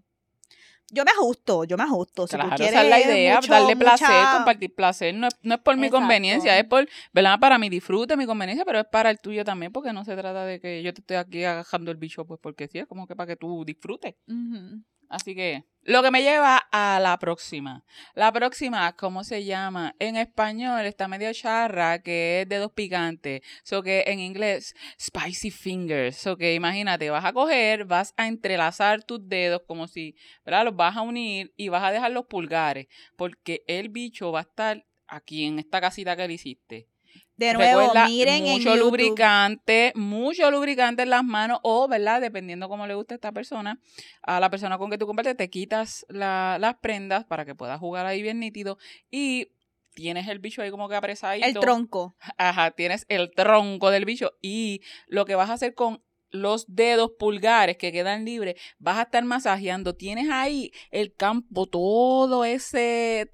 Yo 0.94 1.04
me 1.04 1.10
ajusto, 1.10 1.64
yo 1.64 1.76
me 1.76 1.82
ajusto. 1.82 2.26
Si 2.26 2.32
tú 2.36 2.38
Claro, 2.38 2.56
quieres 2.56 2.72
esa 2.74 2.82
es 2.84 2.88
la 2.88 3.00
idea, 3.00 3.36
mucho- 3.36 3.52
darle 3.52 3.76
placer, 3.76 4.28
compartir 4.36 4.74
placer. 4.74 5.14
No 5.14 5.26
es, 5.26 5.34
no 5.42 5.54
es 5.56 5.60
por 5.60 5.76
mi 5.76 5.86
Exacto. 5.86 6.00
conveniencia, 6.02 6.58
es 6.58 6.64
por, 6.64 6.88
¿verdad? 7.12 7.38
Para 7.40 7.58
mi 7.58 7.68
disfrute, 7.68 8.16
mi 8.16 8.26
conveniencia, 8.26 8.64
pero 8.64 8.78
es 8.80 8.86
para 8.86 9.10
el 9.10 9.18
tuyo 9.18 9.44
también, 9.44 9.72
porque 9.72 9.92
no 9.92 10.04
se 10.04 10.14
trata 10.16 10.44
de 10.44 10.60
que 10.60 10.82
yo 10.82 10.94
te 10.94 11.00
estoy 11.00 11.16
aquí 11.16 11.44
agajando 11.44 11.90
el 11.90 11.96
bicho, 11.96 12.24
pues 12.24 12.38
porque 12.40 12.68
sí, 12.68 12.78
es 12.78 12.86
como 12.86 13.06
que 13.06 13.16
para 13.16 13.26
que 13.26 13.36
tú 13.36 13.64
disfrutes. 13.64 14.14
Ujú. 14.28 14.82
Así 15.08 15.34
que, 15.34 15.64
lo 15.86 16.02
que 16.02 16.10
me 16.10 16.22
lleva 16.22 16.56
a 16.72 16.98
la 16.98 17.18
próxima. 17.18 17.84
La 18.14 18.32
próxima, 18.32 18.96
¿cómo 18.96 19.22
se 19.22 19.44
llama? 19.44 19.94
En 19.98 20.16
español 20.16 20.86
está 20.86 21.08
medio 21.08 21.30
charra, 21.34 22.00
que 22.00 22.40
es 22.40 22.48
dedos 22.48 22.72
picantes. 22.72 23.42
So 23.64 23.82
que 23.82 24.04
en 24.06 24.18
inglés, 24.18 24.74
spicy 24.98 25.50
fingers. 25.50 26.16
So 26.16 26.38
que 26.38 26.54
imagínate, 26.54 27.10
vas 27.10 27.26
a 27.26 27.34
coger, 27.34 27.84
vas 27.84 28.14
a 28.16 28.28
entrelazar 28.28 29.04
tus 29.04 29.28
dedos 29.28 29.60
como 29.66 29.86
si, 29.86 30.16
¿verdad? 30.44 30.64
Los 30.64 30.76
vas 30.76 30.96
a 30.96 31.02
unir 31.02 31.52
y 31.54 31.68
vas 31.68 31.84
a 31.84 31.90
dejar 31.92 32.12
los 32.12 32.24
pulgares. 32.26 32.86
Porque 33.16 33.62
el 33.66 33.90
bicho 33.90 34.32
va 34.32 34.40
a 34.40 34.42
estar 34.42 34.86
aquí 35.06 35.44
en 35.44 35.58
esta 35.58 35.82
casita 35.82 36.16
que 36.16 36.26
le 36.26 36.34
hiciste. 36.34 36.88
De 37.36 37.52
nuevo, 37.52 37.80
Recuerda, 37.80 38.06
miren 38.06 38.46
en 38.46 38.52
mucho 38.52 38.76
lubricante, 38.76 39.92
mucho 39.96 40.50
lubricante 40.50 41.02
en 41.02 41.10
las 41.10 41.24
manos 41.24 41.58
o, 41.62 41.88
¿verdad? 41.88 42.20
Dependiendo 42.20 42.68
cómo 42.68 42.86
le 42.86 42.94
guste 42.94 43.14
a 43.14 43.16
esta 43.16 43.32
persona, 43.32 43.80
a 44.22 44.38
la 44.38 44.50
persona 44.50 44.78
con 44.78 44.88
que 44.90 44.98
tú 44.98 45.06
compartes, 45.06 45.36
te 45.36 45.50
quitas 45.50 46.06
la- 46.08 46.58
las 46.60 46.76
prendas 46.76 47.24
para 47.24 47.44
que 47.44 47.54
puedas 47.56 47.80
jugar 47.80 48.06
ahí 48.06 48.22
bien 48.22 48.38
nítido 48.38 48.78
y 49.10 49.48
tienes 49.94 50.28
el 50.28 50.38
bicho 50.38 50.62
ahí 50.62 50.70
como 50.70 50.88
que 50.88 50.94
apresadito. 50.94 51.46
el 51.46 51.54
tronco. 51.58 52.14
Ajá, 52.38 52.70
tienes 52.70 53.04
el 53.08 53.32
tronco 53.32 53.90
del 53.90 54.04
bicho 54.04 54.32
y 54.40 54.82
lo 55.08 55.24
que 55.24 55.34
vas 55.34 55.50
a 55.50 55.54
hacer 55.54 55.74
con 55.74 56.02
los 56.34 56.66
dedos 56.68 57.12
pulgares 57.18 57.76
que 57.76 57.92
quedan 57.92 58.24
libres, 58.24 58.56
vas 58.78 58.98
a 58.98 59.02
estar 59.02 59.24
masajeando. 59.24 59.94
Tienes 59.94 60.28
ahí 60.30 60.72
el 60.90 61.14
campo, 61.14 61.66
todo 61.66 62.44
ese, 62.44 63.30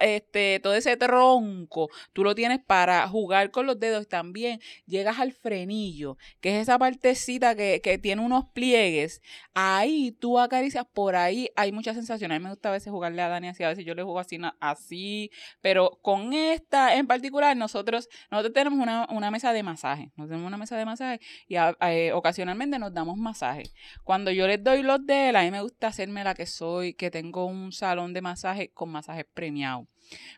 este, 0.00 0.60
todo 0.60 0.74
ese 0.74 0.96
tronco, 0.96 1.88
tú 2.12 2.22
lo 2.22 2.34
tienes 2.34 2.60
para 2.64 3.08
jugar 3.08 3.50
con 3.50 3.66
los 3.66 3.80
dedos. 3.80 4.08
También 4.08 4.60
llegas 4.86 5.18
al 5.18 5.32
frenillo, 5.32 6.16
que 6.40 6.56
es 6.56 6.62
esa 6.62 6.78
partecita 6.78 7.54
que, 7.56 7.80
que 7.82 7.98
tiene 7.98 8.22
unos 8.22 8.44
pliegues. 8.52 9.22
Ahí 9.54 10.12
tú 10.12 10.38
acaricias, 10.38 10.84
por 10.92 11.16
ahí 11.16 11.48
hay 11.56 11.72
muchas 11.72 11.96
sensaciones. 11.96 12.36
A 12.36 12.38
mí 12.38 12.44
me 12.44 12.50
gusta 12.50 12.68
a 12.68 12.72
veces 12.72 12.92
jugarle 12.92 13.22
a 13.22 13.28
Dani 13.28 13.48
así, 13.48 13.64
a 13.64 13.68
veces 13.68 13.84
yo 13.84 13.94
le 13.94 14.02
juego 14.02 14.18
así, 14.18 14.38
así, 14.60 15.30
pero 15.60 15.98
con 16.02 16.32
esta 16.32 16.94
en 16.96 17.06
particular, 17.06 17.56
nosotros, 17.56 18.08
nosotros 18.30 18.52
tenemos 18.52 18.78
una, 18.78 19.06
una 19.10 19.30
mesa 19.30 19.52
de 19.52 19.62
masaje. 19.62 20.12
Nosotros 20.16 20.30
tenemos 20.30 20.48
una 20.48 20.58
mesa 20.58 20.76
de 20.76 20.84
masaje 20.84 21.20
y 21.48 21.56
a, 21.56 21.76
eh, 21.80 22.12
ocasionalmente 22.42 22.78
nos 22.78 22.92
damos 22.92 23.16
masaje. 23.16 23.64
Cuando 24.02 24.30
yo 24.30 24.46
les 24.46 24.62
doy 24.62 24.82
los 24.82 25.04
de 25.06 25.28
él, 25.28 25.36
a 25.36 25.42
mí 25.42 25.50
me 25.50 25.62
gusta 25.62 25.88
hacerme 25.88 26.24
la 26.24 26.34
que 26.34 26.46
soy, 26.46 26.94
que 26.94 27.10
tengo 27.10 27.46
un 27.46 27.72
salón 27.72 28.12
de 28.12 28.20
masaje 28.20 28.70
con 28.72 28.90
masajes 28.90 29.26
premiados. 29.32 29.86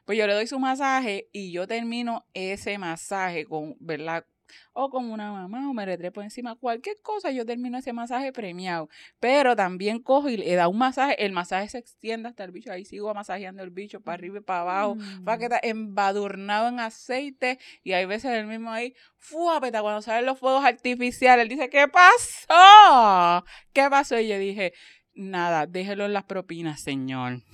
Pues 0.04 0.18
yo 0.18 0.26
le 0.26 0.34
doy 0.34 0.46
su 0.46 0.58
masaje 0.58 1.28
y 1.32 1.50
yo 1.50 1.66
termino 1.66 2.26
ese 2.34 2.76
masaje 2.78 3.46
con, 3.46 3.76
¿verdad? 3.80 4.26
O 4.72 4.90
con 4.90 5.10
una 5.10 5.32
mamá 5.32 5.68
o 5.68 5.74
me 5.74 5.84
retrepo 5.84 6.22
encima, 6.22 6.56
cualquier 6.56 7.00
cosa, 7.02 7.30
yo 7.30 7.46
termino 7.46 7.78
ese 7.78 7.92
masaje 7.92 8.32
premiado. 8.32 8.88
Pero 9.20 9.56
también 9.56 10.00
cojo 10.00 10.28
y 10.28 10.36
le 10.36 10.54
da 10.54 10.68
un 10.68 10.78
masaje, 10.78 11.24
el 11.24 11.32
masaje 11.32 11.68
se 11.68 11.78
extiende 11.78 12.28
hasta 12.28 12.44
el 12.44 12.50
bicho, 12.50 12.72
ahí 12.72 12.84
sigo 12.84 13.12
masajeando 13.14 13.62
el 13.62 13.70
bicho 13.70 14.00
para 14.00 14.14
arriba 14.14 14.38
y 14.38 14.42
para 14.42 14.60
abajo, 14.60 14.96
para 15.24 15.38
que 15.38 15.48
mm. 15.48 15.52
está 15.52 15.68
embadurnado 15.68 16.68
en 16.68 16.80
aceite 16.80 17.58
y 17.82 17.92
hay 17.92 18.06
veces 18.06 18.32
el 18.32 18.46
mismo 18.46 18.70
ahí, 18.70 18.94
fuapeta, 19.18 19.82
cuando 19.82 20.02
salen 20.02 20.26
los 20.26 20.38
fuegos 20.38 20.64
artificiales, 20.64 21.42
él 21.42 21.48
dice, 21.48 21.68
¿qué 21.68 21.88
pasó? 21.88 23.44
¿Qué 23.72 23.88
pasó? 23.90 24.18
Y 24.18 24.28
yo 24.28 24.38
dije, 24.38 24.72
nada, 25.14 25.66
déjelo 25.66 26.04
en 26.04 26.12
las 26.12 26.24
propinas, 26.24 26.80
señor. 26.80 27.42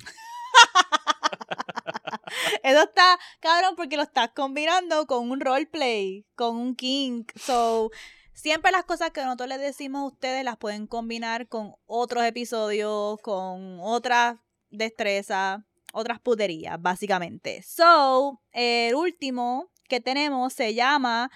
Eso 2.63 2.83
está 2.83 3.19
cabrón 3.39 3.75
porque 3.75 3.97
lo 3.97 4.03
estás 4.03 4.29
combinando 4.35 5.05
con 5.07 5.31
un 5.31 5.39
roleplay, 5.39 6.25
con 6.35 6.55
un 6.55 6.75
king. 6.75 7.23
So, 7.39 7.91
siempre 8.33 8.71
las 8.71 8.85
cosas 8.85 9.11
que 9.11 9.23
nosotros 9.23 9.49
les 9.49 9.59
decimos 9.59 10.01
a 10.01 10.13
ustedes 10.13 10.43
las 10.43 10.57
pueden 10.57 10.87
combinar 10.87 11.47
con 11.47 11.75
otros 11.85 12.23
episodios, 12.23 13.19
con 13.21 13.79
otras 13.81 14.37
destrezas, 14.69 15.61
otras 15.93 16.19
puterías, 16.19 16.81
básicamente. 16.81 17.61
So, 17.63 18.41
el 18.51 18.95
último 18.95 19.71
que 19.87 19.99
tenemos 19.99 20.53
se 20.53 20.73
llama 20.73 21.29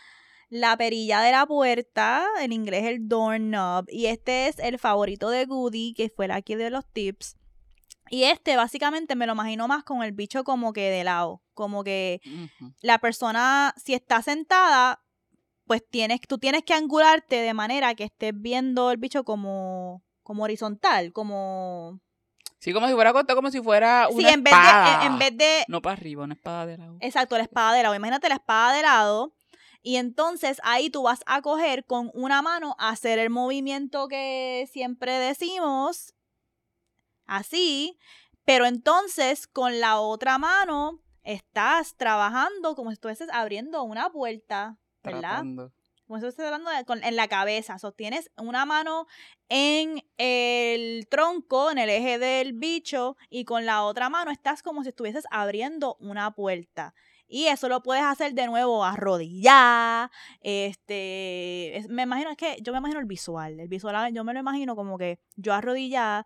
la 0.50 0.78
perilla 0.78 1.22
de 1.22 1.32
la 1.32 1.46
puerta, 1.46 2.26
en 2.40 2.54
inglés 2.54 2.86
el 2.86 3.08
doorknob, 3.08 3.86
y 3.90 4.06
este 4.06 4.48
es 4.48 4.60
el 4.60 4.80
favorito 4.80 5.30
de 5.30 5.46
Goody, 5.46 5.94
que 5.94 6.10
fue 6.10 6.28
la 6.28 6.42
que 6.42 6.56
de 6.56 6.70
los 6.70 6.86
tips. 6.86 7.36
Y 8.10 8.24
este 8.24 8.56
básicamente 8.56 9.16
me 9.16 9.26
lo 9.26 9.34
imagino 9.34 9.68
más 9.68 9.84
con 9.84 10.04
el 10.04 10.12
bicho 10.12 10.44
como 10.44 10.74
que 10.74 10.90
de 10.90 11.04
lado, 11.04 11.42
como 11.54 11.84
que 11.84 12.22
la 12.82 13.00
persona 13.00 13.74
si 13.78 13.94
está 13.94 14.22
sentada, 14.22 15.04
pues 15.66 15.84
tienes 15.90 16.20
tú 16.28 16.38
tienes 16.38 16.64
que 16.64 16.74
angularte 16.74 17.38
de 17.38 17.54
manera 17.54 17.96
que 17.96 18.04
estés 18.04 18.34
viendo 18.36 18.92
el 18.92 18.98
bicho 18.98 19.24
como 19.24 20.04
como 20.24 20.44
horizontal, 20.44 21.14
como 21.14 22.00
Sí, 22.60 22.74
como 22.74 22.88
si 22.88 22.94
fuera 22.94 23.14
corto, 23.14 23.36
como 23.36 23.52
si 23.52 23.62
fuera 23.62 24.08
una 24.10 24.28
sí, 24.28 24.34
en 24.34 24.40
espada. 24.40 24.84
Vez 24.84 25.00
de, 25.00 25.06
en 25.06 25.20
vez 25.20 25.38
de 25.38 25.66
no 25.68 25.82
para 25.84 25.94
arriba, 25.94 26.24
una 26.24 26.34
espada 26.34 26.66
de 26.66 26.78
lado. 26.78 26.98
Exacto, 27.00 27.38
la 27.38 27.44
espada 27.44 27.74
de 27.74 27.84
lado. 27.84 27.94
Imagínate 27.94 28.28
la 28.28 28.36
espada 28.36 28.76
de 28.76 28.82
lado 28.82 29.36
y 29.84 29.98
entonces 29.98 30.60
ahí 30.64 30.90
tú 30.90 31.04
vas 31.04 31.20
a 31.28 31.44
coger 31.44 31.86
con 31.86 32.10
una 32.16 32.42
mano 32.42 32.76
a 32.80 32.90
hacer 32.90 33.20
el 33.20 33.30
movimiento 33.30 34.08
que 34.08 34.68
siempre 34.72 35.12
decimos 35.20 36.15
así, 37.26 37.98
pero 38.46 38.66
entonces 38.66 39.48
con 39.48 39.80
la 39.80 40.00
otra 40.00 40.38
mano 40.38 41.02
estás 41.24 41.96
trabajando 41.96 42.76
como 42.76 42.92
si 42.92 42.94
estuvieses 42.94 43.30
abriendo 43.34 43.84
una 43.84 44.12
puerta, 44.12 44.78
¿verdad? 45.04 45.44
Como 46.08 46.20
si 46.20 46.28
estuvieses 46.28 46.54
hablando 46.54 46.70
en 47.02 47.16
la 47.16 47.28
cabeza. 47.28 47.80
Sostienes 47.80 48.30
una 48.38 48.66
mano 48.66 49.08
en 49.50 50.04
el 50.18 51.08
tronco, 51.10 51.72
en 51.72 51.80
el 51.80 51.90
eje 51.90 52.20
del 52.20 52.54
bicho, 52.54 53.18
y 53.30 53.44
con 53.44 53.66
la 53.66 53.84
otra 53.84 54.10
mano 54.10 54.30
estás 54.30 54.62
como 54.62 54.84
si 54.84 54.90
estuvieses 54.90 55.26
abriendo 55.32 55.98
una 56.00 56.32
puerta. 56.32 56.94
Y 57.28 57.48
eso 57.48 57.70
lo 57.70 57.82
puedes 57.82 58.04
hacer 58.04 58.36
de 58.36 58.46
nuevo 58.46 58.86
arrodillar. 58.86 60.12
Este, 60.42 61.84
me 61.90 62.04
imagino, 62.04 62.30
es 62.30 62.38
que 62.38 62.58
yo 62.62 62.72
me 62.72 62.78
imagino 62.78 63.00
el 63.00 63.08
visual. 63.08 63.60
El 63.60 63.68
visual, 63.68 64.14
yo 64.14 64.24
me 64.24 64.34
lo 64.34 64.40
imagino 64.40 64.76
como 64.76 65.00
que 65.00 65.20
yo 65.36 65.54
arrodillar 65.56 66.24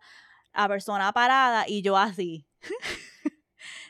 a 0.52 0.68
persona 0.68 1.12
parada 1.12 1.64
y 1.68 1.82
yo 1.82 1.96
así. 1.96 2.46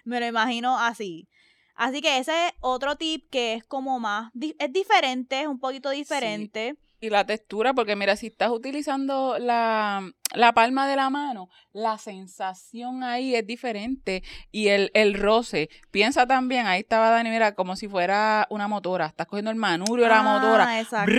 Me 0.05 0.21
lo 0.21 0.27
imagino 0.27 0.79
así. 0.79 1.29
Así 1.75 2.03
que 2.03 2.19
ese 2.19 2.49
es 2.49 2.53
otro 2.61 2.97
tip 2.97 3.31
que 3.31 3.55
es 3.55 3.65
como 3.65 3.99
más, 4.01 4.31
es 4.59 4.73
diferente, 4.73 5.41
es 5.41 5.47
un 5.47 5.59
poquito 5.59 5.91
diferente. 5.91 6.77
Y 7.03 7.09
la 7.09 7.25
textura, 7.25 7.73
porque 7.73 7.97
mira, 7.97 8.15
si 8.15 8.27
estás 8.27 8.51
utilizando 8.51 9.39
la, 9.39 10.13
palma 10.55 10.87
de 10.87 10.97
la 10.97 11.09
mano, 11.09 11.49
la 11.73 11.97
sensación 11.97 13.03
ahí 13.03 13.35
es 13.35 13.47
diferente. 13.47 14.23
Y 14.53 14.69
el, 14.69 14.91
el 14.93 15.15
roce, 15.15 15.71
piensa 15.91 16.27
también, 16.27 16.67
ahí 16.67 16.81
estaba 16.81 17.09
Dani, 17.09 17.31
mira, 17.31 17.55
como 17.55 17.75
si 17.75 17.89
fuera 17.89 18.47
una 18.51 18.69
motora. 18.69 19.07
Estás 19.07 19.27
cogiendo 19.27 19.51
el 19.51 19.57
manubrio 19.57 20.05
de 20.05 20.11
la 20.11 20.23
motora. 20.23 20.69
Ah, 20.69 20.81
exacto. 20.81 21.11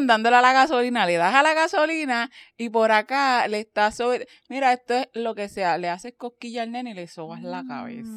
dándole 0.00 0.34
a 0.34 0.42
la 0.42 0.52
gasolina, 0.52 1.06
le 1.06 1.16
das 1.16 1.32
a 1.32 1.44
la 1.44 1.54
gasolina 1.54 2.28
y 2.56 2.68
por 2.68 2.90
acá 2.90 3.46
le 3.46 3.60
estás 3.60 3.96
sobre. 3.96 4.26
Mira, 4.48 4.72
esto 4.72 4.94
es 4.94 5.08
lo 5.14 5.36
que 5.36 5.48
sea, 5.48 5.78
le 5.78 5.88
haces 5.88 6.14
cosquilla 6.16 6.62
al 6.62 6.72
nene 6.72 6.90
y 6.90 6.94
le 6.94 7.06
sobas 7.06 7.44
la 7.44 7.64
cabeza. 7.64 8.10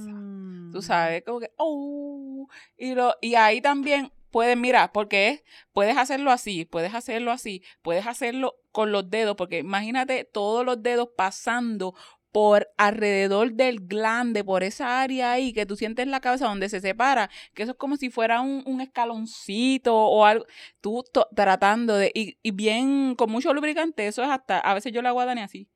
Tú 0.71 0.79
mm. 0.79 0.81
sabes, 0.81 1.23
como 1.23 1.41
que, 1.41 1.51
oh, 1.57 2.47
y, 2.75 2.95
lo, 2.95 3.15
y 3.21 3.35
ahí 3.35 3.61
también 3.61 4.11
puedes, 4.31 4.57
mira, 4.57 4.91
porque 4.91 5.43
puedes 5.73 5.97
hacerlo 5.97 6.31
así, 6.31 6.65
puedes 6.65 6.93
hacerlo 6.93 7.31
así, 7.31 7.63
puedes 7.81 8.07
hacerlo 8.07 8.55
con 8.71 8.91
los 8.91 9.09
dedos, 9.09 9.35
porque 9.35 9.59
imagínate 9.59 10.23
todos 10.23 10.65
los 10.65 10.81
dedos 10.81 11.09
pasando 11.15 11.93
por 12.31 12.69
alrededor 12.77 13.53
del 13.53 13.81
glande, 13.81 14.43
por 14.43 14.63
esa 14.63 15.01
área 15.01 15.33
ahí 15.33 15.53
que 15.53 15.65
tú 15.65 15.75
sientes 15.75 16.07
la 16.07 16.21
cabeza 16.21 16.47
donde 16.47 16.69
se 16.69 16.79
separa, 16.79 17.29
que 17.53 17.63
eso 17.63 17.73
es 17.73 17.77
como 17.77 17.97
si 17.97 18.09
fuera 18.09 18.41
un, 18.41 18.81
escaloncito 18.81 19.95
o 19.95 20.25
algo, 20.25 20.45
tú 20.79 21.03
tratando 21.35 21.97
de, 21.97 22.11
y, 22.13 22.51
bien, 22.51 23.15
con 23.15 23.29
mucho 23.29 23.53
lubricante, 23.53 24.07
eso 24.07 24.23
es 24.23 24.29
hasta, 24.29 24.59
a 24.59 24.73
veces 24.73 24.93
yo 24.93 25.01
la 25.01 25.09
hago 25.09 25.21
así, 25.21 25.67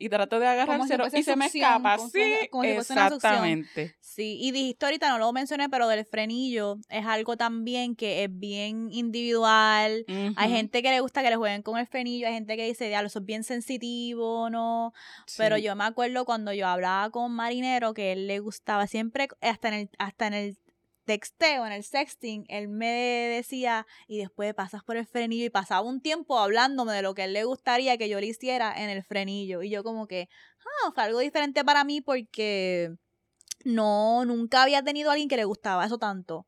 y 0.00 0.08
trato 0.08 0.40
de 0.40 0.46
agarrárselo 0.48 1.06
y 1.12 1.22
se 1.22 1.36
me 1.36 1.46
escapa. 1.46 1.98
Sí, 1.98 2.48
exactamente. 2.64 3.94
Sí, 4.00 4.38
y 4.40 4.50
dijiste 4.50 4.86
ahorita, 4.86 5.10
no 5.10 5.18
lo 5.18 5.32
mencioné, 5.32 5.68
pero 5.68 5.86
del 5.88 6.04
frenillo 6.06 6.78
es 6.88 7.04
algo 7.04 7.36
también 7.36 7.94
que 7.94 8.24
es 8.24 8.30
bien 8.32 8.88
individual. 8.92 10.04
Hay 10.36 10.50
gente 10.50 10.82
que 10.82 10.90
le 10.90 11.00
gusta 11.00 11.22
que 11.22 11.30
le 11.30 11.36
jueguen 11.36 11.62
con 11.62 11.78
el 11.78 11.86
frenillo, 11.86 12.26
hay 12.26 12.32
gente 12.32 12.56
que 12.56 12.64
dice, 12.64 12.88
diablo, 12.88 13.08
eso 13.08 13.18
es 13.18 13.26
bien 13.26 13.44
sensitivo, 13.44 14.48
¿no? 14.48 14.94
Pero 15.36 15.58
yo 15.58 15.76
me 15.76 15.84
acuerdo 15.84 16.24
cuando 16.24 16.52
yo 16.54 16.66
hablaba 16.66 17.10
con 17.10 17.32
Marinero 17.32 17.92
que 17.92 18.12
él 18.12 18.26
le 18.26 18.40
gustaba 18.40 18.86
siempre, 18.86 19.28
hasta 19.42 19.68
en 19.68 19.74
el, 19.74 19.90
hasta 19.98 20.26
en 20.26 20.34
el 20.34 20.56
texteo, 21.10 21.66
en 21.66 21.72
el 21.72 21.82
sexting, 21.82 22.44
él 22.46 22.68
me 22.68 22.86
decía, 22.86 23.84
y 24.06 24.18
después 24.18 24.54
pasas 24.54 24.84
por 24.84 24.96
el 24.96 25.06
frenillo, 25.06 25.44
y 25.44 25.50
pasaba 25.50 25.80
un 25.80 26.00
tiempo 26.00 26.38
hablándome 26.38 26.92
de 26.92 27.02
lo 27.02 27.14
que 27.14 27.24
él 27.24 27.32
le 27.32 27.42
gustaría 27.42 27.98
que 27.98 28.08
yo 28.08 28.20
le 28.20 28.26
hiciera 28.26 28.72
en 28.80 28.90
el 28.90 29.02
frenillo. 29.02 29.60
Y 29.62 29.70
yo 29.70 29.82
como 29.82 30.06
que, 30.06 30.28
ah, 30.84 30.92
fue 30.94 31.02
algo 31.02 31.18
diferente 31.18 31.64
para 31.64 31.82
mí 31.82 32.00
porque 32.00 32.94
no, 33.64 34.24
nunca 34.24 34.62
había 34.62 34.84
tenido 34.84 35.10
a 35.10 35.14
alguien 35.14 35.28
que 35.28 35.36
le 35.36 35.44
gustaba 35.44 35.84
eso 35.84 35.98
tanto 35.98 36.46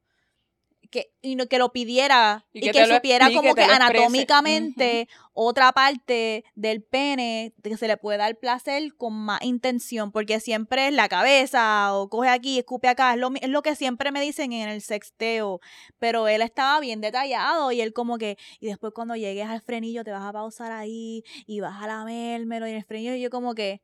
que, 0.93 1.11
y 1.23 1.37
que 1.49 1.59
lo 1.59 1.73
pidiera 1.73 2.47
y, 2.53 2.71
que, 2.71 2.87
supiera 2.87 3.33
como 3.33 3.55
que 3.55 3.65
anatómicamente 3.65 5.09
otra 5.33 5.73
parte 5.73 6.45
del 6.55 6.83
pene 6.83 7.55
que 7.63 7.77
se 7.79 7.89
le 7.89 7.97
puede 7.97 8.19
dar 8.19 8.37
placer 8.37 8.95
con 8.97 9.15
más 9.15 9.43
intención, 9.43 10.13
porque 10.13 10.39
siempre 10.39 10.89
es 10.89 10.93
la 10.93 11.09
cabeza 11.09 11.95
o 11.95 12.11
coge 12.11 12.29
aquí, 12.29 12.59
escupe 12.59 12.89
acá, 12.89 13.15
es 13.15 13.19
lo, 13.19 13.33
es 13.41 13.49
lo 13.49 13.63
que 13.63 13.75
siempre 13.75 14.13
me 14.13 14.21
dicen 14.21 14.53
en 14.53 14.69
el 14.69 14.83
sexteo, 14.83 15.61
pero 15.99 16.29
él 16.29 16.43
estaba 16.43 16.79
bien 16.81 17.01
detallado 17.01 17.73
y 17.73 17.81
él 17.81 17.95
como 17.95 18.19
que, 18.19 18.37
y 18.61 18.67
después 18.67 18.93
cuando 18.95 19.17
llegues 19.17 19.49
al 19.49 19.63
frenillo 19.63 20.05
te 20.05 20.13
vas 20.13 20.23
a 20.23 20.33
pausar 20.33 20.71
ahí 20.71 21.25
y 21.47 21.61
vas 21.61 21.83
a 21.83 21.87
lamérmelo 21.87 22.69
y 22.69 22.73
en 22.73 22.77
el 22.77 22.85
frenillo 22.85 23.15
y 23.15 23.23
yo 23.23 23.31
como 23.31 23.55
que, 23.55 23.81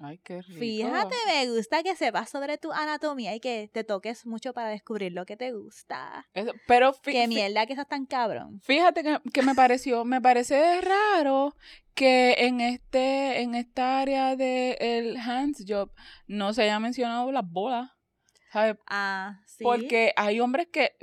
Ay, 0.00 0.18
qué 0.18 0.42
rico. 0.42 0.58
Fíjate, 0.58 1.14
me 1.26 1.50
gusta 1.50 1.82
que 1.82 1.96
sepas 1.96 2.30
sobre 2.30 2.58
tu 2.58 2.72
anatomía 2.72 3.34
y 3.34 3.40
que 3.40 3.70
te 3.72 3.84
toques 3.84 4.26
mucho 4.26 4.52
para 4.52 4.68
descubrir 4.68 5.12
lo 5.12 5.26
que 5.26 5.36
te 5.36 5.52
gusta. 5.52 6.26
pero 6.66 6.94
Qué 7.02 7.28
mierda 7.28 7.66
que 7.66 7.74
estás 7.74 7.88
tan 7.88 8.06
cabrón. 8.06 8.60
Fíjate 8.64 9.02
que, 9.32 9.42
me 9.42 9.54
pareció, 9.54 10.04
me 10.04 10.20
parece 10.20 10.80
raro 10.80 11.54
que 11.94 12.34
en 12.38 12.60
este, 12.60 13.40
en 13.40 13.54
esta 13.54 14.00
área 14.00 14.36
del 14.36 14.76
el 14.80 15.16
hands 15.16 15.64
job 15.66 15.90
no 16.26 16.52
se 16.52 16.62
haya 16.62 16.78
mencionado 16.78 17.30
las 17.32 17.48
bolas. 17.48 17.90
¿sabes? 18.52 18.76
Ah, 18.86 19.40
sí. 19.46 19.64
Porque 19.64 20.12
hay 20.16 20.40
hombres 20.40 20.68
que 20.68 20.96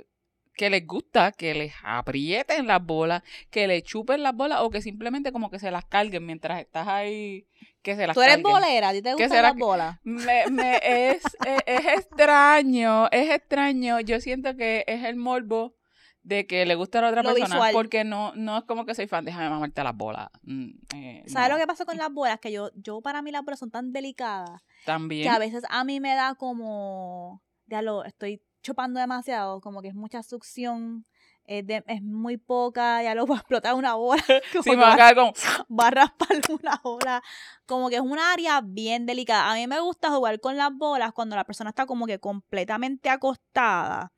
que 0.56 0.70
les 0.70 0.86
gusta 0.86 1.32
que 1.32 1.54
les 1.56 1.74
aprieten 1.84 2.68
las 2.68 2.84
bolas, 2.86 3.24
que 3.50 3.68
le 3.68 3.82
chupen 3.82 4.22
las 4.24 4.36
bolas 4.36 4.60
o 4.62 4.70
que 4.70 4.82
simplemente 4.82 5.32
como 5.32 5.50
que 5.50 5.60
se 5.60 5.72
las 5.72 5.86
carguen 5.86 6.26
mientras 6.26 6.60
estás 6.62 6.88
ahí, 6.88 7.48
que 7.82 7.96
se 7.96 8.06
las 8.06 8.14
Tú 8.16 8.22
eres 8.22 8.36
carguen. 8.38 8.52
bolera, 8.54 8.90
¿a 8.90 8.92
ti 8.94 9.02
te 9.02 9.16
¿Qué 9.16 9.24
gustan 9.24 9.42
las 9.44 9.56
bolas? 9.56 9.98
Me, 10.04 10.46
me- 10.52 10.78
es, 10.84 11.24
es, 11.46 11.60
es 11.66 11.86
extraño, 11.98 13.08
es 13.12 13.30
extraño. 13.32 14.00
Yo 14.02 14.20
siento 14.22 14.56
que 14.56 14.84
es 14.88 15.04
el 15.04 15.16
morbo 15.16 15.76
de 16.22 16.48
que 16.48 16.66
le 16.66 16.76
gusta 16.76 17.00
a 17.00 17.02
la 17.02 17.10
otra 17.10 17.24
Lo 17.24 17.30
persona 17.34 17.56
visual. 17.56 17.74
porque 17.74 18.04
no, 18.06 18.34
no 18.36 18.58
es 18.60 18.64
como 18.64 18.86
que 18.86 18.96
soy 18.96 19.08
fan, 19.08 19.26
déjame 19.26 19.50
mamarte 19.50 19.84
las 19.84 19.96
bolas. 19.96 20.30
Mm, 20.44 20.70
eh, 20.96 21.24
¿Sabes 21.28 21.50
no. 21.50 21.56
lo 21.56 21.62
que 21.62 21.68
pasa 21.68 21.84
con 21.86 21.98
las 21.98 22.12
bolas? 22.14 22.40
Que 22.40 22.52
yo, 22.52 22.70
yo 22.76 23.02
para 23.02 23.22
mí 23.22 23.32
las 23.32 23.44
bolas 23.44 23.60
son 23.60 23.72
tan 23.72 23.92
delicadas 23.92 24.62
También. 24.86 25.24
que 25.24 25.30
a 25.30 25.40
veces 25.40 25.64
a 25.70 25.84
mí 25.84 26.00
me 26.00 26.16
da 26.16 26.36
como, 26.36 27.42
ya 27.66 27.82
lo 27.82 28.06
estoy 28.06 28.42
chupando 28.64 29.00
demasiado, 29.00 29.62
como 29.62 29.82
que 29.84 29.90
es 29.90 29.94
mucha 29.96 30.24
succión, 30.24 31.06
es, 31.46 31.68
de- 31.68 31.84
es 31.88 32.02
muy 32.02 32.38
poca, 32.38 33.04
ya 33.04 33.14
lo 33.14 33.26
voy 33.28 33.36
a 33.36 33.40
explotar 33.42 33.76
una 33.76 33.94
bola, 33.96 34.24
como 34.52 34.64
Sí, 34.64 34.70
me 34.72 34.78
va 34.78 34.88
va, 34.88 34.94
a 34.94 34.96
quedar 34.96 35.16
como, 35.16 35.34
va 35.80 35.88
a 35.88 35.92
raspar 35.92 36.42
una 36.50 36.80
bola, 36.84 37.22
como 37.68 37.90
que 37.90 37.96
es 37.98 38.02
un 38.02 38.18
área 38.18 38.62
bien 38.64 39.06
delicada. 39.06 39.52
A 39.52 39.56
mí 39.56 39.68
me 39.68 39.80
gusta 39.80 40.10
jugar 40.10 40.40
con 40.40 40.58
las 40.58 40.72
bolas 40.76 41.12
cuando 41.14 41.36
la 41.36 41.44
persona 41.44 41.70
está 41.70 41.86
como 41.86 42.08
que 42.08 42.18
completamente 42.20 43.10
acostada. 43.10 44.12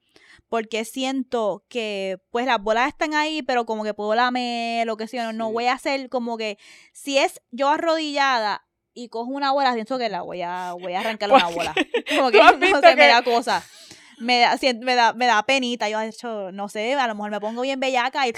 Porque 0.49 0.86
siento 0.86 1.63
que, 1.69 2.17
pues, 2.29 2.45
las 2.45 2.62
bolas 2.62 2.88
están 2.89 3.13
ahí, 3.15 3.41
pero 3.41 3.65
como 3.65 3.84
que 3.84 3.93
puedo 3.95 4.13
lamer, 4.15 4.86
lo 4.86 4.95
que 4.95 5.08
sea. 5.08 5.23
No, 5.23 5.34
no 5.34 5.47
Sí. 5.47 5.53
voy 5.53 5.65
a 5.65 5.73
hacer 5.73 6.08
como 6.10 6.38
que, 6.38 6.58
si 6.93 7.17
es 7.17 7.41
yo 7.51 7.69
arrodillada 7.69 8.63
y 8.93 9.10
cojo 9.10 9.31
una 9.31 9.51
bola, 9.51 9.73
pienso 9.73 9.97
que 9.97 10.08
la 10.10 10.21
voy 10.21 10.41
a, 10.43 10.73
voy 10.73 10.93
a 10.93 10.99
arrancar 10.99 11.31
una 11.31 11.45
Porque 11.47 11.55
bola. 11.55 11.73
Como 12.15 12.31
que, 12.31 12.38
no 12.39 12.79
sé, 12.81 12.88
me 12.89 12.95
que- 12.95 13.08
da 13.08 13.23
cosa. 13.23 13.63
Me 14.17 14.39
da, 14.39 14.58
me 14.82 14.95
da, 14.95 15.13
me 15.13 15.25
da 15.25 15.43
penita. 15.43 15.89
Yo, 15.89 15.99
de 15.99 16.08
hecho, 16.08 16.51
no 16.51 16.69
sé, 16.69 16.93
a 16.93 17.08
lo 17.08 17.15
mejor 17.15 17.32
me 17.32 17.39
pongo 17.39 17.62
bien 17.62 17.80
bellaca 17.80 18.28
y 18.28 18.34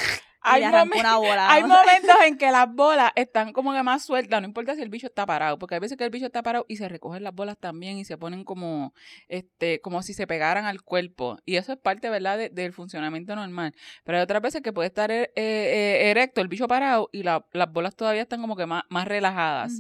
Hay 0.53 0.61
momen- 0.63 0.99
una 0.99 1.17
bola. 1.17 1.47
momentos 1.67 2.15
en 2.25 2.37
que 2.37 2.51
las 2.51 2.73
bolas 2.73 3.11
están 3.15 3.53
como 3.53 3.73
que 3.73 3.83
más 3.83 4.03
sueltas, 4.03 4.41
no 4.41 4.47
importa 4.47 4.75
si 4.75 4.81
el 4.81 4.89
bicho 4.89 5.07
está 5.07 5.25
parado, 5.25 5.57
porque 5.59 5.75
hay 5.75 5.81
veces 5.81 5.97
que 5.97 6.03
el 6.03 6.09
bicho 6.09 6.25
está 6.25 6.43
parado 6.43 6.65
y 6.67 6.77
se 6.77 6.87
recogen 6.89 7.23
las 7.23 7.33
bolas 7.33 7.57
también 7.57 7.97
y 7.97 8.05
se 8.05 8.17
ponen 8.17 8.43
como, 8.43 8.93
este, 9.27 9.81
como 9.81 10.01
si 10.01 10.13
se 10.13 10.27
pegaran 10.27 10.65
al 10.65 10.81
cuerpo. 10.81 11.37
Y 11.45 11.55
eso 11.57 11.71
es 11.73 11.77
parte, 11.79 12.09
¿verdad?, 12.09 12.37
de- 12.37 12.49
del 12.49 12.73
funcionamiento 12.73 13.35
normal. 13.35 13.73
Pero 14.03 14.17
hay 14.17 14.23
otras 14.23 14.41
veces 14.41 14.61
que 14.61 14.73
puede 14.73 14.87
estar 14.87 15.11
eh, 15.11 15.31
eh, 15.35 16.09
erecto 16.09 16.41
el 16.41 16.47
bicho 16.47 16.67
parado 16.67 17.09
y 17.11 17.23
la- 17.23 17.45
las 17.53 17.71
bolas 17.71 17.95
todavía 17.95 18.21
están 18.21 18.41
como 18.41 18.55
que 18.55 18.65
más, 18.65 18.83
más 18.89 19.07
relajadas. 19.07 19.73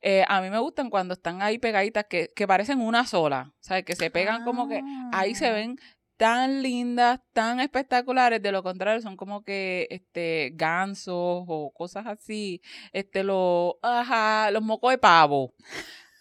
Eh, 0.00 0.24
a 0.28 0.40
mí 0.40 0.50
me 0.50 0.58
gustan 0.58 0.90
cuando 0.90 1.14
están 1.14 1.42
ahí 1.42 1.58
pegaditas 1.58 2.04
que, 2.08 2.28
que 2.34 2.46
parecen 2.46 2.80
una 2.80 3.06
sola, 3.06 3.52
¿sabes? 3.60 3.84
Que 3.84 3.96
se 3.96 4.10
pegan 4.10 4.44
como 4.44 4.68
que 4.68 4.82
ahí 5.12 5.34
se 5.34 5.46
Ah. 5.48 5.52
ven 5.52 5.78
tan 6.22 6.62
lindas, 6.62 7.18
tan 7.32 7.58
espectaculares, 7.58 8.40
de 8.40 8.52
lo 8.52 8.62
contrario 8.62 9.02
son 9.02 9.16
como 9.16 9.42
que 9.42 9.88
este 9.90 10.52
gansos 10.54 11.42
o 11.48 11.72
cosas 11.74 12.06
así, 12.06 12.62
este 12.92 13.24
los 13.24 13.74
ajá, 13.82 14.52
los 14.52 14.62
mocos 14.62 14.92
de 14.92 14.98
pavo. 14.98 15.52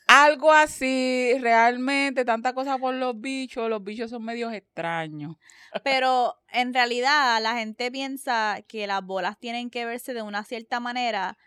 Algo 0.07 0.51
así, 0.51 1.37
realmente, 1.39 2.25
tanta 2.25 2.53
cosa 2.53 2.79
por 2.79 2.95
los 2.95 3.21
bichos, 3.21 3.69
los 3.69 3.83
bichos 3.83 4.09
son 4.09 4.25
medios 4.25 4.51
extraños. 4.53 5.35
Pero 5.83 6.35
en 6.51 6.73
realidad 6.73 7.39
la 7.39 7.53
gente 7.53 7.91
piensa 7.91 8.63
que 8.67 8.87
las 8.87 9.05
bolas 9.05 9.37
tienen 9.37 9.69
que 9.69 9.85
verse 9.85 10.15
de 10.15 10.23
una 10.23 10.43
cierta 10.43 10.79
manera. 10.79 11.37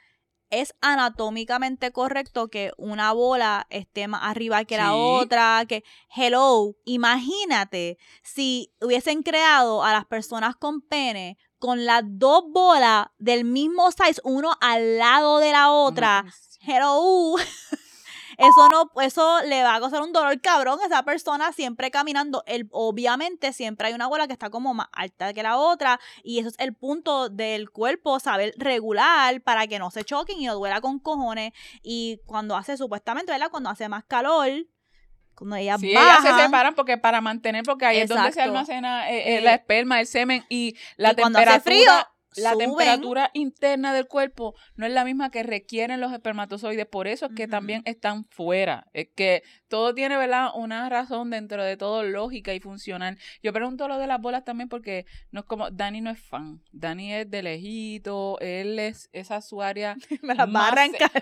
Es 0.61 0.75
anatómicamente 0.81 1.91
correcto 1.91 2.49
que 2.49 2.73
una 2.77 3.13
bola 3.13 3.67
esté 3.71 4.07
más 4.07 4.21
arriba 4.23 4.65
que 4.65 4.77
la 4.77 4.95
otra, 4.95 5.65
que 5.69 5.83
hello, 6.15 6.77
imagínate 6.85 7.99
si 8.23 8.73
hubiesen 8.81 9.23
creado 9.23 9.83
a 9.83 9.93
las 9.93 10.05
personas 10.05 10.55
con 10.55 10.81
pene 10.81 11.39
con 11.59 11.87
las 11.87 12.03
dos 12.05 12.45
bolas 12.51 13.07
del 13.19 13.45
mismo 13.45 13.91
size, 13.91 14.21
uno 14.23 14.53
al 14.61 14.99
lado 14.99 15.39
de 15.39 15.51
la 15.51 15.73
otra. 15.73 16.25
Hello. 16.61 17.37
Eso 18.39 18.69
no, 18.71 18.91
eso 19.03 19.43
le 19.43 19.63
va 19.63 19.77
a 19.77 19.81
causar 19.81 20.03
un 20.03 20.13
dolor 20.13 20.41
cabrón 20.41 20.79
a 20.83 20.87
esa 20.87 21.03
persona 21.05 21.53
siempre 21.53 21.91
caminando. 21.91 22.43
El, 22.47 22.69
obviamente 22.71 23.53
siempre 23.53 23.89
hay 23.89 23.95
una 23.95 24.07
bola 24.07 24.27
que 24.27 24.33
está 24.33 24.51
como 24.51 24.75
más 24.75 24.89
alta 24.93 25.33
que 25.33 25.43
la 25.43 25.57
otra 25.57 26.01
y 26.23 26.39
eso 26.39 26.49
es 26.49 26.57
el 26.59 26.75
punto 26.75 27.29
del 27.29 27.71
cuerpo, 27.71 28.21
saber 28.21 28.55
regular 28.57 29.41
para 29.43 29.67
que 29.67 29.79
no 29.79 29.91
se 29.91 30.05
choquen 30.05 30.41
y 30.41 30.47
no 30.47 30.55
duela 30.55 30.81
con 30.81 30.99
cojones. 30.99 31.53
Y 31.83 32.21
cuando 32.27 32.57
hace 32.57 32.77
supuestamente, 32.77 33.33
¿verdad? 33.33 33.51
Cuando 33.51 33.71
hace 33.71 33.89
más 33.89 34.05
calor, 34.05 34.51
cuando 35.35 35.57
ellas 35.57 35.81
Sí, 35.81 35.91
ellas 35.91 36.23
se 36.23 36.29
bajan, 36.29 36.47
separan 36.47 36.75
porque 36.75 36.97
para 36.97 37.21
mantener, 37.21 37.65
porque 37.65 37.87
ahí 37.87 37.99
es 37.99 38.09
donde 38.09 38.25
se 38.25 38.41
Exacto. 38.41 38.51
almacena 38.51 39.11
eh, 39.11 39.39
eh, 39.39 39.41
la 39.41 39.55
esperma, 39.55 40.01
el 40.01 40.07
semen 40.07 40.45
y 40.49 40.77
la 40.97 41.11
y 41.13 41.15
cuando 41.17 41.39
hace 41.41 41.47
temperatura. 41.51 41.85
frío, 42.01 42.14
la 42.37 42.53
suben. 42.53 42.69
temperatura 42.71 43.31
interna 43.35 43.93
del 43.93 44.07
cuerpo 44.07 44.55
no 44.77 44.87
es 44.87 44.93
la 44.93 45.05
misma 45.05 45.31
que 45.31 45.43
requieren 45.43 46.01
los 46.01 46.13
espermatozoides, 46.13 46.87
por 46.87 47.07
eso 47.07 47.27
es 47.27 47.33
que 47.35 47.49
también 47.49 47.83
están 47.85 48.25
fuera. 48.27 48.87
Es 48.93 49.09
que 49.15 49.43
todo 49.75 49.93
tiene, 49.93 50.17
¿verdad? 50.17 50.51
Una 50.55 50.89
razón 50.89 51.31
dentro 51.31 51.65
de 51.65 51.77
todo 51.77 52.05
lógica 52.05 52.55
y 52.55 52.61
funcional. 52.61 53.19
Yo 53.43 53.53
pregunto 53.53 53.89
lo 53.89 53.99
de 53.99 54.07
las 54.07 54.21
bolas 54.21 54.45
también 54.45 54.69
porque 54.69 55.05
no 55.33 55.41
es 55.41 55.47
como 55.47 55.69
Dani 55.73 56.01
no 56.01 56.11
es 56.11 56.21
fan. 56.21 56.61
Dani 56.71 57.13
es 57.13 57.29
de 57.29 57.43
lejito, 57.43 58.39
él 58.41 58.79
es 58.79 59.09
esa 59.13 59.39
es 59.39 59.47
su 59.47 59.63
área 59.63 59.97
más- 60.23 60.49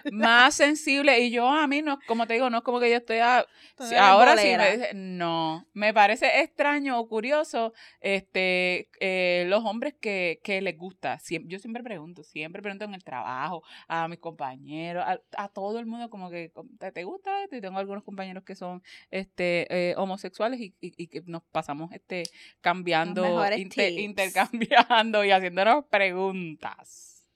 más 0.12 0.54
sensible 0.54 1.18
y 1.20 1.30
yo 1.30 1.48
a 1.48 1.66
mí 1.66 1.80
no, 1.80 1.98
como 2.06 2.26
te 2.26 2.34
digo, 2.34 2.50
no 2.50 2.58
es 2.58 2.62
como 2.62 2.78
que 2.78 2.90
yo 2.90 2.96
estoy 2.98 3.18
a, 3.18 3.46
ahora 3.98 4.32
sí 4.36 4.48
dice, 4.76 4.90
no, 4.94 5.66
me 5.72 5.94
parece 5.94 6.40
extraño 6.42 6.98
o 7.00 7.08
curioso, 7.08 7.72
este, 8.00 8.88
eh, 9.00 9.44
los 9.48 9.64
hombres 9.64 9.94
que, 10.00 10.40
que 10.44 10.60
les 10.60 10.76
gusta, 10.76 11.18
Siem- 11.18 11.46
yo 11.46 11.58
siempre 11.58 11.82
pregunto, 11.82 12.22
siempre 12.22 12.60
pregunto 12.62 12.84
en 12.84 12.94
el 12.94 13.02
trabajo, 13.04 13.62
a 13.88 14.08
mis 14.08 14.18
compañeros, 14.18 15.04
a, 15.06 15.18
a 15.36 15.48
todo 15.48 15.78
el 15.78 15.86
mundo 15.86 16.10
como 16.10 16.28
que, 16.30 16.52
¿te, 16.78 16.92
te 16.92 17.04
gusta 17.04 17.42
esto? 17.44 17.56
Y 17.56 17.60
tengo 17.60 17.78
algunos 17.78 18.04
compañeros 18.04 18.41
que 18.44 18.54
son, 18.56 18.82
este, 19.10 19.66
eh, 19.90 19.94
homosexuales 19.96 20.60
y, 20.60 20.74
y- 20.80 20.94
y 20.96 21.06
que 21.08 21.22
nos 21.26 21.42
pasamos, 21.42 21.92
este, 21.92 22.24
cambiando, 22.60 23.44
inter- 23.56 23.98
intercambiando 23.98 25.24
y 25.24 25.30
haciéndonos 25.30 25.84
preguntas. 25.86 27.26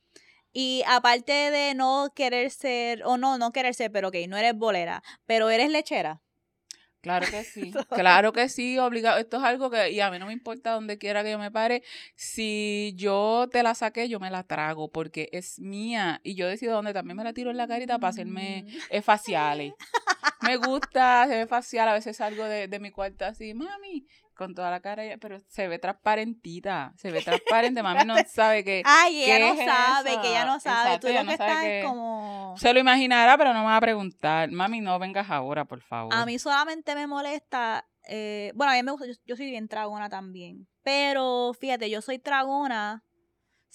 Y 0.53 0.83
aparte 0.87 1.33
de 1.33 1.75
no 1.75 2.13
querer 2.15 2.51
ser, 2.51 3.03
o 3.05 3.19
no, 3.19 3.37
no 3.39 3.53
querer 3.53 3.75
ser, 3.75 3.93
pero 3.93 4.09
ok, 4.09 4.17
no 4.29 4.37
eres 4.39 4.55
bolera, 4.57 5.03
pero 5.27 5.51
eres 5.51 5.71
lechera. 5.71 6.23
Claro 7.03 7.27
que 7.31 7.45
sí, 7.45 7.73
claro 7.91 8.33
que 8.33 8.49
sí, 8.49 8.79
obligado. 8.79 9.19
Esto 9.19 9.37
es 9.37 9.43
algo 9.45 9.71
que, 9.71 9.93
y 9.93 10.01
a 10.01 10.11
mí 10.11 10.19
no 10.19 10.27
me 10.27 10.33
importa 10.33 10.73
donde 10.73 10.99
quiera 10.99 11.23
que 11.23 11.31
yo 11.31 11.39
me 11.39 11.51
pare, 11.53 11.83
si 12.17 12.95
yo 12.97 13.49
te 13.53 13.63
la 13.63 13.75
saqué, 13.75 14.09
yo 14.09 14.19
me 14.19 14.31
la 14.31 14.43
trago 14.45 14.89
porque 14.91 15.29
es 15.31 15.61
mía 15.61 16.21
y 16.25 16.35
yo 16.35 16.49
decido 16.49 16.75
dónde 16.75 16.93
también 16.95 17.17
me 17.19 17.23
la 17.23 17.33
tiro 17.33 17.51
en 17.51 17.59
la 17.59 17.69
carita 17.69 17.99
para 17.99 18.09
hacerme 18.11 18.65
Mm. 18.67 18.77
eh, 18.91 19.03
faciales. 19.03 19.75
Me 20.43 20.57
gusta, 20.57 21.27
se 21.29 21.37
ve 21.37 21.47
facial, 21.47 21.89
a 21.89 21.93
veces 21.95 22.17
salgo 22.17 22.45
de, 22.45 22.69
de 22.69 22.79
mi 22.81 22.91
cuarto 22.91 23.25
así, 23.25 23.55
mami, 23.55 24.07
con 24.35 24.55
toda 24.55 24.71
la 24.71 24.81
cara, 24.81 25.03
pero 25.21 25.39
se 25.49 25.67
ve 25.69 25.79
transparentita, 25.79 26.93
se 26.97 27.11
ve 27.11 27.23
transparente, 27.23 27.83
mami 27.83 28.05
no 28.05 28.15
sabe 28.29 28.63
que... 28.65 28.83
Ay, 28.85 29.25
ella 29.25 29.35
¿Qué 29.39 29.41
no 29.41 29.61
es 29.61 29.69
sabe, 29.71 30.11
eso? 30.13 30.23
que 30.23 30.29
ella 30.29 30.45
no 30.45 30.61
sabe. 30.61 30.85
Exacto, 30.95 31.07
Tú 31.07 31.13
ella 31.13 31.23
no 31.23 31.31
que 31.33 31.37
sabe 31.37 31.83
como... 31.85 32.55
Se 32.59 32.73
lo 32.73 32.81
imaginará, 32.81 33.37
pero 33.39 33.53
no 33.55 33.61
me 33.61 33.67
va 33.67 33.77
a 33.77 33.81
preguntar. 33.81 34.51
Mami, 34.51 34.81
no 34.81 34.99
vengas 34.99 35.31
ahora, 35.31 35.65
por 35.65 35.81
favor. 35.83 36.13
A 36.15 36.27
mí 36.27 36.39
solamente 36.39 36.95
me 36.95 37.07
molesta. 37.07 37.87
eh, 38.05 38.53
bueno, 38.55 38.73
a 38.73 38.77
mí 38.77 38.83
me 38.83 38.93
gusta. 38.93 39.07
Yo, 39.07 39.15
yo 39.25 39.37
soy 39.37 39.47
bien 39.47 39.69
tragona 39.69 40.09
también. 40.09 40.69
Pero 40.83 41.53
fíjate, 41.59 41.91
yo 41.91 42.01
soy 42.03 42.19
tragona 42.19 43.03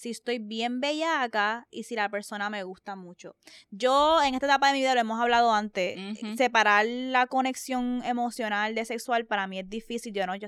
si 0.01 0.09
estoy 0.09 0.39
bien 0.39 0.81
bellaca 0.81 1.67
y 1.69 1.83
si 1.83 1.93
la 1.95 2.09
persona 2.09 2.49
me 2.49 2.63
gusta 2.63 2.95
mucho. 2.95 3.35
Yo 3.69 4.19
en 4.23 4.33
esta 4.33 4.47
etapa 4.47 4.67
de 4.67 4.73
mi 4.73 4.79
vida 4.79 4.95
lo 4.95 5.01
hemos 5.01 5.21
hablado 5.21 5.53
antes. 5.53 5.95
Separar 6.37 6.87
la 6.87 7.27
conexión 7.27 8.01
emocional 8.03 8.73
de 8.73 8.83
sexual 8.85 9.27
para 9.27 9.45
mí 9.45 9.59
es 9.59 9.69
difícil. 9.69 10.11
Yo 10.11 10.25
no, 10.25 10.35
yo 10.35 10.47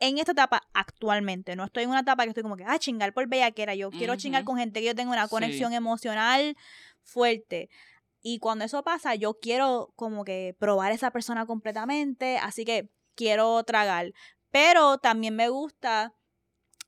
en 0.00 0.18
esta 0.18 0.32
etapa 0.32 0.60
actualmente, 0.74 1.56
no 1.56 1.64
estoy 1.64 1.84
en 1.84 1.90
una 1.90 2.00
etapa 2.00 2.24
que 2.24 2.28
estoy 2.28 2.42
como 2.42 2.56
que, 2.58 2.64
ah, 2.66 2.78
chingar 2.78 3.14
por 3.14 3.26
bellaquera. 3.26 3.74
Yo 3.74 3.90
quiero 3.90 4.16
chingar 4.16 4.44
con 4.44 4.58
gente 4.58 4.80
que 4.80 4.86
yo 4.88 4.94
tengo 4.94 5.12
una 5.12 5.24
Sí. 5.24 5.30
conexión 5.30 5.72
emocional 5.72 6.54
fuerte. 7.02 7.70
Y 8.20 8.38
cuando 8.38 8.66
eso 8.66 8.82
pasa, 8.84 9.14
yo 9.14 9.38
quiero 9.40 9.94
como 9.96 10.24
que 10.26 10.54
probar 10.58 10.92
a 10.92 10.94
esa 10.94 11.10
persona 11.10 11.46
completamente, 11.46 12.36
así 12.36 12.66
que 12.66 12.90
quiero 13.14 13.64
tragar. 13.64 14.12
Pero 14.50 14.98
también 14.98 15.34
me 15.36 15.48
gusta 15.48 16.12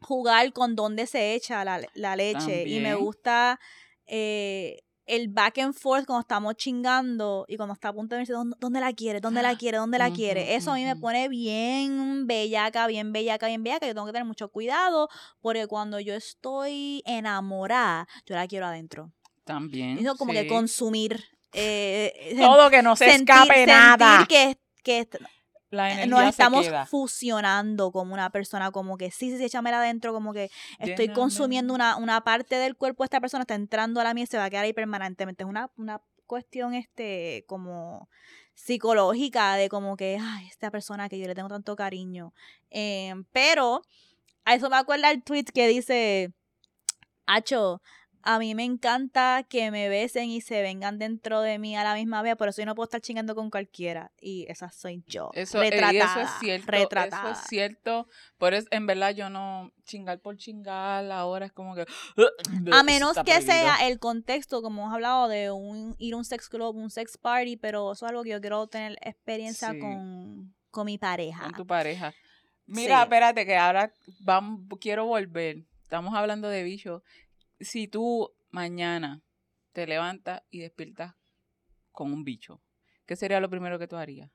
jugar 0.07 0.53
con 0.53 0.77
dónde 0.77 1.07
se 1.07 1.35
echa 1.35 1.65
la, 1.65 1.81
la 1.95 2.17
leche 2.17 2.63
y 2.69 2.81
me 2.81 2.95
gusta 2.95 3.59
eh, 4.07 4.79
el 5.07 5.29
back 5.29 5.59
and 5.59 5.75
forth 5.75 6.05
cuando 6.07 6.21
estamos 6.21 6.55
chingando 6.57 7.45
y 7.49 7.57
cuando 7.57 7.75
está 7.75 7.89
a 7.89 7.93
punto 7.93 8.15
de 8.17 8.21
decir 8.21 8.35
¿dónde, 8.35 8.57
dónde 8.61 8.81
la 8.81 8.93
quiere? 8.93 9.21
¿Dónde 9.21 9.43
la 9.43 9.55
quiere? 9.59 9.79
¿Dónde 9.79 9.99
la 9.99 10.11
quiere? 10.13 10.55
Eso 10.55 10.73
a 10.73 10.75
mí 10.75 10.85
me 10.85 10.97
pone 10.97 11.29
bien 11.29 12.27
bellaca, 12.27 12.87
bien 12.87 13.13
bellaca, 13.13 13.47
bien 13.49 13.63
bellaca. 13.63 13.87
Yo 13.87 13.95
tengo 13.95 14.07
que 14.07 14.13
tener 14.13 14.27
mucho 14.27 14.49
cuidado 14.49 15.09
porque 15.41 15.67
cuando 15.67 16.01
yo 16.01 16.15
estoy 16.15 17.03
enamorada, 17.05 18.09
yo 18.27 18.35
la 18.35 18.47
quiero 18.49 18.67
adentro. 18.67 19.13
También. 19.45 19.99
Eso 19.99 20.17
como 20.17 20.33
que 20.33 20.47
consumir. 20.49 21.23
eh, 21.53 22.35
Todo 22.39 22.69
que 22.71 22.83
no 22.83 22.97
se 22.97 23.07
sentir- 23.07 23.31
escape 23.35 23.55
sentir 23.55 23.69
nada. 23.69 24.27
que, 24.29 24.59
que 24.83 25.09
la 25.71 25.89
eh, 25.89 25.93
energía 25.93 26.07
nos 26.07 26.23
se 26.23 26.29
estamos 26.29 26.67
queda. 26.67 26.87
fusionando 26.87 27.93
como 27.93 28.15
una 28.15 28.31
persona, 28.31 28.71
como 28.71 28.97
que 28.97 29.11
sí, 29.11 29.31
sí, 29.31 29.39
sí, 29.39 29.45
échamela 29.45 29.79
adentro, 29.79 30.13
como 30.13 30.33
que 30.33 30.51
estoy 30.79 31.09
consumiendo 31.09 31.75
una, 31.75 31.97
una 31.97 32.23
parte 32.23 32.57
del 32.57 32.77
cuerpo 32.77 33.03
de 33.03 33.07
esta 33.07 33.21
persona, 33.21 33.43
está 33.43 33.55
entrando 33.55 34.01
a 34.01 34.05
la 34.05 34.15
mía 34.15 34.25
y 34.25 34.27
se 34.27 34.39
va 34.39 34.45
a 34.45 34.51
quedar 34.51 34.65
ahí 34.65 34.73
permanentemente. 34.73 35.45
Es 35.45 35.49
una, 35.49 35.71
una 35.77 36.01
cuestión 36.27 36.75
este 36.75 37.45
como 37.47 38.09
psicológica 38.55 39.57
de 39.57 39.69
como 39.69 39.97
que, 39.97 40.19
ay, 40.21 40.47
esta 40.49 40.71
persona 40.71 41.09
que 41.09 41.19
yo 41.19 41.27
le 41.27 41.35
tengo 41.35 41.49
tanto 41.49 41.77
cariño. 41.77 42.33
Eh, 42.71 43.15
pero 43.33 43.83
a 44.45 44.55
eso 44.55 44.71
me 44.71 44.77
acuerda 44.77 45.11
el 45.11 45.23
tweet 45.23 45.45
que 45.53 45.69
dice, 45.69 46.33
Acho, 47.27 47.83
a 48.29 48.41
mí 48.41 48.57
me 48.57 48.65
encanta 48.65 49.45
que 49.49 49.71
me 49.71 49.89
besen 49.89 50.29
y 50.31 50.41
se 50.41 50.61
vengan 50.61 50.99
dentro 50.99 51.43
de 51.43 51.61
mí 51.61 51.77
a 51.77 51.85
la 51.85 51.95
misma 51.95 52.23
vez, 52.23 52.35
por 52.35 52.49
eso 52.49 52.61
yo 52.61 52.67
no 52.67 52.75
puedo 52.75 52.87
estar 52.87 53.01
chingando 53.01 53.37
con 53.37 53.51
cualquiera. 53.51 54.11
Y 54.21 54.47
esa 54.49 54.69
soy 54.71 55.05
yo. 55.07 55.31
Eso, 55.33 55.63
y 55.63 55.71
retratada. 55.71 56.05
eso 56.05 56.21
es 56.23 56.31
cierto. 56.41 56.73
Retratada. 56.73 57.31
Eso 57.31 57.41
es 57.41 57.47
cierto. 57.49 58.09
Por 58.37 58.53
eso, 58.53 58.67
en 58.73 58.87
verdad, 58.87 59.11
yo 59.15 59.31
no 59.31 59.73
chingar 59.85 60.19
por 60.19 60.37
chingar. 60.37 61.09
Ahora 61.13 61.47
es 61.47 61.53
como 61.53 61.77
que. 61.77 61.87
A 62.73 62.83
menos 62.83 63.15
que 63.17 63.23
prohibido. 63.23 63.43
sea 63.53 63.87
el 63.87 64.01
contexto, 64.01 64.61
como 64.61 64.83
hemos 64.83 64.95
hablado, 64.95 65.29
de 65.29 65.53
un, 65.53 65.95
ir 65.99 66.15
a 66.15 66.17
un 66.17 66.25
sex 66.25 66.49
club, 66.49 66.75
un 66.75 66.91
sex 66.91 67.17
party, 67.17 67.57
pero 67.57 67.93
eso 67.93 68.07
es 68.07 68.11
algo 68.11 68.25
que 68.25 68.31
yo 68.31 68.41
quiero 68.41 68.67
tener 68.67 68.99
experiencia 69.03 69.71
Sí. 69.71 69.79
con, 69.79 70.53
con 70.73 70.87
mi 70.87 70.99
pareja. 70.99 71.45
con 71.45 71.53
tu 71.53 71.67
pareja. 71.67 72.13
Mira, 72.67 72.97
Sí. 72.97 73.03
espérate, 73.05 73.47
que 73.47 73.57
ahora 73.57 73.93
vamos, 74.19 74.61
quiero 74.81 75.07
volver. 75.07 75.59
Estamos 75.85 76.13
hablando 76.17 76.49
de 76.49 76.65
bichos. 76.65 77.03
Si 77.61 77.89
tú 77.89 78.35
mañana 78.51 79.23
te 79.73 79.87
levantas 79.87 80.43
y 80.51 80.61
despiertas 80.61 81.15
con 81.93 82.13
un 82.13 82.25
bicho, 82.25 82.63
¿qué 83.07 83.17
sería 83.17 83.41
lo 83.41 83.51
primero 83.51 83.79
que 83.79 83.89
tú 83.89 83.97
harías? 83.97 84.31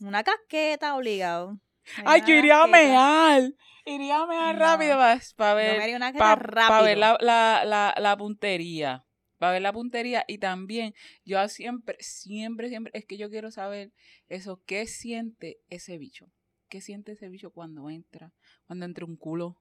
Una 0.00 0.22
casqueta, 0.22 0.94
obligado. 0.96 1.58
¡Ay, 2.04 2.22
yo 2.26 2.34
iría 2.34 2.62
a 2.62 2.66
mear! 2.66 3.54
Iría 3.84 4.22
a 4.22 4.26
mear 4.26 4.54
No. 4.54 4.60
rápido 4.60 4.96
para 5.36 5.54
ver 5.54 5.80
para 6.16 6.82
ver 6.82 6.98
la, 6.98 7.16
la, 7.20 7.64
la, 7.64 7.94
la 7.96 8.16
puntería. 8.16 9.06
Para 9.38 9.52
ver 9.52 9.62
la 9.62 9.72
puntería. 9.72 10.24
Y 10.26 10.38
también, 10.38 10.94
yo 11.24 11.46
siempre, 11.48 11.96
siempre, 12.00 12.68
siempre, 12.68 12.90
es 12.94 13.04
que 13.04 13.16
yo 13.16 13.30
quiero 13.30 13.50
saber 13.50 13.92
eso, 14.28 14.62
¿qué 14.66 14.86
siente 14.86 15.58
ese 15.68 15.98
bicho? 15.98 16.32
¿Qué 16.68 16.80
siente 16.80 17.12
ese 17.12 17.28
bicho 17.28 17.52
cuando 17.52 17.88
entra? 17.90 18.32
Cuando 18.66 18.86
entra 18.86 19.04
un 19.04 19.16
culo, 19.16 19.56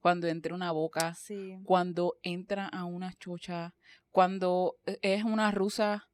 cuando 0.00 0.26
entra 0.26 0.54
una 0.54 0.72
boca, 0.72 1.14
Sí. 1.14 1.58
cuando 1.64 2.18
entra 2.22 2.66
a 2.66 2.84
una 2.84 3.12
chocha, 3.14 3.74
cuando 4.10 4.76
e, 4.86 4.98
es 5.02 5.24
una 5.24 5.50
rusa. 5.50 6.09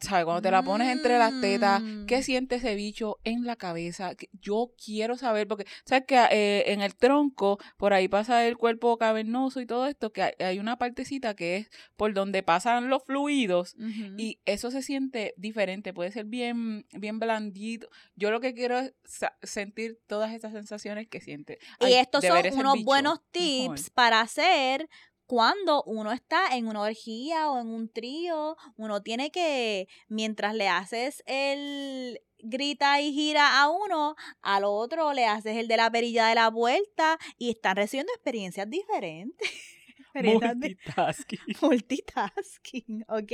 ¿Sabes? 0.00 0.24
Cuando 0.24 0.40
te 0.40 0.50
la 0.50 0.62
pones 0.62 0.88
entre 0.88 1.18
las 1.18 1.40
tetas, 1.42 1.82
Mm. 1.82 2.06
¿qué 2.06 2.22
siente 2.22 2.54
ese 2.56 2.74
bicho 2.74 3.18
en 3.22 3.44
la 3.44 3.56
cabeza? 3.56 4.12
Yo 4.32 4.72
quiero 4.82 5.18
saber, 5.18 5.46
porque, 5.46 5.66
¿sabes 5.84 6.04
que 6.06 6.16
eh, 6.30 6.72
en 6.72 6.80
el 6.80 6.94
tronco, 6.96 7.58
por 7.76 7.92
ahí 7.92 8.08
pasa 8.08 8.46
el 8.46 8.56
cuerpo 8.56 8.96
cavernoso 8.96 9.60
y 9.60 9.66
todo 9.66 9.86
esto, 9.86 10.10
que 10.10 10.22
hay, 10.22 10.32
hay 10.38 10.58
una 10.58 10.78
partecita 10.78 11.34
que 11.34 11.56
es 11.56 11.70
por 11.96 12.14
donde 12.14 12.42
pasan 12.42 12.88
los 12.88 13.04
fluidos 13.04 13.76
y 14.16 14.40
eso 14.46 14.70
se 14.70 14.80
siente 14.82 15.34
diferente, 15.36 15.92
puede 15.92 16.10
ser 16.12 16.24
bien, 16.24 16.86
bien 16.92 17.18
blandito. 17.18 17.88
Yo 18.16 18.30
lo 18.30 18.40
que 18.40 18.54
quiero 18.54 18.78
es 18.78 18.94
sentir 19.42 19.98
todas 20.06 20.32
esas 20.32 20.52
sensaciones 20.52 21.08
que 21.08 21.20
siente. 21.20 21.58
Y 21.78 21.84
Ay, 21.84 21.94
estos 21.96 22.24
son 22.24 22.38
unos 22.58 22.74
bicho, 22.74 22.84
buenos 22.86 23.20
mejor. 23.34 23.74
tips 23.76 23.90
para 23.90 24.20
hacer 24.22 24.88
cuando 25.30 25.84
uno 25.84 26.10
está 26.10 26.56
en 26.56 26.66
una 26.66 26.80
orgía 26.80 27.52
o 27.52 27.60
en 27.60 27.68
un 27.68 27.88
trío. 27.88 28.56
Uno 28.76 29.00
tiene 29.00 29.30
que, 29.30 29.86
mientras 30.08 30.56
le 30.56 30.68
haces 30.68 31.22
el 31.24 32.20
grita 32.40 33.00
y 33.00 33.12
gira 33.12 33.62
a 33.62 33.70
uno, 33.70 34.16
al 34.42 34.64
otro 34.64 35.12
le 35.12 35.26
haces 35.26 35.56
el 35.56 35.68
de 35.68 35.76
la 35.76 35.88
perilla 35.88 36.26
de 36.26 36.34
la 36.34 36.50
vuelta 36.50 37.16
y 37.38 37.50
están 37.50 37.76
recibiendo 37.76 38.12
experiencias 38.12 38.68
diferentes. 38.68 39.48
Multitasking. 40.14 41.38
multitasking, 41.62 43.04
¿ok? 43.08 43.32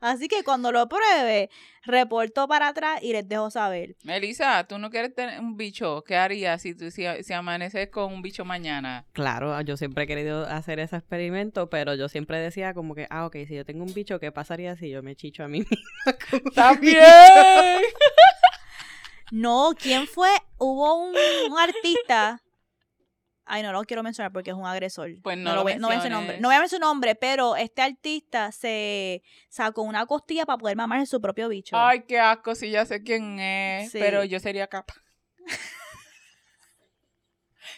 Así 0.00 0.28
que 0.28 0.42
cuando 0.44 0.72
lo 0.72 0.88
pruebe, 0.88 1.50
reporto 1.82 2.48
para 2.48 2.68
atrás 2.68 3.02
y 3.02 3.12
les 3.12 3.28
dejo 3.28 3.50
saber. 3.50 3.96
Melissa, 4.04 4.64
¿tú 4.66 4.78
no 4.78 4.90
quieres 4.90 5.14
tener 5.14 5.40
un 5.40 5.56
bicho? 5.56 6.02
¿Qué 6.04 6.16
harías 6.16 6.62
si, 6.62 6.74
tú, 6.74 6.90
si, 6.90 7.04
si 7.22 7.32
amaneces 7.32 7.88
con 7.90 8.12
un 8.12 8.22
bicho 8.22 8.44
mañana? 8.44 9.06
Claro, 9.12 9.60
yo 9.62 9.76
siempre 9.76 10.04
he 10.04 10.06
querido 10.06 10.46
hacer 10.46 10.78
ese 10.78 10.96
experimento, 10.96 11.70
pero 11.70 11.94
yo 11.94 12.08
siempre 12.08 12.38
decía 12.38 12.74
como 12.74 12.94
que, 12.94 13.06
ah, 13.10 13.26
ok, 13.26 13.36
si 13.46 13.54
yo 13.54 13.64
tengo 13.64 13.84
un 13.84 13.94
bicho, 13.94 14.18
¿qué 14.20 14.32
pasaría 14.32 14.76
si 14.76 14.90
yo 14.90 15.02
me 15.02 15.16
chicho 15.16 15.44
a 15.44 15.48
mí 15.48 15.60
misma 15.60 15.76
¡También! 16.54 16.96
No, 19.32 19.72
¿quién 19.76 20.06
fue? 20.06 20.30
Hubo 20.56 21.02
un, 21.02 21.12
un 21.50 21.58
artista. 21.58 22.40
Ay, 23.48 23.62
no 23.62 23.72
lo 23.72 23.82
quiero 23.84 24.02
mencionar 24.02 24.32
porque 24.32 24.50
es 24.50 24.56
un 24.56 24.66
agresor. 24.66 25.10
Pues 25.22 25.38
no 25.38 25.50
lo 25.50 25.56
lo 25.56 25.62
voy, 25.62 25.76
no 25.76 25.86
voy 25.86 25.94
a 25.94 25.98
decir 25.98 26.10
nombre. 26.10 26.40
No 26.40 26.48
voy 26.48 26.56
a 26.56 26.60
mencionar 26.60 26.86
su 26.88 26.92
nombre, 26.92 27.14
pero 27.14 27.54
este 27.56 27.80
artista 27.80 28.50
se 28.50 29.22
sacó 29.48 29.82
una 29.82 30.04
costilla 30.04 30.44
para 30.44 30.58
poder 30.58 30.76
mamarse 30.76 31.06
su 31.06 31.20
propio 31.20 31.48
bicho. 31.48 31.76
Ay, 31.76 32.02
qué 32.08 32.18
asco, 32.18 32.56
sí, 32.56 32.70
ya 32.70 32.84
sé 32.84 33.02
quién 33.04 33.38
es, 33.38 33.92
Sí. 33.92 33.98
pero 34.00 34.24
yo 34.24 34.40
sería 34.40 34.66
capaz. 34.66 34.96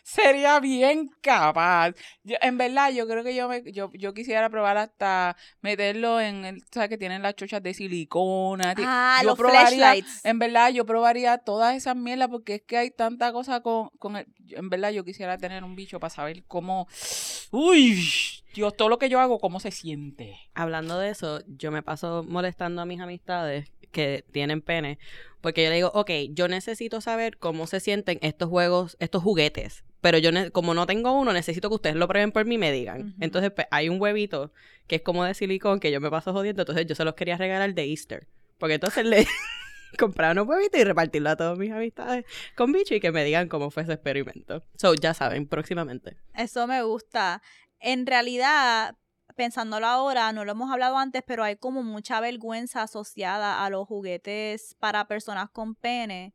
sería 0.09 0.59
bien 0.59 1.11
capaz. 1.21 1.93
Yo, 2.25 2.37
en 2.41 2.57
verdad, 2.57 2.91
yo 2.93 3.07
creo 3.07 3.23
que 3.23 3.35
yo, 3.35 3.47
me, 3.49 3.63
yo, 3.73 3.91
yo 3.93 4.15
quisiera 4.15 4.49
probar 4.49 4.79
hasta 4.79 5.37
meterlo 5.61 6.19
en, 6.21 6.47
el, 6.47 6.65
¿sabes? 6.73 6.89
Que 6.89 6.97
tienen 6.97 7.21
las 7.21 7.35
chochas 7.37 7.63
de 7.63 7.75
silicona. 7.75 8.75
ah, 8.79 9.19
yo 9.23 9.29
los 9.29 9.39
probaría- 9.39 9.69
flashlights. 9.77 10.25
En 10.25 10.39
verdad, 10.39 10.71
yo 10.73 10.87
probaría 10.87 11.37
todas 11.39 11.77
esas 11.77 11.95
mierdas 11.95 12.29
porque 12.29 12.55
es 12.57 12.63
que 12.63 12.79
hay 12.79 12.91
tanta 12.91 13.33
cosa 13.33 13.61
con, 13.61 13.91
con 13.99 14.17
el... 14.17 14.27
En 14.51 14.71
verdad, 14.71 14.91
yo 14.93 15.05
quisiera 15.05 15.37
tener 15.37 15.63
un 15.63 15.77
bicho 15.77 16.01
para 16.01 16.11
saber 16.11 16.43
cómo... 16.47 16.89
Uy, 17.51 18.03
Dios, 18.55 18.75
todo 18.77 18.89
lo 18.89 18.99
que 18.99 19.11
yo 19.11 19.21
hago, 19.21 19.39
cómo 19.39 19.61
se 19.61 19.71
siente. 19.71 20.39
Hablando 20.55 20.99
de 20.99 21.11
eso, 21.11 21.43
yo 21.47 21.71
me 21.71 21.83
paso 21.83 22.25
molestando 22.27 22.81
a 22.81 22.87
mis 22.87 23.01
amistades 23.01 23.71
que 23.93 24.25
tienen 24.33 24.63
pene, 24.63 24.99
porque 25.41 25.65
yo 25.65 25.71
le 25.71 25.77
digo, 25.77 25.91
ok, 25.95 26.11
yo 26.31 26.49
necesito 26.49 27.01
saber 27.01 27.39
cómo 27.39 27.67
se 27.67 27.81
sienten 27.81 28.19
estos 28.23 28.49
juegos, 28.49 28.97
estos 29.01 29.23
juguetes, 29.23 29.85
pero 30.01 30.19
yo 30.19 30.31
como 30.53 30.75
no 30.75 30.87
tengo 30.87 31.13
uno, 31.13 31.33
necesito 31.33 31.69
que 31.69 31.75
ustedes 31.77 31.97
lo 31.97 32.09
prueben 32.09 32.33
por 32.33 32.45
mí 32.45 32.55
y 32.57 32.59
me 32.59 32.73
digan. 32.73 33.15
Entonces, 33.21 33.51
pues, 33.51 33.67
hay 33.71 33.89
un 33.89 34.01
huevito 34.01 34.53
que 34.87 34.97
es 34.97 35.03
como 35.03 35.25
de 35.25 35.35
silicón 35.35 35.81
que 35.81 35.91
yo 35.91 36.01
me 36.01 36.11
paso 36.11 36.33
jodiendo, 36.33 36.63
entonces 36.63 36.87
yo 36.87 36.95
se 36.95 37.05
los 37.05 37.15
quería 37.15 37.37
regalar 37.37 37.75
de 37.75 37.85
Easter, 37.85 38.27
porque 38.59 38.75
entonces 38.75 39.05
le 39.05 39.27
comprar 39.99 40.33
unos 40.33 40.47
huevitos 40.47 40.81
y 40.81 40.85
repartirlo 40.85 41.31
a 41.31 41.37
todas 41.37 41.59
mis 41.59 41.73
amistades 41.73 42.25
con 42.57 42.73
bicho 42.73 42.95
y 42.95 43.01
que 43.01 43.13
me 43.13 43.25
digan 43.25 43.49
cómo 43.49 43.71
fue 43.71 43.85
ese 43.85 43.95
experimento. 43.95 44.63
So, 44.77 44.95
ya 44.95 45.15
saben, 45.15 45.47
próximamente. 45.47 46.17
Eso 46.35 46.67
me 46.67 46.83
gusta. 46.83 47.43
En 47.81 48.07
realidad, 48.07 48.97
pensándolo 49.39 49.87
ahora, 49.87 50.33
no 50.33 50.45
lo 50.45 50.51
hemos 50.51 50.69
hablado 50.69 50.99
antes, 50.99 51.23
pero 51.25 51.45
hay 51.45 51.55
como 51.55 51.85
mucha 51.85 52.19
vergüenza 52.21 52.83
asociada 52.83 53.65
a 53.65 53.71
los 53.71 53.87
juguetes 53.87 54.75
para 54.81 55.07
personas 55.07 55.49
con 55.49 55.77
pene, 55.77 56.35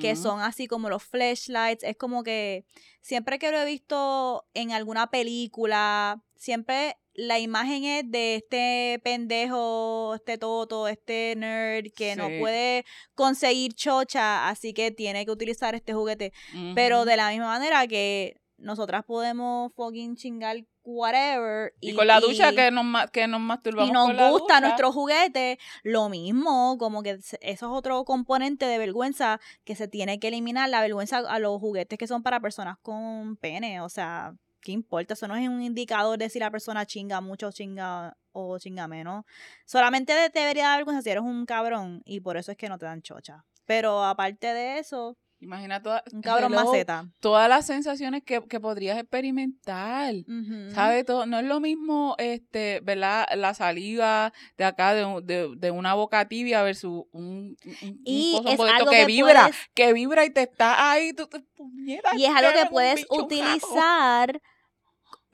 que 0.00 0.14
son 0.14 0.40
así 0.40 0.68
como 0.68 0.88
los 0.88 1.02
flashlights. 1.02 1.82
Es 1.82 1.96
como 1.96 2.22
que 2.22 2.64
siempre 3.00 3.40
que 3.40 3.50
lo 3.50 3.58
he 3.58 3.64
visto 3.64 4.46
en 4.54 4.70
alguna 4.70 5.08
película, 5.10 6.22
siempre 6.36 6.96
la 7.12 7.40
imagen 7.40 7.82
es 7.82 8.08
de 8.08 8.36
este 8.36 9.00
pendejo, 9.02 10.14
este 10.14 10.38
toto, 10.38 10.86
este 10.86 11.34
nerd 11.36 11.86
que 11.96 12.14
no 12.14 12.28
puede 12.38 12.84
conseguir 13.16 13.74
chocha, 13.74 14.48
así 14.48 14.72
que 14.74 14.92
tiene 14.92 15.24
que 15.24 15.32
utilizar 15.32 15.74
este 15.74 15.92
juguete. 15.92 16.32
Pero 16.76 17.04
de 17.04 17.16
la 17.16 17.30
misma 17.30 17.46
manera 17.46 17.84
que 17.88 18.40
nosotras 18.58 19.04
podemos 19.04 19.72
fucking 19.74 20.14
chingar 20.14 20.64
whatever. 20.84 21.72
Y, 21.80 21.94
con 21.94 22.06
la 22.06 22.20
ducha 22.20 22.52
y- 22.52 22.54
que 22.54 22.70
nos, 22.70 23.10
que 23.10 23.26
nos 23.26 23.40
masturbamos 23.40 23.88
y 23.88 23.92
nos 23.92 24.06
con 24.06 24.16
la 24.16 24.30
gusta 24.30 24.54
ducha. 24.54 24.60
nuestro 24.60 24.92
juguete, 24.92 25.58
lo 25.82 26.08
mismo, 26.08 26.76
como 26.78 27.02
que 27.02 27.10
eso 27.10 27.36
es 27.40 27.62
otro 27.62 28.04
componente 28.04 28.66
de 28.66 28.78
vergüenza 28.78 29.40
que 29.64 29.74
se 29.74 29.88
tiene 29.88 30.18
que 30.20 30.28
eliminar, 30.28 30.68
la 30.68 30.80
vergüenza 30.80 31.18
a 31.18 31.38
los 31.38 31.58
juguetes 31.60 31.98
que 31.98 32.06
son 32.06 32.22
para 32.22 32.40
personas 32.40 32.78
con 32.82 33.36
pene, 33.36 33.80
o 33.80 33.88
sea, 33.88 34.34
¿qué 34.60 34.72
importa? 34.72 35.14
Eso 35.14 35.28
no 35.28 35.36
es 35.36 35.48
un 35.48 35.62
indicador 35.62 36.18
de 36.18 36.28
si 36.28 36.38
la 36.38 36.50
persona 36.50 36.86
chinga 36.86 37.20
mucho 37.20 37.52
chinga 37.52 38.16
o 38.32 38.58
chinga 38.58 38.88
menos. 38.88 39.24
Solamente 39.66 40.14
te 40.30 40.40
debería 40.40 40.64
dar 40.68 40.78
vergüenza 40.78 41.02
si 41.02 41.10
eres 41.10 41.22
un 41.22 41.46
cabrón 41.46 42.02
y 42.04 42.20
por 42.20 42.36
eso 42.36 42.50
es 42.52 42.58
que 42.58 42.68
no 42.68 42.78
te 42.78 42.86
dan 42.86 43.02
chocha. 43.02 43.44
Pero 43.66 44.04
aparte 44.04 44.52
de 44.52 44.78
eso, 44.78 45.16
Imagina 45.44 45.82
toda, 45.82 46.02
un 46.10 46.22
cabrón 46.22 46.52
hello, 46.54 46.64
maceta. 46.64 47.06
todas 47.20 47.48
las 47.50 47.66
sensaciones 47.66 48.22
que, 48.24 48.42
que 48.48 48.58
podrías 48.58 48.98
experimentar. 48.98 50.14
Ujú. 50.14 50.70
¿Sabes? 50.74 51.04
Todo, 51.04 51.26
no 51.26 51.38
es 51.38 51.44
lo 51.44 51.60
mismo, 51.60 52.14
este, 52.18 52.80
¿verdad? 52.82 53.26
La 53.36 53.52
saliva 53.52 54.32
de 54.56 54.64
acá 54.64 54.94
de, 54.94 55.04
un- 55.04 55.26
de, 55.26 55.54
de 55.56 55.70
una 55.70 55.92
boca 55.94 56.26
tibia 56.28 56.62
versus 56.62 57.04
un, 57.12 57.56
un- 57.62 57.76
un 57.82 58.00
Y 58.04 58.40
coso 58.42 58.66
es 58.66 58.72
algo 58.72 58.90
que, 58.90 58.96
que 58.96 59.04
vibra, 59.06 59.42
puedes- 59.42 59.56
que 59.74 59.92
vibra 59.92 60.24
y 60.24 60.30
te 60.30 60.42
está 60.42 60.90
ahí, 60.90 61.12
tú 61.12 61.26
te 61.26 61.40
puñetas, 61.40 62.14
Y 62.14 62.24
es 62.24 62.34
algo 62.34 62.52
que 62.52 62.62
un 62.62 62.68
puedes 62.70 63.06
un 63.10 63.20
utilizar 63.22 64.40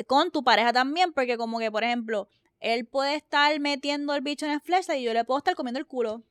con 0.08 0.30
tu 0.32 0.42
pareja 0.42 0.72
también, 0.72 1.12
porque 1.12 1.36
como 1.36 1.58
que, 1.60 1.70
por 1.70 1.84
ejemplo, 1.84 2.28
él 2.58 2.84
puede 2.84 3.14
estar 3.14 3.58
metiendo 3.60 4.12
el 4.14 4.22
bicho 4.22 4.44
en 4.44 4.52
el 4.52 4.60
flashlight 4.60 5.00
y 5.00 5.04
yo 5.04 5.14
le 5.14 5.24
puedo 5.24 5.38
estar 5.38 5.54
comiendo 5.54 5.78
el 5.78 5.86
culo. 5.86 6.22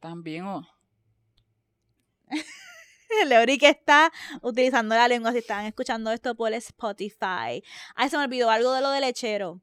También, 0.00 0.44
oh. 0.46 0.62
Leori 3.26 3.58
que 3.58 3.68
está 3.68 4.12
utilizando 4.42 4.94
la 4.94 5.08
lengua 5.08 5.32
si 5.32 5.38
están 5.38 5.66
escuchando 5.66 6.10
esto 6.12 6.34
por 6.34 6.52
Spotify. 6.54 7.62
Ay, 7.94 8.08
se 8.10 8.16
me 8.16 8.24
olvidó 8.24 8.50
algo 8.50 8.72
de 8.72 8.80
lo 8.80 8.90
de 8.90 9.00
lechero 9.00 9.60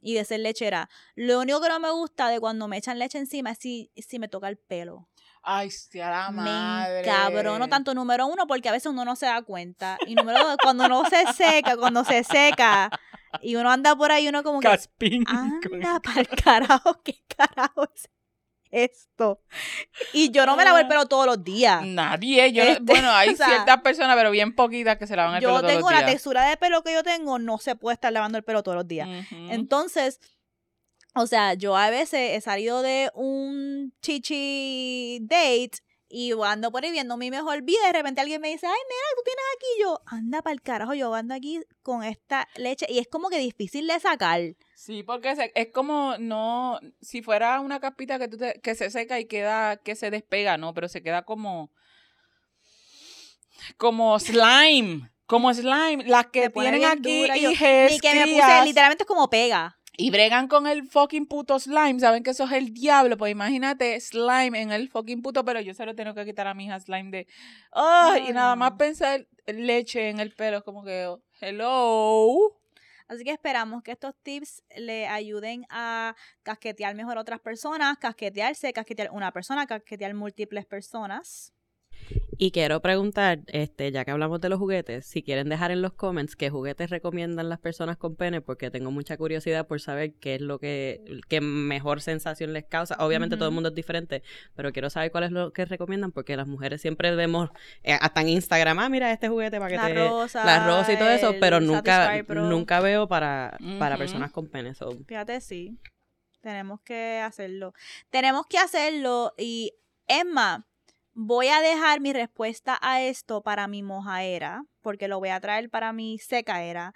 y 0.00 0.14
de 0.14 0.24
ser 0.24 0.40
lechera. 0.40 0.88
Lo 1.14 1.40
único 1.40 1.60
que 1.60 1.68
no 1.68 1.80
me 1.80 1.90
gusta 1.90 2.28
de 2.28 2.40
cuando 2.40 2.68
me 2.68 2.78
echan 2.78 2.98
leche 2.98 3.18
encima 3.18 3.50
es 3.52 3.58
si, 3.58 3.90
si 3.96 4.18
me 4.18 4.28
toca 4.28 4.48
el 4.48 4.56
pelo. 4.56 5.08
Ay, 5.42 5.70
sea 5.70 6.10
la 6.10 6.30
madre. 6.30 6.98
Me 6.98 7.04
cabrono 7.04 7.68
tanto 7.68 7.94
número 7.94 8.26
uno 8.26 8.46
porque 8.46 8.68
a 8.68 8.72
veces 8.72 8.90
uno 8.90 9.04
no 9.04 9.16
se 9.16 9.26
da 9.26 9.42
cuenta. 9.42 9.98
Y 10.06 10.14
número 10.14 10.40
dos, 10.44 10.56
cuando 10.62 10.88
no 10.88 11.04
se 11.08 11.24
seca, 11.32 11.76
cuando 11.76 12.04
se 12.04 12.22
seca 12.24 12.90
y 13.40 13.56
uno 13.56 13.70
anda 13.70 13.96
por 13.96 14.12
ahí, 14.12 14.28
uno 14.28 14.42
como 14.42 14.60
que 14.60 14.68
Caspín. 14.68 15.24
anda 15.28 16.00
para 16.00 16.20
el 16.20 16.28
carajo, 16.28 17.02
qué 17.02 17.22
carajo 17.36 17.84
es 17.94 18.10
esto. 18.70 19.40
Y 20.12 20.30
yo 20.30 20.46
no 20.46 20.56
me 20.56 20.64
lavo 20.64 20.78
el 20.78 20.88
pelo 20.88 21.06
todos 21.06 21.26
los 21.26 21.42
díos. 21.44 21.84
Nadie, 21.84 22.52
yo, 22.52 22.62
Este, 22.62 22.82
bueno, 22.82 23.10
hay 23.10 23.30
o 23.30 23.36
sea, 23.36 23.46
ciertas 23.46 23.80
personas, 23.82 24.16
pero 24.16 24.30
bien 24.30 24.54
poquitas 24.54 24.96
que 24.98 25.06
se 25.06 25.16
lavan 25.16 25.36
el 25.36 25.40
Yo 25.42 25.48
pelo 25.48 25.60
todos 25.60 25.72
tengo 25.72 25.90
los 25.90 25.92
la 25.92 25.98
días. 26.06 26.10
textura 26.12 26.44
de 26.48 26.56
pelo 26.56 26.82
que 26.82 26.92
yo 26.92 27.02
tengo, 27.02 27.38
no 27.38 27.58
se 27.58 27.76
puede 27.76 27.94
estar 27.94 28.12
lavando 28.12 28.38
el 28.38 28.44
pelo 28.44 28.62
todos 28.62 28.76
los 28.76 28.86
días. 28.88 29.08
Entonces, 29.30 30.20
o 31.14 31.26
sea, 31.26 31.54
yo 31.54 31.76
a 31.76 31.90
veces 31.90 32.36
he 32.36 32.40
salido 32.40 32.82
de 32.82 33.10
un 33.14 33.92
chichi 34.02 35.18
date 35.22 35.72
y 36.10 36.32
ando 36.42 36.70
por 36.72 36.84
ahí 36.84 36.90
viendo 36.90 37.16
mi 37.16 37.30
mejor 37.30 37.62
vida 37.62 37.78
y 37.84 37.86
de 37.88 37.92
repente 37.92 38.20
alguien 38.20 38.40
me 38.40 38.48
dice, 38.48 38.66
ay, 38.66 38.72
mira, 38.72 39.02
tú 39.16 39.22
tienes 39.24 39.44
aquí. 39.56 39.66
Y 39.76 39.82
yo, 39.82 40.00
anda 40.06 40.42
para 40.42 40.54
el 40.54 40.62
carajo, 40.62 40.94
yo 40.94 41.14
ando 41.14 41.34
aquí 41.34 41.60
con 41.82 42.02
esta 42.02 42.48
leche. 42.56 42.86
Y 42.88 42.98
es 42.98 43.08
como 43.08 43.28
que 43.28 43.38
difícil 43.38 43.86
de 43.86 44.00
sacar. 44.00 44.40
Sí, 44.74 45.02
porque 45.02 45.34
es 45.54 45.68
como 45.72 46.16
no, 46.18 46.80
si 47.00 47.20
fuera 47.22 47.60
una 47.60 47.78
capita 47.80 48.18
que, 48.18 48.28
tú 48.28 48.38
te- 48.38 48.60
que 48.62 48.74
se 48.74 48.90
seca 48.90 49.20
y 49.20 49.26
queda, 49.26 49.76
que 49.76 49.94
se 49.96 50.10
despega, 50.10 50.56
no, 50.56 50.72
pero 50.72 50.88
se 50.88 51.02
queda 51.02 51.22
como, 51.24 51.70
como 53.76 54.18
slime, 54.18 55.10
como 55.26 55.52
slime, 55.52 56.04
las 56.06 56.26
que 56.26 56.48
tienen 56.50 56.84
aquí 56.92 57.24
y 57.36 57.46
Ni 57.92 58.00
que 58.00 58.14
me 58.14 58.26
puse, 58.26 58.64
literalmente 58.64 59.02
es 59.04 59.08
como 59.08 59.28
pega. 59.28 59.77
Y 60.00 60.10
bregan 60.10 60.46
con 60.46 60.68
el 60.68 60.86
fucking 60.86 61.26
puto 61.26 61.58
slime, 61.58 61.98
saben 61.98 62.22
que 62.22 62.30
eso 62.30 62.44
es 62.44 62.52
el 62.52 62.72
diablo, 62.72 63.16
pues 63.16 63.32
imagínate 63.32 64.00
slime 64.00 64.62
en 64.62 64.70
el 64.70 64.88
fucking 64.88 65.22
puto, 65.22 65.44
pero 65.44 65.60
yo 65.60 65.74
se 65.74 65.84
lo 65.84 65.96
tengo 65.96 66.14
que 66.14 66.24
quitar 66.24 66.46
a 66.46 66.54
mi 66.54 66.66
hija 66.66 66.78
slime 66.78 67.10
de, 67.10 67.26
ay, 67.72 68.26
y 68.28 68.32
nada 68.32 68.54
más 68.54 68.74
pensar 68.78 69.26
leche 69.46 70.08
en 70.08 70.20
el 70.20 70.32
pelo, 70.32 70.58
es 70.58 70.62
como 70.62 70.84
que, 70.84 71.06
oh, 71.06 71.20
hello. 71.40 72.56
Así 73.08 73.24
que 73.24 73.32
esperamos 73.32 73.82
que 73.82 73.90
estos 73.90 74.14
tips 74.22 74.62
le 74.76 75.08
ayuden 75.08 75.66
a 75.68 76.14
casquetear 76.44 76.94
mejor 76.94 77.18
a 77.18 77.22
otras 77.22 77.40
personas, 77.40 77.98
casquetearse, 77.98 78.72
casquetear 78.72 79.10
una 79.10 79.32
persona, 79.32 79.66
casquetear 79.66 80.14
múltiples 80.14 80.64
personas. 80.64 81.52
Y 82.40 82.52
quiero 82.52 82.80
preguntar, 82.80 83.40
este, 83.48 83.90
ya 83.90 84.04
que 84.04 84.12
hablamos 84.12 84.40
de 84.40 84.48
los 84.48 84.60
juguetes, 84.60 85.04
si 85.04 85.24
quieren 85.24 85.48
dejar 85.48 85.72
en 85.72 85.82
los 85.82 85.92
comments 85.92 86.36
qué 86.36 86.50
juguetes 86.50 86.88
recomiendan 86.88 87.48
las 87.48 87.58
personas 87.58 87.96
con 87.96 88.14
pene, 88.14 88.40
porque 88.40 88.70
tengo 88.70 88.92
mucha 88.92 89.16
curiosidad 89.16 89.66
por 89.66 89.80
saber 89.80 90.14
qué 90.14 90.36
es 90.36 90.40
lo 90.40 90.60
que, 90.60 91.02
qué 91.28 91.40
mejor 91.40 92.00
sensación 92.00 92.52
les 92.52 92.64
causa. 92.64 92.94
Obviamente 93.00 93.36
todo 93.36 93.48
el 93.48 93.54
mundo 93.56 93.70
es 93.70 93.74
diferente, 93.74 94.22
pero 94.54 94.72
quiero 94.72 94.88
saber 94.88 95.10
cuál 95.10 95.24
es 95.24 95.32
lo 95.32 95.52
que 95.52 95.64
recomiendan, 95.64 96.12
porque 96.12 96.36
las 96.36 96.46
mujeres 96.46 96.80
siempre 96.80 97.12
vemos, 97.16 97.50
eh, 97.82 97.98
hasta 98.00 98.20
en 98.20 98.28
Instagram, 98.28 98.78
ah, 98.78 98.88
mira 98.88 99.10
este 99.10 99.28
juguete 99.28 99.58
para 99.58 99.70
que 99.70 99.76
La 99.76 99.86
te... 99.88 99.94
rosa. 99.94 100.44
la 100.44 100.64
rosa 100.64 100.92
y 100.92 100.96
todo 100.96 101.10
eso, 101.10 101.34
pero 101.40 101.58
nunca, 101.58 102.22
nunca 102.22 102.78
veo 102.78 103.08
para, 103.08 103.58
personas 103.98 104.30
con 104.30 104.46
pene. 104.46 104.76
so, 104.76 104.96
Fíjate, 105.08 105.40
sí. 105.40 105.76
Tenemos 106.40 106.80
que 106.82 107.18
hacerlo. 107.18 107.74
Tenemos 108.10 108.46
que 108.46 108.58
hacerlo 108.58 109.34
y, 109.36 109.72
Emma, 110.06 110.67
voy 111.20 111.48
a 111.48 111.60
dejar 111.60 112.00
mi 112.00 112.12
respuesta 112.12 112.78
a 112.80 113.02
esto 113.02 113.42
para 113.42 113.66
mi 113.66 113.82
mojaera, 113.82 114.62
porque 114.82 115.08
lo 115.08 115.18
voy 115.18 115.30
a 115.30 115.40
traer 115.40 115.68
para 115.68 115.92
mi 115.92 116.18
secaera. 116.20 116.94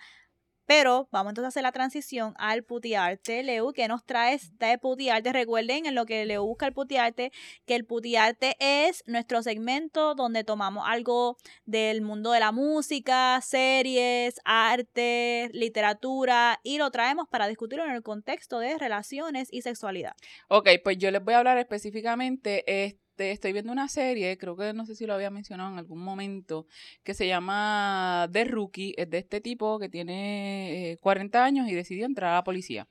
Pero 0.65 1.09
vamos 1.11 1.33
entonces 1.33 1.47
a 1.47 1.49
hacer 1.49 1.65
la 1.65 1.73
transición 1.73 2.33
al 2.39 2.63
putiarte, 2.63 3.43
Leu, 3.43 3.73
que 3.73 3.89
nos 3.89 4.07
traes 4.07 4.57
de 4.59 4.79
putiarte. 4.79 5.33
Recuerden 5.33 5.87
en 5.87 5.97
lo 5.97 6.07
que 6.07 6.25
Leu 6.25 6.47
busca 6.47 6.69
el 6.69 6.73
putiarte, 6.73 7.33
que 7.67 7.75
el 7.75 7.85
putiarte 7.85 8.55
es 8.61 9.03
nuestro 9.07 9.43
segmento 9.43 10.15
donde 10.15 10.45
tomamos 10.45 10.85
algo 10.87 11.37
del 11.65 12.01
mundo 12.01 12.31
de 12.31 12.39
la 12.39 12.53
música, 12.53 13.41
series, 13.43 14.41
arte, 14.45 15.51
literatura 15.53 16.61
y 16.63 16.79
lo 16.79 16.93
traemos 16.93 17.27
para 17.29 17.49
discutirlo 17.49 17.85
en 17.85 17.91
el 17.91 18.05
contexto 18.05 18.61
de 18.61 18.79
relaciones 18.79 19.49
y 19.51 19.63
sexualidad. 19.63 20.15
Ok, 20.47 20.69
pues 20.85 20.97
yo 20.99 21.11
les 21.11 21.25
voy 21.25 21.35
a 21.35 21.39
hablar 21.39 21.59
específicamente. 21.59 23.02
Este, 23.13 23.31
estoy 23.31 23.53
viendo 23.53 23.71
una 23.73 23.89
serie, 23.89 24.39
creo 24.39 24.57
que 24.57 24.73
no 24.73 24.87
sé 24.87 24.95
si 24.95 25.05
lo 25.05 25.13
había 25.13 25.29
mencionado 25.29 25.71
en 25.71 25.79
algún 25.79 26.03
momento, 26.03 26.67
que 27.03 27.13
se 27.13 27.27
llama 27.27 28.27
The 28.33 28.45
Rookie. 28.45 28.95
Es 28.97 29.11
de 29.11 29.19
este 29.19 29.43
tipo 29.43 29.79
que 29.79 29.91
tiene 29.91 30.93
eh, 30.93 30.97
40 30.97 31.45
años 31.45 31.69
y 31.69 31.75
decidió 31.75 32.07
entrar 32.07 32.33
a 32.33 32.37
la 32.37 32.45
policía. 32.45 32.89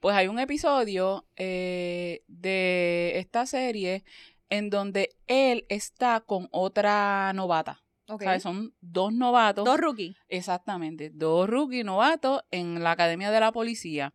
Pues 0.00 0.16
hay 0.16 0.26
un 0.26 0.40
episodio 0.40 1.24
eh, 1.36 2.24
de 2.26 3.12
esta 3.20 3.46
serie 3.46 4.02
en 4.48 4.70
donde 4.70 5.10
él 5.28 5.66
está 5.68 6.18
con 6.20 6.48
otra 6.50 7.32
novata. 7.32 7.84
¿Sabes? 8.08 8.42
Son 8.42 8.74
dos 8.80 9.12
novatos. 9.12 9.64
Dos 9.64 9.78
rookies. 9.78 10.16
Exactamente, 10.28 11.10
dos 11.10 11.48
rookie 11.48 11.84
novatos 11.84 12.42
en 12.50 12.82
la 12.82 12.90
academia 12.90 13.30
de 13.30 13.38
la 13.38 13.52
policía 13.52 14.12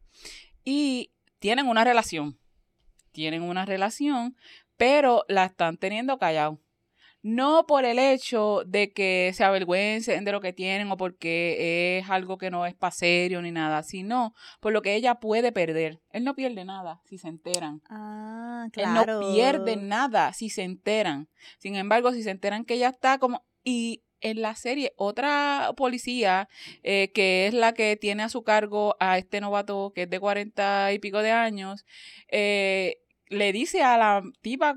y 0.66 1.12
tienen 1.40 1.68
una 1.70 1.86
relación, 1.86 2.38
tienen 3.14 3.42
una 3.42 3.66
relación, 3.66 4.36
pero 4.78 5.24
la 5.28 5.46
están 5.46 5.78
teniendo 5.78 6.18
callado. 6.18 6.60
No 7.28 7.66
por 7.66 7.86
el 7.86 7.98
hecho 7.98 8.62
de 8.68 8.94
que 8.94 9.32
se 9.34 9.44
avergüencen 9.44 10.26
de 10.26 10.32
lo 10.32 10.42
que 10.42 10.54
tienen 10.54 10.92
o 10.92 10.96
porque 10.96 11.98
es 11.98 12.08
algo 12.08 12.38
que 12.38 12.52
no 12.52 12.68
es 12.68 12.76
para 12.76 12.92
serio 12.92 13.42
ni 13.42 13.50
nada, 13.52 13.82
sino 13.82 14.36
por 14.60 14.74
lo 14.74 14.84
que 14.84 14.94
ella 14.94 15.16
puede 15.16 15.52
perder. 15.52 16.00
Él 16.12 16.24
no 16.24 16.36
pierde 16.36 16.66
nada 16.66 17.02
si 17.04 17.18
se 17.18 17.30
enteran. 17.30 17.82
Ah, 17.90 18.66
Él 18.66 18.72
claro. 18.84 19.22
no 19.22 19.34
pierde 19.34 19.76
nada 19.76 20.34
si 20.34 20.52
se 20.52 20.62
enteran. 20.62 21.28
Sin 21.58 21.76
embargo, 21.76 22.12
si 22.12 22.22
se 22.22 22.30
enteran 22.30 22.64
que 22.64 22.76
ella 22.76 22.90
está 22.90 23.18
como... 23.18 23.44
Y 23.64 24.04
en 24.22 24.42
la 24.42 24.56
serie, 24.56 24.94
otra 24.96 25.72
policía, 25.76 26.48
eh, 26.84 27.12
que 27.14 27.48
es 27.48 27.54
la 27.54 27.74
que 27.74 27.96
tiene 27.96 28.24
a 28.24 28.30
su 28.30 28.44
cargo 28.44 28.96
a 29.00 29.18
este 29.18 29.42
novato 29.42 29.92
que 29.94 30.04
es 30.04 30.10
de 30.10 30.20
cuarenta 30.20 30.94
y 30.94 31.00
pico 31.00 31.24
de 31.24 31.32
años, 31.32 31.86
eh, 32.30 32.98
le 33.28 33.52
dice 33.52 33.84
a 33.84 33.98
la 33.98 34.24
tipa 34.42 34.76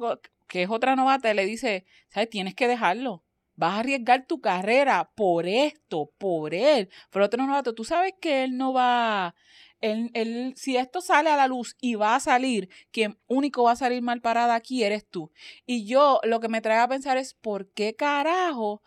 que 0.48 0.62
es 0.62 0.70
otra 0.70 0.96
novata, 0.96 1.32
le 1.34 1.44
dice, 1.44 1.84
¿sabes? 2.08 2.30
Tienes 2.30 2.54
que 2.54 2.68
dejarlo. 2.68 3.24
Vas 3.54 3.74
a 3.74 3.80
arriesgar 3.80 4.26
tu 4.26 4.40
carrera 4.40 5.10
por 5.14 5.46
esto, 5.46 6.12
por 6.16 6.54
él. 6.54 6.88
Pero 7.10 7.24
otro 7.24 7.44
novato, 7.44 7.74
tú 7.74 7.84
sabes 7.84 8.14
que 8.20 8.44
él 8.44 8.56
no 8.56 8.72
va... 8.72 9.34
Él, 9.80 10.10
él- 10.14 10.54
si 10.56 10.76
esto 10.76 11.00
sale 11.00 11.30
a 11.30 11.36
la 11.36 11.46
luz 11.46 11.76
y 11.80 11.94
va 11.94 12.16
a 12.16 12.20
salir, 12.20 12.68
quien 12.90 13.18
único 13.26 13.64
va 13.64 13.72
a 13.72 13.76
salir 13.76 14.02
mal 14.02 14.20
parada 14.20 14.54
aquí 14.54 14.82
eres 14.82 15.08
tú. 15.08 15.30
Y 15.66 15.86
yo 15.86 16.20
lo 16.24 16.40
que 16.40 16.48
me 16.48 16.60
trae 16.60 16.78
a 16.78 16.88
pensar 16.88 17.16
es 17.16 17.34
por 17.34 17.70
qué 17.72 17.94
carajo 17.94 18.82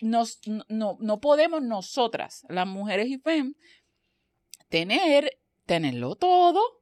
nos, 0.00 0.40
no, 0.68 0.96
no 1.00 1.20
podemos 1.20 1.62
nosotras, 1.62 2.44
las 2.48 2.66
mujeres 2.66 3.08
y 3.08 3.18
fem, 3.18 3.54
tener, 4.68 5.38
tenerlo 5.66 6.14
todo. 6.14 6.79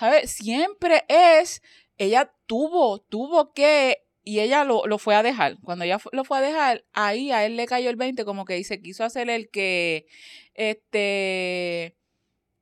¿Sabes? 0.00 0.30
Siempre 0.30 1.04
es, 1.08 1.60
ella 1.98 2.32
tuvo, 2.46 3.00
tuvo 3.00 3.52
que, 3.52 3.98
y 4.24 4.40
ella 4.40 4.64
lo, 4.64 4.86
lo 4.86 4.96
fue 4.96 5.14
a 5.14 5.22
dejar. 5.22 5.58
Cuando 5.60 5.84
ella 5.84 5.98
lo 6.12 6.24
fue 6.24 6.38
a 6.38 6.40
dejar, 6.40 6.86
ahí 6.94 7.32
a 7.32 7.44
él 7.44 7.56
le 7.56 7.66
cayó 7.66 7.90
el 7.90 7.96
20, 7.96 8.24
como 8.24 8.46
que 8.46 8.54
dice, 8.54 8.80
quiso 8.80 9.04
hacer 9.04 9.28
el 9.28 9.50
que, 9.50 10.06
este, 10.54 11.98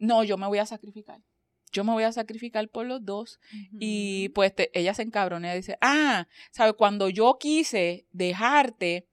no, 0.00 0.24
yo 0.24 0.36
me 0.36 0.48
voy 0.48 0.58
a 0.58 0.66
sacrificar. 0.66 1.20
Yo 1.70 1.84
me 1.84 1.92
voy 1.92 2.02
a 2.02 2.12
sacrificar 2.12 2.68
por 2.70 2.86
los 2.86 3.04
dos. 3.04 3.38
Y 3.78 4.30
pues 4.30 4.52
te- 4.52 4.76
ella 4.76 4.92
se 4.94 5.02
encabronea 5.02 5.54
y 5.54 5.58
dice, 5.58 5.78
ah, 5.80 6.26
¿sabes? 6.50 6.74
Cuando 6.76 7.08
yo 7.08 7.36
quise 7.38 8.06
dejarte, 8.10 9.06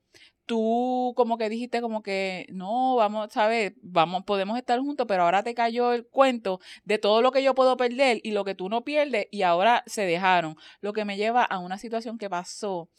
tú 0.45 1.13
como 1.15 1.37
que 1.37 1.49
dijiste 1.49 1.81
como 1.81 2.03
que, 2.03 2.47
no, 2.51 2.95
vamos, 2.95 3.31
¿sabes? 3.31 3.73
Vamos, 3.81 4.23
podemos 4.23 4.57
estar 4.57 4.79
juntos, 4.79 5.05
pero 5.07 5.23
ahora 5.23 5.43
te 5.43 5.53
cayó 5.55 5.93
el 5.93 6.07
cuento 6.07 6.59
de 6.83 6.97
todo 6.97 7.21
lo 7.21 7.31
que 7.31 7.43
yo 7.43 7.55
puedo 7.55 7.77
perder 7.77 8.21
y 8.23 8.31
lo 8.31 8.45
que 8.45 8.55
tú 8.55 8.69
no 8.69 8.83
pierdes 8.83 9.27
y 9.31 9.41
ahora 9.43 9.83
se 9.87 10.05
dejaron. 10.05 10.55
Lo 10.81 10.93
que 10.93 11.05
me 11.05 11.17
lleva 11.17 11.43
a 11.43 11.59
una 11.59 11.77
situación 11.77 12.17
que 12.17 12.29
pasó. 12.29 12.89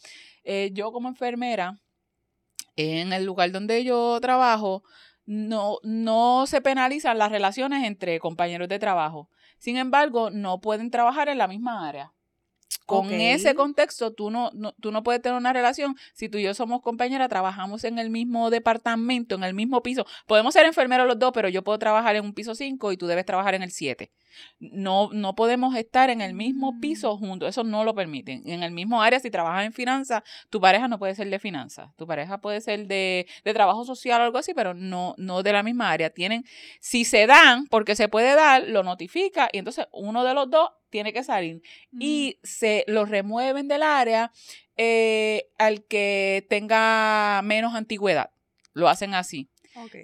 Eh, 0.44 0.70
yo 0.72 0.92
como 0.92 1.09
enfermera, 1.09 1.80
en 2.76 3.12
el 3.12 3.24
lugar 3.24 3.51
donde 3.53 3.84
yo 3.84 4.20
trabajo, 4.20 4.82
no, 5.24 5.78
no 5.82 6.47
se 6.47 6.61
penalizan 6.61 7.18
las 7.18 7.32
relaciones 7.32 7.84
entre 7.84 8.20
compañeros 8.20 8.68
de 8.68 8.78
trabajo. 8.78 9.30
Sin 9.59 9.76
embargo, 9.76 10.30
no 10.30 10.61
pueden 10.61 10.90
trabajar 10.90 11.28
en 11.28 11.38
la 11.38 11.49
misma 11.49 11.88
área. 11.88 12.12
Con 12.85 13.09
ese 13.21 13.55
contexto, 13.55 14.12
tú 14.12 14.31
no, 14.31 14.51
no- 14.55 14.73
tú 14.81 14.93
no 14.93 15.03
puedes 15.03 15.21
tener 15.21 15.37
una 15.37 15.53
relación. 15.53 15.97
Si 16.14 16.29
tú 16.29 16.39
y 16.39 16.43
yo 16.45 16.55
somos 16.55 16.83
compañeras, 16.83 17.29
trabajamos 17.29 17.83
en 17.85 17.99
el 17.99 18.11
mismo 18.11 18.49
departamento, 18.51 19.35
en 19.35 19.45
el 19.45 19.55
mismo 19.55 19.83
piso. 19.83 20.07
Podemos 20.27 20.53
ser 20.55 20.67
enfermeros 20.67 21.07
los 21.07 21.19
dos, 21.19 21.33
pero 21.35 21.49
yo 21.49 21.62
puedo 21.62 21.79
trabajar 21.79 22.14
en 22.17 22.25
un 22.25 22.33
piso 22.33 22.55
5 22.55 22.93
y 22.93 22.97
tú 22.97 23.07
debes 23.07 23.25
trabajar 23.27 23.55
en 23.55 23.62
el 23.62 23.71
7. 23.73 24.11
No, 24.59 25.11
no 25.12 25.34
podemos 25.34 25.74
estar 25.76 26.11
en 26.11 26.20
el 26.20 26.34
mismo 26.34 26.72
Mm. 26.72 26.80
piso 26.80 27.16
juntos, 27.16 27.49
eso 27.49 27.64
no 27.64 27.84
lo 27.84 27.95
permiten. 27.95 28.43
En 28.47 28.62
el 28.62 28.72
mismo 28.72 29.03
área, 29.03 29.20
si 29.20 29.30
trabajas 29.30 29.66
en 29.66 29.72
finanzas, 29.72 30.22
tu 30.51 30.61
pareja 30.61 30.89
no 30.89 30.99
puede 30.99 31.14
ser 31.14 31.28
de 31.30 31.39
finanzas, 31.39 31.91
tu 31.97 32.07
pareja 32.07 32.39
puede 32.41 32.61
ser 32.61 32.87
de, 32.87 33.26
de 33.45 33.55
trabajo 33.55 33.84
social 33.84 34.20
o 34.20 34.24
algo 34.24 34.39
así, 34.39 34.55
pero 34.55 34.74
no, 34.74 35.14
no 35.18 35.43
de 35.43 35.53
la 35.53 35.62
misma 35.62 35.91
área. 35.91 36.11
Tienen, 36.11 36.45
si 36.80 37.05
se 37.05 37.26
dan, 37.26 37.66
porque 37.66 37.97
se 37.97 38.09
puede 38.09 38.34
dar, 38.34 38.64
lo 38.68 38.82
notifica 38.82 39.49
y 39.53 39.59
entonces 39.59 39.87
uno 39.93 40.24
de 40.24 40.34
los 40.34 40.51
dos 40.51 40.70
tiene 40.91 41.12
que 41.12 41.24
salir 41.24 41.61
y 41.99 42.39
se 42.43 42.84
lo 42.87 43.05
remueven 43.05 43.68
del 43.68 43.82
área 43.82 44.30
eh, 44.76 45.49
al 45.59 45.84
que 45.84 46.47
tenga 46.49 47.41
menos 47.45 47.74
antigüedad. 47.74 48.30
Lo 48.72 48.89
hacen 48.89 49.14
así. 49.14 49.49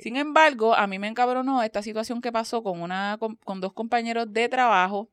Sin 0.02 0.16
embargo, 0.16 0.74
a 0.74 0.86
mí 0.86 0.98
me 0.98 1.08
encabronó 1.08 1.62
esta 1.62 1.82
situación 1.82 2.20
que 2.20 2.32
pasó 2.32 2.62
con 2.62 2.80
una 2.80 3.16
con, 3.18 3.36
con 3.36 3.60
dos 3.60 3.72
compañeros 3.72 4.32
de 4.32 4.48
trabajo. 4.48 5.08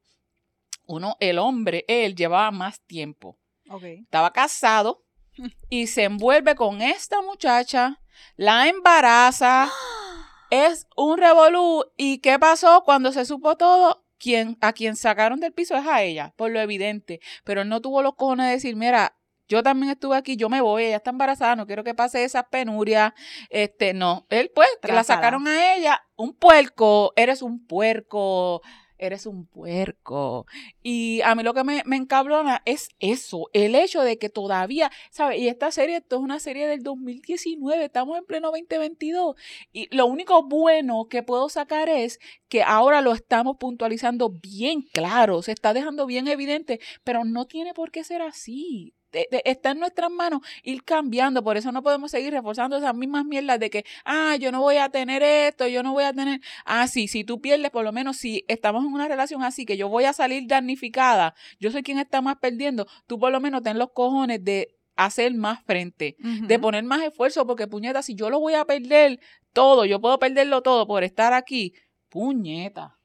Uno, 0.85 1.17
el 1.19 1.37
hombre, 1.37 1.85
él 1.87 2.15
llevaba 2.15 2.51
más 2.51 2.81
tiempo. 2.81 3.37
Estaba 3.81 4.33
casado 4.33 5.03
y 5.69 5.87
se 5.87 6.03
envuelve 6.03 6.55
con 6.55 6.81
esta 6.81 7.21
muchacha, 7.21 8.01
la 8.35 8.67
embaraza, 8.67 9.71
es 10.49 10.87
un 10.95 11.17
revolú. 11.17 11.85
¿Y 11.95 12.19
qué 12.19 12.39
pasó 12.39 12.83
cuando 12.83 13.11
se 13.11 13.25
supo 13.25 13.55
todo? 13.55 14.05
Quien, 14.17 14.57
a 14.59 14.73
quien 14.73 14.97
sacaron 14.97 15.39
del 15.39 15.53
piso 15.53 15.77
es 15.77 15.87
a 15.87 16.03
ella, 16.03 16.33
por 16.35 16.51
lo 16.51 16.59
evidente. 16.59 17.21
Pero 17.45 17.61
él 17.61 17.69
no 17.69 17.79
tuvo 17.79 18.01
los 18.01 18.15
cojones 18.15 18.47
de 18.47 18.51
decir, 18.53 18.75
mira, 18.75 19.15
yo 19.49 19.63
también 19.63 19.91
estuve 19.91 20.15
aquí, 20.15 20.37
yo 20.37 20.47
me 20.47 20.61
voy, 20.61 20.85
ella 20.85 20.97
está 20.97 21.09
embarazada, 21.09 21.55
no 21.55 21.65
quiero 21.65 21.83
que 21.83 21.95
pase 21.95 22.23
esas 22.23 22.45
penurias. 22.49 23.13
Este, 23.49 23.93
no. 23.93 24.27
Él, 24.29 24.51
pues, 24.53 24.69
que 24.81 24.93
la 24.93 25.03
sacaron 25.03 25.47
a 25.47 25.75
ella, 25.75 26.03
un 26.15 26.33
puerco, 26.33 27.13
eres 27.15 27.41
un 27.41 27.65
puerco, 27.65 28.61
eres 28.99 29.25
un 29.25 29.47
puerco. 29.47 30.45
Y 30.83 31.21
a 31.23 31.33
mí 31.33 31.41
lo 31.41 31.55
que 31.55 31.63
me, 31.63 31.81
me 31.85 31.95
encabrona 31.95 32.61
es 32.65 32.89
eso, 32.99 33.49
el 33.53 33.73
hecho 33.73 34.03
de 34.03 34.19
que 34.19 34.29
todavía, 34.29 34.91
¿sabes? 35.09 35.39
Y 35.39 35.47
esta 35.47 35.71
serie, 35.71 35.97
esto 35.97 36.17
es 36.17 36.21
una 36.21 36.39
serie 36.39 36.67
del 36.67 36.83
2019, 36.83 37.85
estamos 37.85 38.19
en 38.19 38.25
pleno 38.25 38.51
2022. 38.51 39.35
Y 39.73 39.95
lo 39.95 40.05
único 40.05 40.43
bueno 40.43 41.07
que 41.09 41.23
puedo 41.23 41.49
sacar 41.49 41.89
es 41.89 42.19
que 42.49 42.61
ahora 42.61 43.01
lo 43.01 43.13
estamos 43.13 43.57
puntualizando 43.57 44.29
bien 44.29 44.83
claro, 44.93 45.41
se 45.41 45.53
está 45.53 45.73
dejando 45.73 46.05
bien 46.05 46.27
evidente, 46.27 46.79
pero 47.03 47.25
no 47.25 47.47
tiene 47.47 47.73
por 47.73 47.89
qué 47.89 48.03
ser 48.03 48.21
así. 48.21 48.93
Está 49.11 49.71
en 49.71 49.79
nuestras 49.79 50.11
manos 50.11 50.41
ir 50.63 50.83
cambiando, 50.83 51.43
por 51.43 51.57
eso 51.57 51.71
no 51.71 51.81
podemos 51.81 52.11
seguir 52.11 52.31
reforzando 52.31 52.77
esas 52.77 52.93
mismas 52.95 53.25
mierdas 53.25 53.59
de 53.59 53.69
que, 53.69 53.85
ah, 54.05 54.35
yo 54.35 54.51
no 54.51 54.61
voy 54.61 54.77
a 54.77 54.89
tener 54.89 55.23
esto, 55.23 55.67
yo 55.67 55.81
no 55.81 55.93
voy 55.93 56.03
a 56.03 56.13
tener, 56.13 56.41
ah, 56.65 56.87
sí, 56.87 57.07
si 57.07 57.23
tú 57.23 57.41
pierdes, 57.41 57.71
por 57.71 57.83
lo 57.83 57.91
menos 57.91 58.17
si 58.17 58.45
estamos 58.47 58.85
en 58.85 58.93
una 58.93 59.07
relación 59.07 59.41
así, 59.43 59.65
que 59.65 59.77
yo 59.77 59.89
voy 59.89 60.03
a 60.05 60.13
salir 60.13 60.43
damnificada, 60.47 61.33
yo 61.59 61.71
soy 61.71 61.81
quien 61.81 61.97
está 61.97 62.21
más 62.21 62.37
perdiendo, 62.37 62.85
tú 63.07 63.17
por 63.17 63.31
lo 63.31 63.39
menos 63.39 63.63
ten 63.63 63.79
los 63.79 63.91
cojones 63.93 64.43
de 64.43 64.75
hacer 64.95 65.33
más 65.33 65.63
frente, 65.63 66.15
de 66.19 66.59
poner 66.59 66.83
más 66.83 67.01
esfuerzo, 67.01 67.47
porque 67.47 67.67
puñeta, 67.67 68.03
si 68.03 68.15
yo 68.15 68.29
lo 68.29 68.39
voy 68.39 68.53
a 68.53 68.65
perder 68.65 69.19
todo, 69.53 69.85
yo 69.85 69.99
puedo 69.99 70.19
perderlo 70.19 70.61
todo 70.61 70.85
por 70.85 71.03
estar 71.03 71.33
aquí, 71.33 71.73
puñeta. 72.09 72.95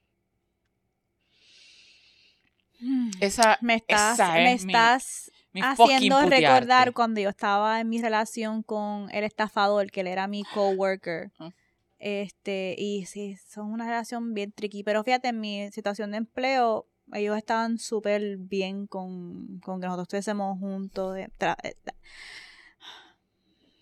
Esa, 3.21 3.59
Me 3.63 3.77
estás, 3.77 4.15
esa 4.15 4.35
me 4.35 4.43
mi- 4.45 4.51
estás 4.55 5.31
mi 5.55 5.61
haciendo 5.63 6.17
recordar 6.31 6.93
cuando 6.93 7.21
yo 7.21 7.31
estaba 7.31 7.81
en 7.81 7.89
mi 7.89 8.03
relación 8.03 8.63
con 8.63 9.09
el 9.13 9.25
estafador, 9.25 9.91
que 9.91 10.01
él 10.01 10.09
era 10.09 10.27
mi 10.27 10.43
coworker. 10.53 11.31
Ah. 11.39 11.51
Este, 11.99 12.75
y 12.77 13.07
sí, 13.07 13.37
son 13.49 13.73
una 13.73 13.87
relación 13.87 14.35
bien 14.35 14.53
tricky. 14.53 14.83
Pero 14.83 15.03
fíjate, 15.05 15.29
en 15.29 15.41
mi 15.41 15.71
situación 15.73 16.11
de 16.11 16.19
empleo, 16.19 16.87
ellos 17.13 17.37
estaban 17.39 17.79
súper 17.79 18.37
bien 18.37 18.87
con, 18.87 19.61
con 19.61 19.81
que 19.81 19.87
nosotros 19.87 20.05
estuviésemos 20.07 20.59
juntos. 20.59 21.17
eh, 21.17 21.29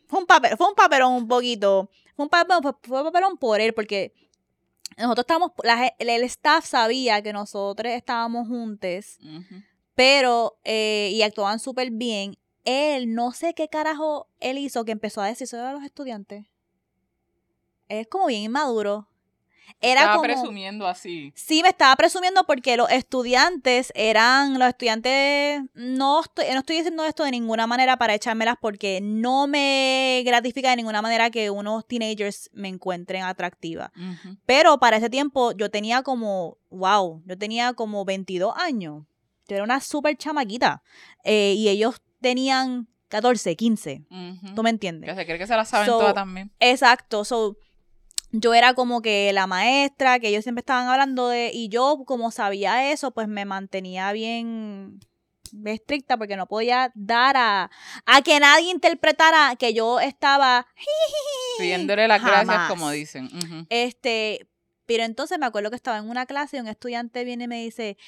Fue 0.07 0.20
un 0.20 0.27
papel, 0.27 0.57
fue 0.57 0.68
un 0.68 0.75
papelón 0.75 1.14
un 1.14 1.27
poquito. 1.29 1.91
Fue 2.14 2.25
un 2.27 2.29
papelón, 2.29 2.62
fue- 2.83 2.99
un 3.01 3.05
papelón 3.07 3.39
por 3.39 3.61
él, 3.61 3.73
porque 3.73 4.12
nosotros 4.99 5.23
estábamos, 5.25 5.53
la 5.62 5.91
el, 5.99 6.23
staff 6.25 6.66
sabía 6.66 7.23
que 7.23 7.33
nosotros 7.33 7.91
estábamos 7.93 8.47
juntos 8.47 9.16
Ujú. 9.23 9.62
Pero, 9.95 10.59
eh, 10.64 11.11
y 11.12 11.22
actuaban 11.22 11.59
súper 11.59 11.90
bien. 11.90 12.36
Él, 12.64 13.14
no 13.14 13.32
sé 13.32 13.55
qué 13.55 13.68
carajo 13.68 14.28
él 14.40 14.59
hizo 14.59 14.84
que 14.84 14.93
empezó 14.93 15.20
a 15.20 15.26
decir 15.26 15.45
eso 15.45 15.64
a 15.64 15.72
los 15.72 15.84
estudiantes. 15.84 16.47
Es 17.88 18.07
como 18.07 18.26
bien 18.26 18.43
inmaduro. 18.43 19.09
Era 19.80 20.01
Estaba 20.03 20.16
como... 20.16 20.24
presumiendo 20.24 20.86
así. 20.86 21.32
Sí, 21.34 21.62
me 21.62 21.70
estaba 21.70 21.97
presumiendo 21.97 22.45
porque 22.45 22.76
los 22.76 22.90
estudiantes 22.90 23.93
eran, 23.97 24.59
los 24.59 24.68
estudiantes, 24.68 25.62
no 25.74 26.20
estoy, 26.20 26.47
no 26.53 26.61
estoy 26.61 26.76
diciendo 26.76 27.05
esto 27.05 27.24
de 27.24 27.32
ninguna 27.32 27.66
manera 27.66 27.97
para 27.97 28.14
echármelas 28.14 28.57
porque 28.61 29.01
no 29.03 29.47
me 29.47 30.22
gratifica 30.24 30.70
de 30.70 30.76
ninguna 30.76 31.03
manera 31.03 31.30
que 31.30 31.51
unos 31.51 31.86
teenagers 31.86 32.51
me 32.53 32.68
encuentren 32.68 33.22
atractiva. 33.24 33.93
Pero 34.47 34.78
para 34.78 34.99
ese 34.99 35.11
tiempo 35.11 35.53
yo 35.53 35.70
tenía 35.70 36.03
como, 36.03 36.59
wow, 36.70 37.22
yo 37.26 37.36
tenía 37.36 37.72
como 37.72 38.05
22 38.05 38.55
años. 38.57 39.05
Yo 39.53 39.57
era 39.57 39.64
una 39.64 39.80
súper 39.80 40.16
chamaquita. 40.16 40.82
Eh, 41.24 41.55
y 41.57 41.68
ellos 41.68 42.00
tenían 42.20 42.88
14, 43.09 43.57
15. 43.57 44.03
Ujú. 44.11 44.55
¿Tú 44.55 44.62
me 44.62 44.70
entiendes? 44.70 45.11
Que 45.11 45.16
se 45.16 45.26
cree 45.26 45.38
que 45.38 45.46
se 45.46 45.55
la 45.57 45.64
saben 45.64 45.86
So, 45.86 45.98
todas 45.98 46.14
también. 46.14 46.50
Exacto. 46.61 47.24
So, 47.24 47.57
yo 48.30 48.55
era 48.55 48.72
como 48.74 49.03
que 49.03 49.30
la 49.34 49.46
maestra, 49.46 50.18
que 50.18 50.28
ellos 50.28 50.42
siempre 50.42 50.61
estaban 50.61 50.88
hablando 50.88 51.28
de, 51.28 51.50
y 51.53 51.68
yo 51.68 52.03
como 52.07 52.30
sabía 52.30 52.90
eso, 52.90 53.11
pues 53.11 53.28
me 53.28 53.44
mantenía 53.44 54.11
bien 54.12 55.00
estricta 55.66 56.16
porque 56.16 56.34
no 56.36 56.46
podía 56.46 56.90
dar 56.94 57.36
a, 57.36 57.70
a 58.07 58.22
que 58.22 58.40
nadie 58.40 58.70
interpretara 58.70 59.55
que 59.57 59.74
yo 59.74 60.00
estaba 60.00 60.66
Pidiéndole 61.59 62.09
las 62.09 62.22
gracias, 62.22 62.46
jamás. 62.46 62.70
como 62.70 62.90
dicen. 62.90 63.28
Este, 63.68 64.48
pero 64.86 65.05
entonces 65.05 65.38
me 65.38 65.44
acuerdo 65.44 65.68
que 65.68 65.76
estaba 65.76 65.98
en 65.98 66.09
una 66.09 66.24
clase 66.24 66.57
y 66.57 66.61
un 66.61 66.68
estudiante 66.68 67.24
viene 67.24 67.44
y 67.44 67.48
me 67.48 67.62
dice, 67.62 67.98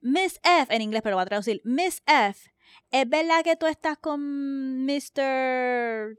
Miss 0.00 0.40
F, 0.42 0.74
en 0.74 0.82
inglés, 0.82 1.02
pero 1.02 1.16
voy 1.16 1.22
a 1.22 1.26
traducir, 1.26 1.60
Miss 1.64 2.02
F, 2.06 2.50
¿es 2.90 3.08
verdad 3.08 3.42
que 3.44 3.56
tú 3.56 3.66
estás 3.66 3.98
con 3.98 4.84
Mr. 4.84 6.18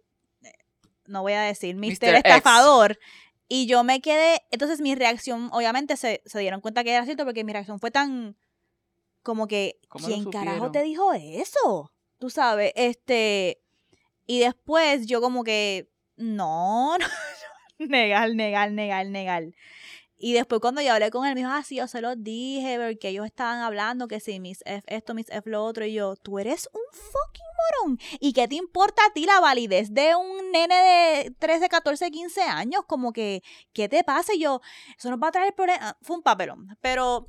No 1.08 1.22
voy 1.22 1.34
a 1.34 1.42
decir, 1.42 1.76
Mr. 1.76 1.88
Mr. 1.88 2.16
X. 2.16 2.22
Estafador? 2.24 3.00
Y 3.48 3.66
yo 3.66 3.84
me 3.84 4.02
quedé, 4.02 4.42
entonces 4.50 4.80
mi 4.80 4.96
reacción, 4.96 5.50
obviamente 5.52 5.98
se, 5.98 6.22
se 6.26 6.40
dieron 6.40 6.62
cuenta 6.62 6.84
que 6.84 6.94
era 6.94 7.04
cierto 7.04 7.26
porque 7.26 7.44
mi 7.44 7.52
reacción 7.52 7.80
fue 7.80 7.92
tan, 7.92 8.38
como 9.24 9.48
que, 9.48 9.80
¿Cómo 9.90 10.08
lo 10.08 10.14
¿quién 10.14 10.32
carajo 10.32 10.72
te 10.72 10.84
dijo 10.84 11.14
eso? 11.14 11.92
Tú 12.18 12.30
sabes, 12.30 12.72
este, 12.76 13.62
y 14.26 14.40
después 14.40 15.06
yo 15.06 15.20
como 15.20 15.44
que, 15.44 15.90
no, 16.16 16.98
no, 16.98 17.06
negar, 17.88 18.34
negar, 18.36 18.72
negar, 18.72 19.08
negar. 19.08 19.44
Y 20.24 20.34
después 20.34 20.62
cuando 20.62 20.82
yo 20.82 20.94
hablé 20.94 21.10
con 21.10 21.26
él, 21.26 21.34
me 21.34 21.42
dijo, 21.42 21.52
ah, 21.52 21.64
sí, 21.64 21.78
yo 21.78 21.88
se 21.88 22.00
lo 22.00 22.16
dije, 22.16 22.78
porque 22.78 23.10
ellos 23.10 23.26
estaban 23.26 23.60
hablando 23.60 24.08
que 24.08 24.20
sí, 24.20 24.40
Miss 24.40 24.62
F 24.66 24.84
esto, 24.86 25.16
Miss 25.16 25.28
F 25.30 25.50
lo 25.50 25.66
otro. 25.66 25.84
Y 25.84 25.94
yo, 25.94 26.16
tú 26.16 26.38
eres 26.38 26.70
un 26.74 26.82
fucking 26.92 27.46
morón. 27.58 28.00
¿Y 28.20 28.32
qué 28.34 28.48
te 28.48 28.54
importa 28.54 29.02
a 29.04 29.14
ti 29.14 29.26
la 29.26 29.40
validez 29.40 29.92
de 29.96 30.16
un 30.16 30.52
nene 30.52 30.76
de 30.76 31.32
13, 31.40 31.68
14, 31.70 32.12
15 32.12 32.42
años? 32.44 32.84
Como 32.86 33.14
que, 33.14 33.42
¿qué 33.74 33.90
te 33.90 34.04
pasa? 34.04 34.36
Y 34.36 34.42
yo, 34.42 34.62
eso 34.96 35.10
nos 35.10 35.20
va 35.20 35.30
a 35.30 35.32
traer 35.32 35.56
problemas. 35.56 35.96
Fue 36.04 36.18
un 36.18 36.22
papelón. 36.22 36.78
Pero, 36.82 37.28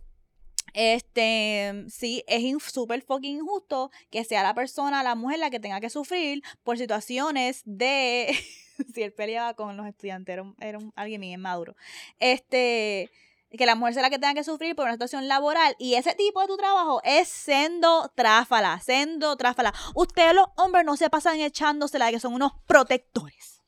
este, 0.75 1.87
sí, 1.89 2.25
es 2.27 2.63
súper 2.63 3.03
fucking 3.03 3.39
injusto 3.39 3.91
que 4.11 4.23
sea 4.25 4.43
la 4.43 4.55
persona, 4.55 5.03
la 5.03 5.15
mujer, 5.15 5.39
la 5.39 5.49
que 5.49 5.61
tenga 5.61 5.81
que 5.81 5.89
sufrir 5.89 6.43
por 6.63 6.77
situaciones 6.77 7.63
de... 7.65 8.37
si 8.95 9.03
él 9.03 9.13
peleaba 9.13 9.55
con 9.55 9.77
los 9.77 9.87
estudiantes, 9.87 10.39
era, 10.61 10.79
un- 10.79 10.93
alguien 10.97 11.21
bien 11.21 11.41
maduro. 11.41 11.75
Este, 12.19 13.11
que 13.51 13.67
la 13.67 13.75
mujer 13.75 13.95
sea 13.95 14.03
la 14.03 14.11
que 14.11 14.19
tenga 14.19 14.35
que 14.35 14.45
sufrir 14.45 14.75
por 14.75 14.85
una 14.85 14.95
situación 14.95 15.29
laboral 15.29 15.75
y 15.79 15.95
ese 15.95 16.15
tipo 16.15 16.41
de 16.41 16.47
tu 16.47 16.57
trabajo 16.57 17.01
es 17.05 17.29
sendo 17.29 18.11
tráfala, 18.15 18.81
sendo 18.81 19.37
tráfala. 19.37 19.75
Ustedes 19.95 20.35
los 20.35 20.47
hombres 20.57 20.85
no 20.85 20.97
se 20.97 21.11
pasan 21.11 21.41
echándosela 21.41 22.07
de 22.07 22.13
que 22.13 22.21
son 22.21 22.35
unos 22.35 22.53
protectores. 22.67 23.61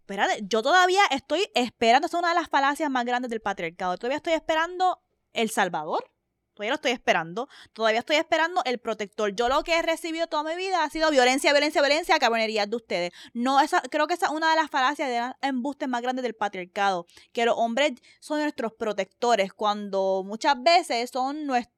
Espérate, 0.00 0.40
yo 0.42 0.62
todavía 0.62 1.00
estoy 1.10 1.48
esperando, 1.54 2.06
es 2.06 2.12
una 2.14 2.28
de 2.28 2.34
las 2.34 2.48
falacias 2.50 2.90
más 2.90 3.06
grandes 3.06 3.30
del 3.30 3.40
patriarcado. 3.40 3.96
Todavía 3.96 4.18
estoy 4.18 4.34
esperando 4.34 5.00
El 5.32 5.48
Salvador. 5.48 6.10
Todavía 6.54 6.70
lo 6.70 6.76
estoy 6.76 6.92
esperando. 6.92 7.48
Todavía 7.72 7.98
estoy 8.00 8.16
esperando 8.16 8.62
el 8.64 8.78
protector. 8.78 9.34
Yo 9.34 9.48
lo 9.48 9.62
que 9.64 9.76
he 9.76 9.82
recibido 9.82 10.26
toda 10.28 10.44
mi 10.44 10.56
vida 10.56 10.84
ha 10.84 10.90
sido 10.90 11.10
violencia, 11.10 11.52
violencia, 11.52 11.82
violencia, 11.82 12.18
cabronerías 12.18 12.70
de 12.70 12.76
ustedes. 12.76 13.12
No, 13.32 13.60
esa, 13.60 13.80
creo 13.82 14.06
que 14.06 14.14
esa 14.14 14.26
es 14.26 14.32
una 14.32 14.50
de 14.50 14.56
las 14.56 14.70
falacias 14.70 15.08
de 15.08 15.48
embustes 15.48 15.88
más 15.88 16.00
grandes 16.00 16.22
del 16.22 16.34
patriarcado. 16.34 17.06
Que 17.32 17.44
los 17.44 17.54
hombres 17.58 17.92
son 18.20 18.40
nuestros 18.40 18.72
protectores 18.72 19.52
cuando 19.52 20.22
muchas 20.24 20.54
veces 20.62 21.10
son 21.12 21.44
nues- 21.46 21.68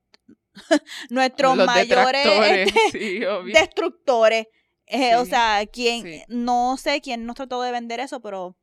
nuestros 1.10 1.56
Los 1.56 1.66
mayores 1.66 2.26
este, 2.26 2.80
sí, 2.92 3.20
destructores. 3.52 4.46
Eh, 4.88 5.16
O 5.16 5.24
sea, 5.24 5.64
quien, 5.66 6.02
sí. 6.04 6.22
no 6.28 6.76
sé 6.76 7.00
quién 7.00 7.26
nos 7.26 7.34
trató 7.36 7.60
de 7.62 7.72
vender 7.72 7.98
eso, 7.98 8.20
pero 8.20 8.56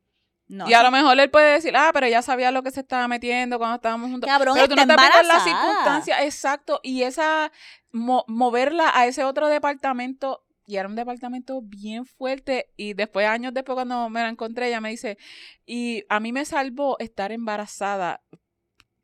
No, 0.46 0.68
y 0.68 0.74
a 0.74 0.82
lo 0.82 0.90
mejor 0.90 1.18
él 1.18 1.30
puede 1.30 1.54
decir, 1.54 1.74
ah, 1.76 1.90
pero 1.92 2.06
ella 2.06 2.20
sabía 2.20 2.50
lo 2.50 2.62
que 2.62 2.70
se 2.70 2.80
estaba 2.80 3.08
metiendo 3.08 3.56
cuando 3.58 3.76
estábamos 3.76 4.10
juntos. 4.10 4.28
Cabrón, 4.28 4.54
pero 4.54 4.68
tú 4.68 4.76
no 4.76 4.86
te 4.86 4.92
en 4.92 4.96
la 4.98 5.04
embarazada. 5.06 5.40
circunstancia, 5.44 6.22
exacto. 6.24 6.80
Y 6.82 7.02
esa, 7.02 7.50
mo- 7.92 8.24
moverla 8.28 8.90
a 8.94 9.06
ese 9.06 9.24
otro 9.24 9.48
departamento, 9.48 10.44
y 10.66 10.76
era 10.76 10.86
un 10.88 10.96
departamento 10.96 11.60
bien 11.62 12.04
fuerte. 12.04 12.70
Y 12.76 12.92
después, 12.94 13.26
años 13.26 13.54
después, 13.54 13.74
cuando 13.74 14.08
me 14.10 14.20
la 14.20 14.28
encontré, 14.28 14.68
ella 14.68 14.80
me 14.82 14.90
dice, 14.90 15.16
y 15.64 16.04
a 16.10 16.20
mí 16.20 16.32
me 16.32 16.44
salvó 16.44 16.98
estar 16.98 17.32
embarazada 17.32 18.20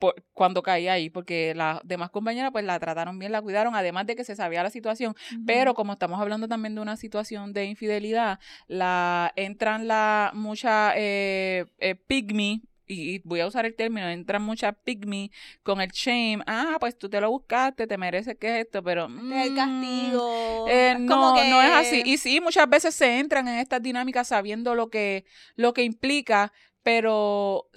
por- 0.01 0.25
cuando 0.33 0.63
caí 0.63 0.89
ahí, 0.89 1.11
porque 1.11 1.55
las 1.55 1.79
demás 1.85 2.11
compañeras 2.11 2.51
pues 2.51 2.65
la 2.65 2.81
trataron 2.81 3.19
bien, 3.19 3.31
la 3.31 3.43
cuidaron, 3.43 3.77
además 3.77 4.07
de 4.07 4.17
que 4.17 4.25
se 4.25 4.35
sabía 4.35 4.65
la 4.65 4.71
situación. 4.71 5.15
Pero 5.47 5.75
como 5.75 5.93
estamos 5.93 6.21
hablando 6.21 6.49
también 6.49 6.75
de 6.75 6.81
una 6.81 6.97
situación 6.97 7.53
de 7.53 7.67
infidelidad, 7.67 8.41
la 8.67 9.33
entran 9.37 9.87
la 9.87 10.33
mucha 10.35 10.95
eh, 10.97 11.67
eh, 11.79 11.95
pygmy, 11.95 12.63
y, 12.87 13.21
voy 13.21 13.39
a 13.39 13.47
usar 13.47 13.67
el 13.67 13.77
término, 13.77 14.09
entran 14.09 14.43
muchas 14.43 14.75
pygmy 14.83 15.31
con 15.63 15.81
el 15.81 15.91
shame. 15.91 16.41
Ah, 16.47 16.77
pues 16.81 16.99
tú 16.99 17.09
te 17.09 17.21
lo 17.21 17.31
buscaste, 17.31 17.87
te 17.87 17.97
mereces 17.97 18.37
que 18.37 18.49
es 18.59 18.67
esto, 18.67 18.83
pero... 18.83 19.05
El 19.07 19.53
mm, 19.53 19.55
castigo. 19.55 20.67
eh, 20.69 20.97
no, 20.99 21.35
que- 21.35 21.51
no 21.51 21.63
es 21.63 21.71
así. 21.73 22.03
Y 22.05 22.17
sí, 22.19 22.41
muchas 22.41 22.69
veces 22.69 22.95
se 22.95 23.21
entran 23.21 23.47
en 23.47 23.59
estas 23.59 23.81
dinámicas 23.81 24.27
sabiendo 24.29 24.75
lo 24.75 24.91
que, 24.91 25.25
lo 25.55 25.73
que 25.73 25.85
implica, 25.85 26.53
pero 26.83 27.69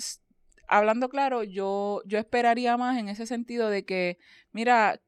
hablando 0.78 1.10
claro, 1.10 1.44
yo, 1.44 2.02
yo 2.06 2.18
esperaría 2.18 2.78
más 2.78 2.98
en 2.98 3.10
ese 3.10 3.26
sentido 3.26 3.70
de 3.70 3.86
que, 3.86 4.18
mira, 4.52 5.02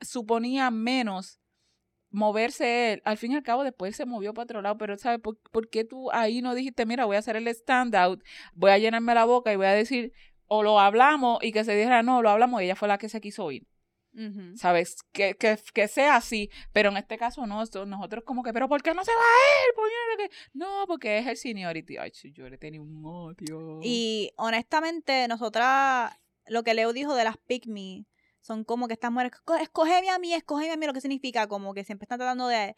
suponía 0.00 0.70
menos 0.70 1.40
moverse 2.10 2.92
él. 2.92 3.02
Al 3.04 3.16
fin 3.16 3.32
y 3.32 3.36
al 3.36 3.42
cabo, 3.42 3.64
después 3.64 3.96
se 3.96 4.06
movió 4.06 4.34
para 4.34 4.44
otro 4.44 4.62
lado, 4.62 4.78
pero 4.78 4.96
¿sabes 4.98 5.20
por, 5.20 5.38
por 5.50 5.68
qué 5.68 5.84
tú 5.84 6.10
ahí 6.12 6.42
no 6.42 6.54
dijiste, 6.54 6.86
mira, 6.86 7.06
voy 7.06 7.16
a 7.16 7.20
hacer 7.20 7.36
el 7.36 7.48
standout, 7.48 8.22
voy 8.54 8.70
a 8.70 8.78
llenarme 8.78 9.14
la 9.14 9.24
boca 9.24 9.52
y 9.52 9.56
voy 9.56 9.66
a 9.66 9.72
decir, 9.72 10.12
o 10.46 10.62
lo 10.62 10.78
hablamos 10.78 11.42
y 11.42 11.52
que 11.52 11.64
se 11.64 11.74
dijera, 11.74 12.02
no, 12.02 12.22
lo 12.22 12.30
hablamos 12.30 12.60
y 12.62 12.66
ella 12.66 12.76
fue 12.76 12.88
la 12.88 12.98
que 12.98 13.08
se 13.08 13.20
quiso 13.20 13.50
ir. 13.50 13.66
¿Sabes? 14.56 14.96
Que, 15.12 15.34
que, 15.34 15.58
que 15.72 15.88
sea 15.88 16.16
así, 16.16 16.50
pero 16.72 16.90
en 16.90 16.96
este 16.98 17.16
caso 17.18 17.46
no, 17.46 17.64
so- 17.66 17.86
nosotros 17.86 18.24
como 18.24 18.42
que, 18.42 18.52
pero 18.52 18.68
¿por 18.68 18.82
qué 18.82 18.92
no 18.94 19.04
se 19.04 19.10
va 19.12 19.20
él? 19.66 19.74
¿Por 19.74 19.88
qué 19.88 19.94
no 20.10 20.16
que-?" 20.28 20.36
No, 20.52 20.84
porque 20.86 21.18
es 21.18 21.26
el 21.26 21.36
seniority. 21.36 21.96
Ay, 21.96 22.12
yo 22.34 22.48
le 22.48 22.58
tenía 22.58 22.80
un 22.82 23.02
odio. 23.04 23.80
Y 23.82 24.32
honestamente, 24.36 25.26
nosotras, 25.28 26.12
lo 26.46 26.62
que 26.62 26.74
Leo 26.74 26.92
dijo 26.92 27.14
de 27.14 27.24
las 27.24 27.36
pick 27.38 27.66
me, 27.66 28.04
son 28.40 28.64
como 28.64 28.86
que 28.88 28.94
estas 28.94 29.10
mujeres, 29.12 29.32
"Co- 29.44 29.56
escógeme 29.56 30.10
a 30.10 30.18
mí, 30.18 30.34
escógeme 30.34 30.72
a 30.72 30.76
mí, 30.76 30.86
lo 30.86 30.92
que 30.92 31.00
significa 31.00 31.46
como 31.46 31.72
que 31.74 31.84
siempre 31.84 32.04
están 32.04 32.18
tratando 32.18 32.48
de 32.48 32.74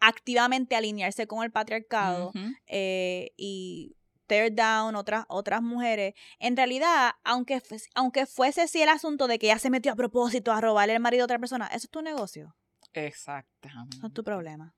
activamente 0.00 0.76
alinearse 0.76 1.26
con 1.26 1.42
el 1.42 1.50
patriarcado 1.50 2.30
eh, 2.66 3.30
y 3.36 3.96
tear 4.26 4.52
down 4.52 4.96
otras, 4.96 5.24
otras 5.28 5.62
mujeres. 5.62 6.14
En 6.38 6.56
realidad, 6.56 7.12
aunque, 7.24 7.62
aunque 7.94 8.26
fuese 8.26 8.62
así 8.62 8.82
el 8.82 8.88
asunto 8.88 9.26
de 9.26 9.38
que 9.38 9.46
ella 9.46 9.58
se 9.58 9.70
metió 9.70 9.92
a 9.92 9.96
propósito 9.96 10.52
a 10.52 10.60
robarle 10.60 10.94
el 10.94 11.00
marido 11.00 11.24
a 11.24 11.26
otra 11.26 11.38
persona, 11.38 11.66
eso 11.68 11.86
es 11.86 11.90
tu 11.90 12.02
negocio. 12.02 12.56
Exactamente. 12.92 13.98
No 13.98 14.08
es 14.08 14.14
tu 14.14 14.24
problema. 14.24 14.74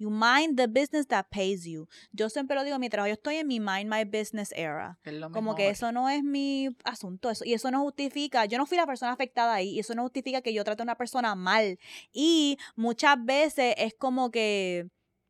You 0.00 0.10
mind 0.10 0.56
the 0.56 0.66
business 0.66 1.06
that 1.08 1.26
pays 1.30 1.64
you. 1.64 1.86
Yo 2.10 2.30
siempre 2.30 2.56
lo 2.56 2.64
digo 2.64 2.78
mientras 2.78 3.06
yo 3.06 3.12
estoy 3.12 3.36
en 3.36 3.46
mi 3.46 3.60
mind 3.60 3.86
my 3.86 4.04
business 4.04 4.50
era. 4.56 4.98
Como 5.30 5.54
que 5.54 5.68
eso 5.68 5.92
no 5.92 6.08
es 6.08 6.22
mi 6.22 6.74
asunto. 6.84 7.28
Eso, 7.28 7.44
y 7.44 7.52
eso 7.52 7.70
no 7.70 7.82
justifica. 7.82 8.46
Yo 8.46 8.56
no 8.56 8.64
fui 8.64 8.78
la 8.78 8.86
persona 8.86 9.12
afectada 9.12 9.52
ahí. 9.52 9.68
Y 9.68 9.80
eso 9.80 9.94
no 9.94 10.02
justifica 10.02 10.40
que 10.40 10.54
yo 10.54 10.64
trate 10.64 10.80
a 10.80 10.84
una 10.84 10.96
persona 10.96 11.34
mal. 11.34 11.78
Y 12.14 12.56
muchas 12.76 13.22
veces 13.22 13.74
es 13.76 13.92
como 13.94 14.30
que, 14.30 14.88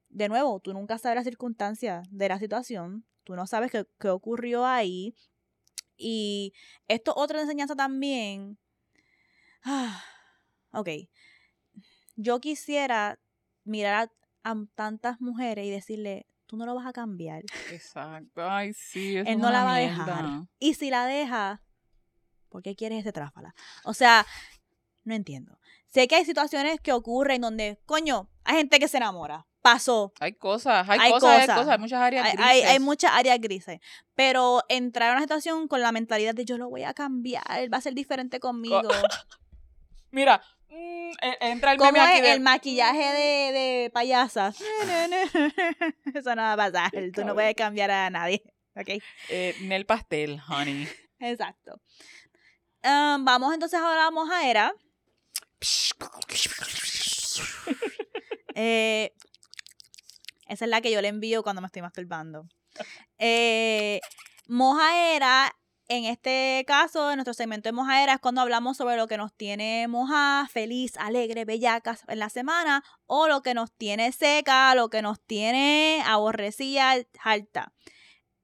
de 0.08 0.28
nuevo, 0.28 0.60
tú 0.60 0.72
nunca 0.72 0.98
sabes 0.98 1.16
las 1.16 1.24
circunstancias 1.24 2.06
de 2.08 2.28
la 2.28 2.38
situación. 2.38 3.04
Tú 3.24 3.34
no 3.36 3.46
sabes 3.46 3.70
qué, 3.70 3.86
qué 3.98 4.08
ocurrió 4.08 4.66
ahí. 4.66 5.14
Y 5.96 6.54
esto 6.88 7.10
es 7.12 7.16
otra 7.18 7.40
enseñanza 7.40 7.76
también. 7.76 8.58
Ah, 9.62 10.02
ok. 10.72 10.88
Yo 12.16 12.40
quisiera 12.40 13.18
mirar 13.64 14.10
a, 14.42 14.50
a 14.50 14.56
tantas 14.74 15.20
mujeres 15.20 15.66
y 15.66 15.70
decirle, 15.70 16.26
tú 16.46 16.56
no 16.56 16.66
lo 16.66 16.74
vas 16.74 16.86
a 16.86 16.92
cambiar. 16.92 17.44
Exacto. 17.70 18.42
Ay, 18.50 18.72
sí. 18.74 19.16
Él 19.16 19.38
no 19.38 19.50
la 19.50 19.64
va 19.64 19.76
a 19.76 19.78
dejar. 19.78 20.24
Y 20.58 20.74
si 20.74 20.90
la 20.90 21.06
deja, 21.06 21.62
¿por 22.48 22.62
qué 22.62 22.74
quieres 22.74 23.00
ese 23.00 23.12
tráfala? 23.12 23.54
O 23.84 23.94
sea, 23.94 24.26
no 25.04 25.14
entiendo. 25.14 25.60
Sé 25.86 26.08
que 26.08 26.16
hay 26.16 26.24
situaciones 26.24 26.80
que 26.80 26.92
ocurren 26.92 27.40
donde, 27.40 27.80
coño, 27.86 28.30
hay 28.44 28.56
gente 28.56 28.78
que 28.78 28.88
se 28.88 28.96
enamora. 28.96 29.46
Pasó. 29.62 30.12
Hay 30.20 30.32
cosas, 30.34 30.88
hay, 30.88 30.98
Hay 31.00 31.10
cosas, 31.12 31.30
hay 31.30 31.40
cosas. 31.40 31.56
cosas, 31.58 31.72
hay 31.72 31.78
muchas 31.78 32.00
áreas 32.00 32.24
Hay, 32.24 32.32
grises. 32.32 32.46
hay, 32.50 32.62
hay 32.62 32.78
muchas 32.80 33.12
áreas 33.12 33.38
grises. 33.40 33.80
Pero 34.14 34.62
entrar 34.68 35.10
a 35.10 35.12
una 35.12 35.20
situación 35.22 35.68
con 35.68 35.80
la 35.82 35.92
mentalidad 35.92 36.34
de 36.34 36.44
yo 36.46 36.56
lo 36.58 36.68
voy 36.70 36.84
a 36.84 36.94
cambiar, 36.94 37.44
él 37.58 37.72
va 37.72 37.78
a 37.78 37.80
ser 37.82 37.94
diferente 37.94 38.40
conmigo. 38.40 38.80
Mira, 40.12 40.42
mm, 40.70 41.10
e- 41.20 41.38
entra 41.42 41.72
el 41.72 41.78
Como 41.78 41.92
meme 41.92 42.04
aquí 42.04 42.16
es 42.16 42.22
de... 42.22 42.32
el 42.32 42.40
maquillaje 42.40 42.98
de, 43.04 43.52
de 43.52 43.90
payasas. 43.92 44.56
Eso 46.14 46.34
no 46.34 46.42
va 46.42 46.52
a 46.54 46.56
pasar. 46.56 46.90
Tú 47.14 47.24
no 47.24 47.34
puedes 47.34 47.54
cambiar 47.54 47.90
a 47.90 48.08
nadie. 48.10 48.42
¿Ok? 48.76 48.88
eh, 49.28 49.54
Nel 49.62 49.84
pastel, 49.84 50.40
honey. 50.48 50.88
Exacto. 51.18 51.80
Um, 52.82 53.24
vamos 53.26 53.52
entonces 53.52 53.78
ahora 53.78 54.06
a 54.06 54.10
Mojaera. 54.10 54.72
Eh, 58.54 59.12
esa 60.50 60.64
es 60.64 60.68
la 60.68 60.80
que 60.80 60.90
yo 60.90 61.00
le 61.00 61.08
envío 61.08 61.44
cuando 61.44 61.62
me 61.62 61.66
estoy 61.66 61.80
masturbando. 61.80 62.44
Eh, 63.18 64.00
mojaera, 64.48 65.54
en 65.86 66.06
este 66.06 66.64
caso, 66.66 67.10
en 67.10 67.18
nuestro 67.18 67.34
segmento 67.34 67.68
de 67.68 67.72
mojaera, 67.72 68.14
es 68.14 68.20
cuando 68.20 68.40
hablamos 68.40 68.76
sobre 68.76 68.96
lo 68.96 69.06
que 69.06 69.16
nos 69.16 69.32
tiene 69.32 69.86
moja, 69.86 70.48
feliz, 70.50 70.96
alegre, 70.96 71.44
bellacas 71.44 72.02
en 72.08 72.18
la 72.18 72.30
semana, 72.30 72.82
o 73.06 73.28
lo 73.28 73.42
que 73.42 73.54
nos 73.54 73.72
tiene 73.72 74.10
seca, 74.10 74.74
lo 74.74 74.90
que 74.90 75.02
nos 75.02 75.20
tiene 75.20 76.02
aborrecida, 76.04 76.96
harta. 77.22 77.72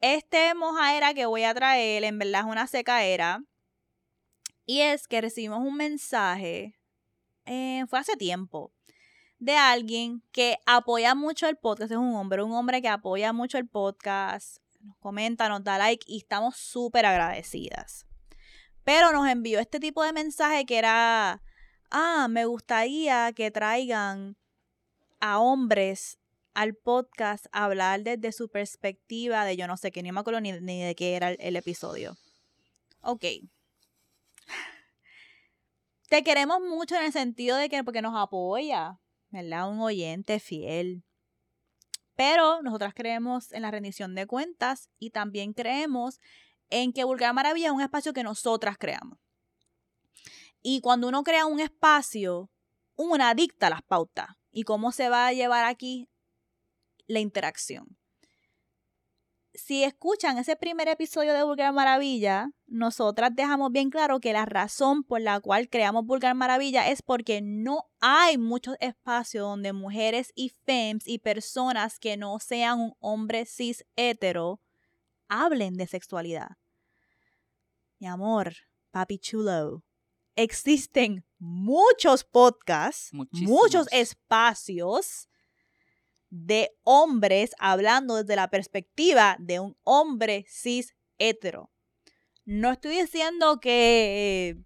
Este 0.00 0.54
mojaera 0.54 1.12
que 1.12 1.26
voy 1.26 1.42
a 1.42 1.54
traer, 1.54 2.04
en 2.04 2.20
verdad 2.20 2.42
es 2.42 2.46
una 2.46 2.68
secaera. 2.68 3.42
Y 4.64 4.82
es 4.82 5.08
que 5.08 5.20
recibimos 5.20 5.58
un 5.58 5.76
mensaje, 5.76 6.78
eh, 7.46 7.84
fue 7.88 7.98
hace 7.98 8.16
tiempo, 8.16 8.72
de 9.38 9.56
alguien 9.56 10.22
que 10.32 10.58
apoya 10.66 11.14
mucho 11.14 11.48
el 11.48 11.56
podcast, 11.56 11.92
es 11.92 11.98
un 11.98 12.14
hombre, 12.14 12.42
un 12.42 12.52
hombre 12.52 12.80
que 12.80 12.88
apoya 12.88 13.32
mucho 13.32 13.58
el 13.58 13.68
podcast, 13.68 14.58
nos 14.80 14.96
comenta, 14.98 15.48
nos 15.48 15.64
da 15.64 15.78
like 15.78 16.04
y 16.08 16.18
estamos 16.18 16.56
súper 16.56 17.06
agradecidas. 17.06 18.06
Pero 18.84 19.12
nos 19.12 19.28
envió 19.28 19.58
este 19.58 19.80
tipo 19.80 20.02
de 20.04 20.12
mensaje 20.12 20.64
que 20.64 20.78
era, 20.78 21.42
ah, 21.90 22.28
me 22.30 22.46
gustaría 22.46 23.32
que 23.32 23.50
traigan 23.50 24.36
a 25.20 25.40
hombres 25.40 26.18
al 26.54 26.74
podcast 26.74 27.46
hablar 27.52 28.02
desde 28.02 28.32
su 28.32 28.48
perspectiva 28.48 29.44
de 29.44 29.56
yo 29.56 29.66
no 29.66 29.76
sé 29.76 29.92
qué, 29.92 30.02
ni 30.02 30.12
me 30.12 30.20
acuerdo 30.20 30.40
ni, 30.40 30.52
ni 30.52 30.82
de 30.82 30.94
qué 30.94 31.16
era 31.16 31.30
el, 31.30 31.36
el 31.40 31.56
episodio. 31.56 32.16
Ok. 33.02 33.24
Te 36.08 36.22
queremos 36.22 36.60
mucho 36.60 36.94
en 36.94 37.06
el 37.06 37.12
sentido 37.12 37.56
de 37.56 37.68
que 37.68 37.82
porque 37.82 38.00
nos 38.00 38.14
apoya, 38.16 39.00
¿verdad? 39.30 39.70
Un 39.70 39.80
oyente 39.80 40.40
fiel. 40.40 41.04
Pero 42.14 42.62
nosotras 42.62 42.94
creemos 42.94 43.52
en 43.52 43.62
la 43.62 43.70
rendición 43.70 44.14
de 44.14 44.26
cuentas 44.26 44.88
y 44.98 45.10
también 45.10 45.52
creemos 45.52 46.20
en 46.70 46.92
que 46.92 47.04
Vulgar 47.04 47.34
Maravilla 47.34 47.66
es 47.66 47.72
un 47.72 47.82
espacio 47.82 48.12
que 48.12 48.22
nosotras 48.22 48.78
creamos. 48.78 49.18
Y 50.62 50.80
cuando 50.80 51.08
uno 51.08 51.22
crea 51.22 51.46
un 51.46 51.60
espacio, 51.60 52.50
una 52.96 53.34
dicta 53.34 53.70
las 53.70 53.82
pautas. 53.82 54.30
¿Y 54.50 54.64
cómo 54.64 54.90
se 54.90 55.08
va 55.08 55.26
a 55.26 55.32
llevar 55.32 55.64
aquí 55.64 56.08
la 57.06 57.20
interacción? 57.20 57.98
Si 59.56 59.84
escuchan 59.84 60.36
ese 60.36 60.54
primer 60.54 60.86
episodio 60.88 61.32
de 61.32 61.42
Vulgar 61.42 61.72
Maravilla, 61.72 62.50
nosotras 62.66 63.30
dejamos 63.34 63.72
bien 63.72 63.88
claro 63.88 64.20
que 64.20 64.34
la 64.34 64.44
razón 64.44 65.02
por 65.02 65.22
la 65.22 65.40
cual 65.40 65.70
creamos 65.70 66.04
Vulgar 66.04 66.34
Maravilla 66.34 66.90
es 66.90 67.00
porque 67.00 67.40
no 67.40 67.84
hay 68.00 68.36
muchos 68.36 68.76
espacios 68.80 69.44
donde 69.44 69.72
mujeres 69.72 70.32
y 70.34 70.50
femmes 70.50 71.06
y 71.08 71.18
personas 71.20 71.98
que 71.98 72.18
no 72.18 72.38
sean 72.38 72.80
un 72.80 72.94
hombre 72.98 73.46
cis 73.46 73.86
hetero 73.96 74.60
hablen 75.28 75.74
de 75.74 75.86
sexualidad. 75.86 76.50
Mi 77.98 78.08
amor, 78.08 78.54
papi 78.90 79.18
chulo, 79.18 79.82
existen 80.34 81.24
muchos 81.38 82.24
podcasts, 82.24 83.08
Muchísimos. 83.14 83.50
muchos 83.50 83.88
espacios 83.90 85.28
de 86.38 86.70
hombres 86.84 87.52
hablando 87.58 88.16
desde 88.16 88.36
la 88.36 88.48
perspectiva 88.50 89.36
de 89.38 89.60
un 89.60 89.76
hombre 89.84 90.44
cis 90.48 90.94
hetero. 91.18 91.70
No 92.44 92.70
estoy 92.72 93.00
diciendo 93.00 93.58
que 93.60 94.56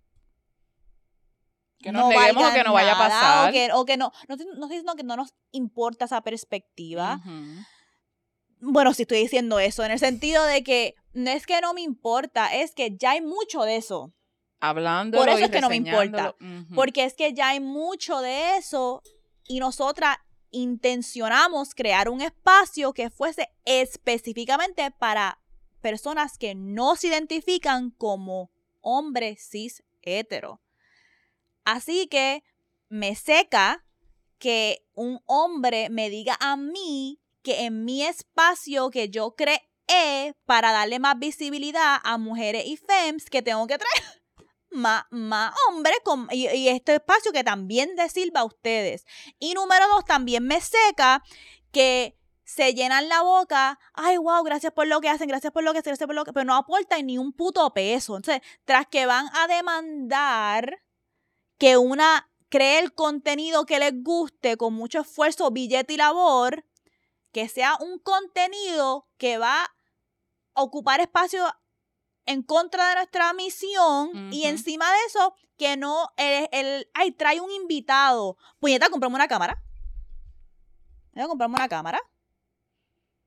Que 1.79 1.93
nos 1.93 2.03
neguemos 2.11 2.43
o 2.45 2.55
que 2.55 2.65
no 2.65 2.73
vaya 2.75 2.93
a 2.95 2.99
pasar. 2.99 3.49
O 3.49 3.53
que, 3.53 3.73
o 3.73 3.85
que 3.87 3.97
no, 3.97 4.13
no, 4.29 4.35
estoy- 4.35 4.47
no 4.49 4.53
estoy 4.67 4.69
diciendo 4.69 4.95
que 4.97 5.03
no 5.05 5.17
nos 5.17 5.33
importa 5.53 6.05
esa 6.07 6.21
perspectiva, 6.23 7.21
bueno, 8.61 8.93
si 8.93 9.03
estoy 9.03 9.19
diciendo 9.21 9.59
eso, 9.59 9.83
en 9.85 9.91
el 9.93 9.99
sentido 9.99 10.45
de 10.45 10.63
que 10.63 10.95
no 11.15 11.31
es 11.31 11.47
que 11.47 11.61
no 11.63 11.73
me 11.73 11.81
importa, 11.81 12.55
es 12.55 12.75
que 12.75 12.97
ya 12.99 13.13
hay 13.13 13.23
mucho 13.23 13.63
de 13.63 13.77
eso. 13.77 14.13
Hablando 14.61 15.17
Por 15.17 15.29
eso 15.31 15.39
es 15.47 15.51
que 15.51 15.61
no 15.63 15.69
me 15.71 15.77
importa. 15.77 16.35
Porque 16.75 17.05
es 17.05 17.15
que 17.15 17.33
ya 17.33 17.49
hay 17.49 17.61
mucho 17.61 18.21
de 18.21 18.59
eso 18.59 19.01
y 19.45 19.59
nosotras 19.61 20.19
intencionamos 20.51 21.75
crear 21.75 22.09
un 22.09 22.21
espacio 22.21 22.93
que 22.93 23.11
fuese 23.11 23.49
específicamente 23.65 24.91
para 24.91 25.41
personas 25.81 26.39
que 26.39 26.55
no 26.55 26.97
se 26.97 27.09
identifican 27.09 27.91
como 27.91 28.51
hombres 28.81 29.47
cis 29.51 29.83
hetero. 30.03 30.61
Así 31.65 32.07
que 32.09 32.43
me 32.89 33.15
seca 33.15 33.85
que 34.39 34.87
un 34.95 35.21
hombre 35.27 35.91
me 35.91 36.11
diga 36.11 36.37
a 36.41 36.57
mí 36.57 37.21
que 37.43 37.65
en 37.65 37.85
mi 37.85 38.03
espacio 38.03 38.91
que 38.91 39.09
yo 39.09 39.35
creé 39.35 40.35
para 40.45 40.73
darle 40.73 40.99
más 40.99 41.19
visibilidad 41.19 41.99
a 42.03 42.19
mujeres 42.19 42.65
y 42.67 42.77
femmes 42.77 43.29
que 43.29 43.43
tengo 43.43 43.67
que 43.67 43.79
traer 43.79 44.05
más, 44.71 45.05
más 45.11 45.55
hombres 45.69 45.97
con, 46.05 46.29
y, 46.31 46.69
este 46.69 46.95
espacio 46.97 47.33
que 47.33 47.45
también 47.45 47.91
les 47.97 48.13
sirva 48.13 48.41
a 48.41 48.45
ustedes. 48.45 49.05
Y 49.39 49.55
número 49.55 49.87
dos, 49.89 50.05
también 50.05 50.47
me 50.47 50.61
seca 50.61 51.23
que 51.73 52.17
se 52.45 52.75
llenan 52.75 53.09
la 53.09 53.23
boca, 53.23 53.79
ay, 53.95 54.17
wow, 54.17 54.43
gracias 54.43 54.73
por 54.73 54.87
lo 54.89 55.01
que 55.01 55.09
hacen, 55.09 55.29
gracias 55.29 55.53
por 55.53 55.63
lo 55.63 55.73
que 55.73 55.79
hacen, 55.79 55.91
gracias 55.91 56.07
por 56.07 56.17
lo 56.17 56.25
que, 56.25 56.33
pero 56.33 56.45
no 56.45 56.57
aportan 56.57 57.07
ni 57.07 57.17
un 57.17 57.33
puto 57.33 57.73
peso. 57.73 58.17
Entonces, 58.17 58.43
tras 58.65 58.87
que 58.89 59.07
van 59.07 59.27
a 59.35 59.47
demandar 59.47 60.83
que 61.59 61.77
una 61.77 62.29
cree 62.49 62.81
el 62.81 62.93
contenido 62.93 63.65
que 63.65 63.79
les 63.79 63.93
guste 64.03 64.57
con 64.57 64.75
mucho 64.75 65.01
esfuerzo, 65.01 65.51
billete 65.51 65.95
y 65.95 65.97
labor, 65.97 66.65
que 67.33 67.49
sea 67.49 67.77
un 67.81 67.99
contenido 68.01 69.07
que 69.17 69.39
va 69.39 69.65
a 70.55 70.63
ocupar 70.63 71.01
espacio 71.01 71.45
en 72.31 72.43
contra 72.43 72.91
de 72.91 72.95
nuestra 72.95 73.33
misión 73.33 74.33
y 74.33 74.45
encima 74.45 74.89
de 74.91 74.99
eso, 75.09 75.35
que 75.57 75.77
no, 75.77 76.11
el, 76.17 76.49
el, 76.53 76.89
ay, 76.95 77.11
trae 77.11 77.41
un 77.41 77.51
invitado. 77.51 78.37
Puñeta, 78.61 78.89
compramos 78.89 79.17
una 79.17 79.27
cámara. 79.27 79.61
Voy 81.13 81.25
a 81.25 81.27
comprarme 81.27 81.57
una 81.57 81.69
cámara. 81.69 82.01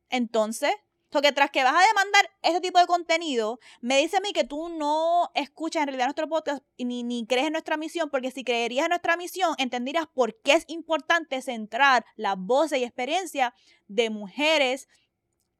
Entonces, 0.10 0.72
porque 1.10 1.34
tras 1.34 1.52
que 1.52 1.66
vas 1.66 1.76
a 1.76 1.88
demandar 1.88 2.32
este 2.42 2.62
tipo 2.62 2.80
de 2.80 2.88
contenido, 2.88 3.60
me 3.82 3.98
dice 3.98 4.18
a 4.18 4.22
mí 4.22 4.32
que 4.32 4.46
tú 4.46 4.70
no 4.70 5.30
escuchas 5.36 5.82
en 5.82 5.88
realidad 5.88 6.06
nuestro 6.06 6.30
podcast 6.30 6.64
ni, 6.78 7.04
ni 7.04 7.28
crees 7.28 7.48
en 7.48 7.54
nuestra 7.54 7.76
misión, 7.76 8.10
porque 8.10 8.32
si 8.32 8.46
creerías 8.46 8.86
en 8.86 8.92
nuestra 8.92 9.18
misión, 9.18 9.54
entenderías 9.58 10.08
por 10.08 10.40
qué 10.42 10.54
es 10.54 10.64
importante 10.70 11.42
centrar 11.42 12.06
las 12.16 12.38
voces 12.38 12.80
y 12.80 12.86
experiencias 12.86 13.52
de 13.88 14.10
mujeres 14.10 14.88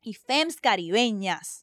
y 0.02 0.14
fems 0.14 0.62
caribeñas. 0.62 1.63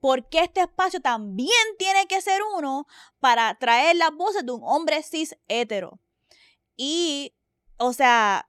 Porque 0.00 0.40
este 0.40 0.60
espacio 0.60 1.00
también 1.00 1.50
tiene 1.78 2.06
que 2.06 2.20
ser 2.20 2.40
uno 2.56 2.86
para 3.18 3.58
traer 3.58 3.96
las 3.96 4.12
voces 4.12 4.44
de 4.46 4.52
un 4.52 4.62
hombre 4.62 5.02
cis 5.02 5.36
hetero. 5.48 5.98
Y, 6.76 7.34
o 7.78 7.92
sea, 7.92 8.48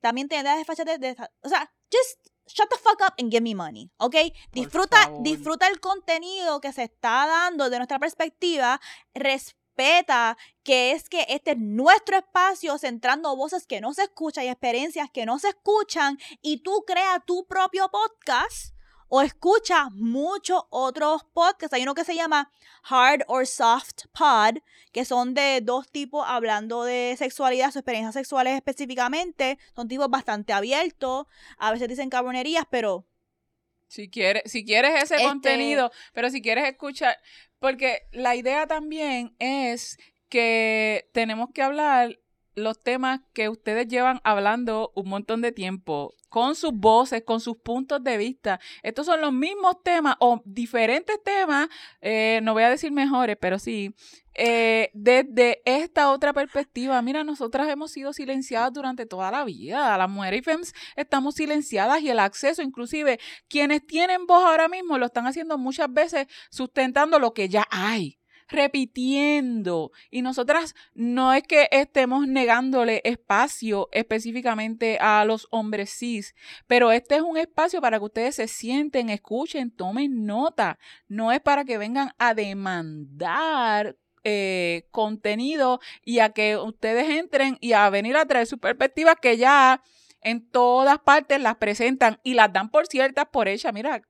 también 0.00 0.28
te 0.28 0.42
das 0.42 0.66
de, 0.66 0.98
de, 0.98 1.16
o 1.42 1.48
sea, 1.48 1.72
just 1.92 2.28
shut 2.46 2.68
the 2.70 2.76
fuck 2.76 3.00
up 3.00 3.14
and 3.18 3.30
give 3.30 3.42
me 3.42 3.54
money, 3.54 3.90
¿ok? 3.98 4.16
Disfruta, 4.52 5.10
disfruta 5.20 5.68
el 5.68 5.80
contenido 5.80 6.60
que 6.60 6.72
se 6.72 6.84
está 6.84 7.26
dando 7.26 7.70
de 7.70 7.76
nuestra 7.76 7.98
perspectiva, 7.98 8.80
respeta 9.14 10.36
que 10.64 10.92
es 10.92 11.08
que 11.08 11.26
este 11.28 11.52
es 11.52 11.58
nuestro 11.58 12.16
espacio 12.16 12.78
centrando 12.78 13.36
voces 13.36 13.66
que 13.66 13.80
no 13.80 13.94
se 13.94 14.02
escuchan 14.04 14.44
y 14.44 14.48
experiencias 14.48 15.10
que 15.12 15.26
no 15.26 15.38
se 15.38 15.50
escuchan 15.50 16.18
y 16.42 16.62
tú 16.62 16.84
crea 16.86 17.20
tu 17.20 17.46
propio 17.46 17.88
podcast 17.88 18.74
o 19.08 19.22
escucha 19.22 19.88
muchos 19.90 20.62
otros 20.70 21.24
podcasts. 21.32 21.74
Hay 21.74 21.82
uno 21.82 21.94
que 21.94 22.04
se 22.04 22.14
llama 22.14 22.50
Hard 22.88 23.22
or 23.26 23.46
Soft 23.46 24.06
Pod, 24.12 24.58
que 24.92 25.04
son 25.04 25.34
de 25.34 25.60
dos 25.62 25.90
tipos 25.90 26.24
hablando 26.26 26.84
de 26.84 27.14
sexualidad, 27.18 27.66
sus 27.68 27.76
experiencias 27.76 28.14
sexuales 28.14 28.54
específicamente. 28.54 29.58
Son 29.74 29.88
tipos 29.88 30.08
bastante 30.08 30.52
abiertos. 30.52 31.26
A 31.58 31.72
veces 31.72 31.88
dicen 31.88 32.10
cabronerías, 32.10 32.64
pero... 32.70 33.06
Si 33.86 34.10
quieres, 34.10 34.42
si 34.44 34.66
quieres 34.66 35.02
ese 35.02 35.16
Este 35.16 35.26
contenido, 35.26 35.90
pero 36.12 36.28
si 36.28 36.42
quieres 36.42 36.68
escuchar, 36.68 37.16
porque 37.58 38.02
la 38.12 38.36
idea 38.36 38.66
también 38.66 39.34
es 39.38 39.98
que 40.28 41.08
tenemos 41.14 41.48
que 41.54 41.62
hablar 41.62 42.18
los 42.58 42.82
temas 42.82 43.20
que 43.32 43.48
ustedes 43.48 43.88
llevan 43.88 44.20
hablando 44.24 44.92
un 44.94 45.08
montón 45.08 45.40
de 45.40 45.52
tiempo, 45.52 46.14
con 46.28 46.54
sus 46.54 46.72
voces, 46.72 47.22
con 47.24 47.40
sus 47.40 47.56
puntos 47.56 48.02
de 48.04 48.16
vista. 48.16 48.60
Estos 48.82 49.06
son 49.06 49.20
los 49.20 49.32
mismos 49.32 49.82
temas 49.82 50.16
o 50.20 50.42
diferentes 50.44 51.22
temas, 51.22 51.68
eh, 52.00 52.40
no 52.42 52.52
voy 52.52 52.64
a 52.64 52.70
decir 52.70 52.92
mejores, 52.92 53.36
pero 53.40 53.58
sí, 53.58 53.94
eh, 54.34 54.90
desde 54.94 55.62
esta 55.64 56.10
otra 56.10 56.32
perspectiva. 56.32 57.00
Mira, 57.02 57.24
nosotras 57.24 57.68
hemos 57.68 57.90
sido 57.90 58.12
silenciadas 58.12 58.72
durante 58.72 59.06
toda 59.06 59.30
la 59.30 59.44
vida. 59.44 59.96
Las 59.96 60.10
mujeres 60.10 60.40
y 60.40 60.42
femmes 60.42 60.74
estamos 60.96 61.34
silenciadas 61.34 62.00
y 62.02 62.10
el 62.10 62.18
acceso, 62.18 62.62
inclusive 62.62 63.18
quienes 63.48 63.86
tienen 63.86 64.26
voz 64.26 64.44
ahora 64.44 64.68
mismo, 64.68 64.98
lo 64.98 65.06
están 65.06 65.26
haciendo 65.26 65.58
muchas 65.58 65.92
veces 65.92 66.26
sustentando 66.50 67.18
lo 67.18 67.32
que 67.32 67.48
ya 67.48 67.66
hay 67.70 68.17
repitiendo. 68.48 69.92
Y 70.10 70.22
nosotras 70.22 70.74
no 70.94 71.32
es 71.32 71.42
que 71.42 71.68
estemos 71.70 72.26
negándole 72.26 73.00
espacio 73.04 73.88
específicamente 73.92 74.98
a 75.00 75.24
los 75.24 75.46
hombres 75.50 75.90
cis, 75.90 76.34
pero 76.66 76.90
este 76.92 77.16
es 77.16 77.22
un 77.22 77.36
espacio 77.36 77.80
para 77.80 77.98
que 77.98 78.04
ustedes 78.06 78.34
se 78.36 78.48
sienten, 78.48 79.10
escuchen, 79.10 79.70
tomen 79.70 80.24
nota. 80.24 80.78
No 81.06 81.32
es 81.32 81.40
para 81.40 81.64
que 81.64 81.78
vengan 81.78 82.12
a 82.18 82.34
demandar 82.34 83.96
eh, 84.24 84.88
contenido 84.90 85.80
y 86.04 86.18
a 86.18 86.30
que 86.30 86.56
ustedes 86.56 87.08
entren 87.10 87.56
y 87.60 87.72
a 87.72 87.88
venir 87.90 88.16
a 88.16 88.26
traer 88.26 88.46
su 88.46 88.58
perspectiva 88.58 89.16
que 89.16 89.36
ya 89.36 89.82
en 90.20 90.50
todas 90.50 90.98
partes 90.98 91.40
las 91.40 91.56
presentan 91.56 92.20
y 92.22 92.34
las 92.34 92.52
dan 92.52 92.70
por 92.70 92.86
ciertas, 92.86 93.26
por 93.26 93.48
hechas. 93.48 93.72
Mira, 93.72 94.02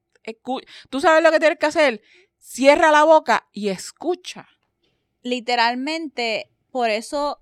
tú 0.91 1.01
sabes 1.01 1.22
lo 1.22 1.30
que 1.30 1.39
tienes 1.39 1.59
que 1.59 1.66
hacer 1.66 2.03
cierra 2.39 2.91
la 2.91 3.05
boca 3.05 3.38
y 3.53 3.69
escucha. 3.69 4.49
Literalmente, 5.23 6.51
por 6.71 6.91
eso 6.91 7.41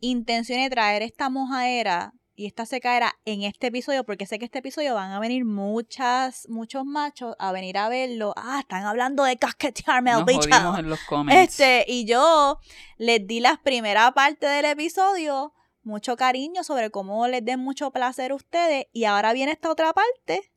intencioné 0.00 0.68
traer 0.70 1.02
esta 1.02 1.28
mojadera 1.30 2.12
y 2.36 2.46
esta 2.46 2.66
secaera 2.66 3.14
en 3.24 3.42
este 3.42 3.68
episodio, 3.68 4.04
porque 4.04 4.26
sé 4.26 4.38
que 4.38 4.44
este 4.44 4.58
episodio 4.58 4.94
van 4.94 5.10
a 5.10 5.18
venir 5.18 5.46
muchas, 5.46 6.46
muchos 6.50 6.84
machos 6.84 7.34
a 7.38 7.50
venir 7.50 7.78
a 7.78 7.88
verlo. 7.88 8.34
Ah, 8.36 8.58
están 8.60 8.84
hablando 8.84 9.24
de 9.24 9.38
casquetearme 9.38 10.10
al 10.10 10.24
bicho. 10.24 10.48
en 10.78 10.90
los 10.90 11.00
comments. 11.04 11.58
Este, 11.58 11.90
y 11.90 12.04
yo 12.04 12.58
les 12.98 13.26
di 13.26 13.40
la 13.40 13.58
primera 13.62 14.12
parte 14.12 14.46
del 14.46 14.66
episodio, 14.66 15.54
mucho 15.82 16.16
cariño 16.16 16.62
sobre 16.62 16.90
cómo 16.90 17.26
les 17.26 17.42
den 17.42 17.60
mucho 17.60 17.90
placer 17.90 18.32
a 18.32 18.34
ustedes. 18.34 18.86
Y 18.92 19.04
ahora 19.04 19.32
viene 19.32 19.52
esta 19.52 19.70
otra 19.70 19.94
parte, 19.94 20.52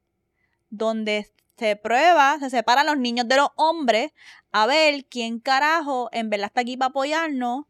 donde 0.69 1.31
se 1.59 1.75
prueba, 1.75 2.37
se 2.39 2.49
separan 2.49 2.87
los 2.87 2.97
niños 2.97 3.27
de 3.27 3.35
los 3.35 3.49
hombres 3.55 4.11
a 4.51 4.65
ver 4.65 5.05
quién 5.05 5.39
carajo 5.39 6.09
en 6.11 6.29
verdad 6.29 6.47
está 6.47 6.61
aquí 6.61 6.77
para 6.77 6.89
apoyarnos. 6.89 7.65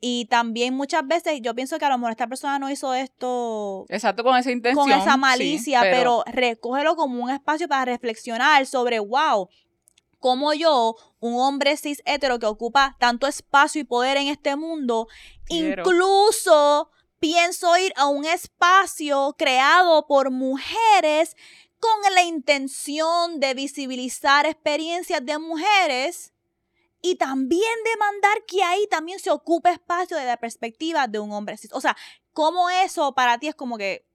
Y 0.00 0.26
también 0.26 0.74
muchas 0.74 1.06
veces 1.06 1.40
yo 1.40 1.54
pienso 1.54 1.78
que 1.78 1.86
a 1.86 1.88
lo 1.88 1.96
mejor 1.96 2.10
esta 2.10 2.26
persona 2.26 2.58
no 2.58 2.70
hizo 2.70 2.92
esto 2.92 3.86
Exacto, 3.88 4.22
con 4.22 4.36
esa 4.36 4.50
intención. 4.50 4.86
con 4.86 4.92
esa 4.92 5.16
malicia, 5.16 5.80
pero... 5.80 6.22
recógelo 6.26 6.94
como 6.94 7.24
un 7.24 7.30
espacio 7.30 7.68
para 7.68 7.86
reflexionar 7.86 8.66
sobre, 8.66 8.98
wow, 8.98 9.48
como 10.18 10.52
yo, 10.52 10.94
un 11.20 11.40
hombre 11.40 11.76
cis 11.78 12.02
hetero 12.04 12.38
que 12.38 12.44
ocupa 12.44 12.96
tanto 13.00 13.26
espacio 13.26 13.80
y 13.80 13.84
poder 13.84 14.18
en 14.18 14.28
este 14.28 14.56
mundo, 14.56 15.08
incluso 15.48 16.90
pienso 17.18 17.74
ir 17.78 17.94
a 17.96 18.06
un 18.06 18.26
espacio 18.26 19.34
creado 19.38 20.06
por 20.06 20.30
mujeres 20.30 21.36
con 21.84 22.14
la 22.14 22.22
intención 22.22 23.40
de 23.40 23.54
visibilizar 23.54 24.46
experiencias 24.46 25.24
de 25.24 25.38
mujeres 25.38 26.32
y 27.02 27.16
también 27.16 27.72
demandar 27.84 28.44
que 28.46 28.62
ahí 28.62 28.86
también 28.88 29.18
se 29.18 29.30
ocupe 29.30 29.70
espacio 29.70 30.16
desde 30.16 30.30
la 30.30 30.38
perspectiva 30.38 31.06
de 31.06 31.18
un 31.18 31.32
hombre 31.32 31.56
O 31.72 31.80
sea, 31.80 31.96
¿cómo 32.32 32.70
eso 32.70 33.14
para 33.14 33.38
ti 33.38 33.48
es 33.48 33.54
como 33.54 33.76
que 33.76 34.06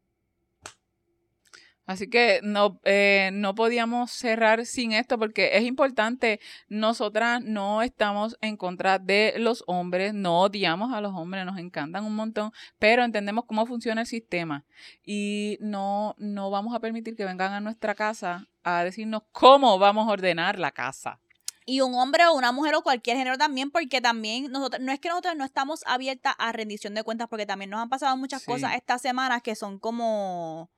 Así 1.90 2.08
que 2.08 2.40
no, 2.44 2.80
eh, 2.84 3.32
no 3.34 3.56
podíamos 3.56 4.12
cerrar 4.12 4.68
sin 4.68 4.92
esto 4.92 5.18
porque 5.18 5.58
es 5.58 5.64
importante, 5.64 6.40
nosotras 6.68 7.42
no 7.44 7.82
estamos 7.82 8.38
en 8.42 8.58
contra 8.58 9.00
de 9.00 9.34
los 9.40 9.64
hombres, 9.66 10.14
no 10.14 10.42
odiamos 10.42 10.94
a 10.94 11.02
los 11.02 11.16
hombres, 11.16 11.48
nos 11.48 11.58
encantan 11.58 12.06
un 12.06 12.16
montón, 12.16 12.52
pero 12.78 13.04
entendemos 13.04 13.46
cómo 13.46 13.66
funciona 13.66 14.02
el 14.02 14.08
sistema 14.08 14.66
y 15.04 15.58
no, 15.62 16.14
no 16.20 16.52
vamos 16.52 16.76
a 16.76 16.80
permitir 16.80 17.16
que 17.16 17.26
vengan 17.26 17.54
a 17.54 17.60
nuestra 17.60 17.96
casa 17.96 18.46
a 18.62 18.84
decirnos 18.84 19.24
cómo 19.32 19.80
vamos 19.80 20.08
a 20.08 20.12
ordenar 20.12 20.60
la 20.60 20.70
casa. 20.70 21.20
Y 21.66 21.82
un 21.82 21.96
hombre 21.96 22.24
o 22.28 22.36
una 22.36 22.52
mujer 22.52 22.76
o 22.76 22.84
cualquier 22.84 23.18
género 23.18 23.40
también, 23.40 23.72
porque 23.72 24.00
también 24.00 24.52
nosotros, 24.52 24.80
no 24.80 24.92
es 24.92 25.00
que 25.00 25.10
nosotros 25.10 25.36
no 25.36 25.44
estamos 25.44 25.82
abiertas 25.88 26.36
a 26.38 26.52
rendición 26.52 26.94
de 26.94 27.02
cuentas, 27.02 27.28
porque 27.30 27.48
también 27.48 27.72
nos 27.72 27.80
han 27.80 27.90
pasado 27.90 28.16
muchas 28.16 28.44
cosas 28.44 28.76
estas 28.76 29.02
semanas 29.02 29.42
que 29.42 29.56
son 29.56 29.80
como 29.80 30.70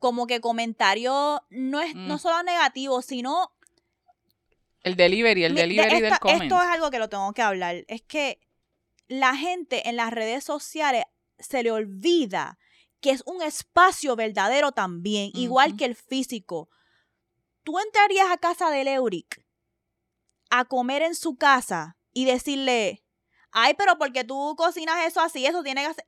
como 0.00 0.26
que 0.26 0.40
comentario 0.40 1.44
no 1.50 1.80
es 1.80 1.94
no 1.94 2.16
Mm. 2.16 2.18
solo 2.18 2.42
negativo, 2.42 3.00
sino 3.02 3.52
El 4.82 4.96
delivery, 4.96 5.44
el 5.44 5.54
de 5.54 5.60
delivery 5.60 6.00
del 6.00 6.18
comment. 6.18 6.42
Esto 6.42 6.56
es 6.60 6.68
algo 6.68 6.90
que 6.90 6.98
lo 6.98 7.08
tengo 7.08 7.32
que 7.34 7.42
hablar. 7.42 7.84
Es 7.86 8.00
que 8.02 8.40
la 9.08 9.36
gente 9.36 9.88
en 9.88 9.96
las 9.96 10.10
redes 10.10 10.42
sociales 10.42 11.04
se 11.38 11.62
le 11.62 11.70
olvida 11.70 12.58
que 13.00 13.10
es 13.10 13.22
un 13.26 13.42
espacio 13.42 14.16
verdadero 14.16 14.72
también, 14.72 15.30
igual 15.34 15.76
que 15.76 15.84
el 15.84 15.94
físico. 15.94 16.70
Tú 17.62 17.78
entrarías 17.78 18.30
a 18.30 18.38
casa 18.38 18.70
de 18.70 18.84
Leuric 18.84 19.44
a 20.50 20.64
comer 20.64 21.02
en 21.02 21.14
su 21.14 21.36
casa 21.36 21.96
y 22.12 22.24
decirle, 22.24 23.04
ay, 23.52 23.74
pero 23.76 23.98
porque 23.98 24.24
tú 24.24 24.54
cocinas 24.56 25.06
eso 25.06 25.20
así, 25.20 25.44
eso 25.46 25.62
tiene 25.62 25.82
que 25.82 25.88
hacer. 25.88 26.06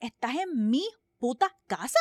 Estás 0.00 0.36
en 0.36 0.70
mi 0.70 0.84
puta 1.18 1.56
casa. 1.66 1.98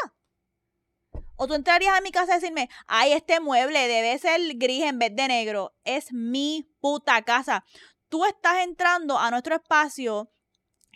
O 1.36 1.48
tú 1.48 1.56
entrarías 1.56 1.98
a 1.98 2.02
mi 2.02 2.12
casa 2.12 2.34
a 2.34 2.36
decirme, 2.36 2.70
ay, 2.88 3.14
este 3.14 3.40
mueble 3.40 3.88
debe 3.88 4.18
ser 4.20 4.40
gris 4.56 4.84
en 4.84 5.00
vez 5.00 5.16
de 5.16 5.28
negro. 5.28 5.74
Es 5.84 6.14
mi 6.14 6.70
puta 6.80 7.22
casa. 7.24 7.66
Tú 8.10 8.26
estás 8.26 8.64
entrando 8.64 9.18
a 9.18 9.32
nuestro 9.32 9.56
espacio 9.56 10.30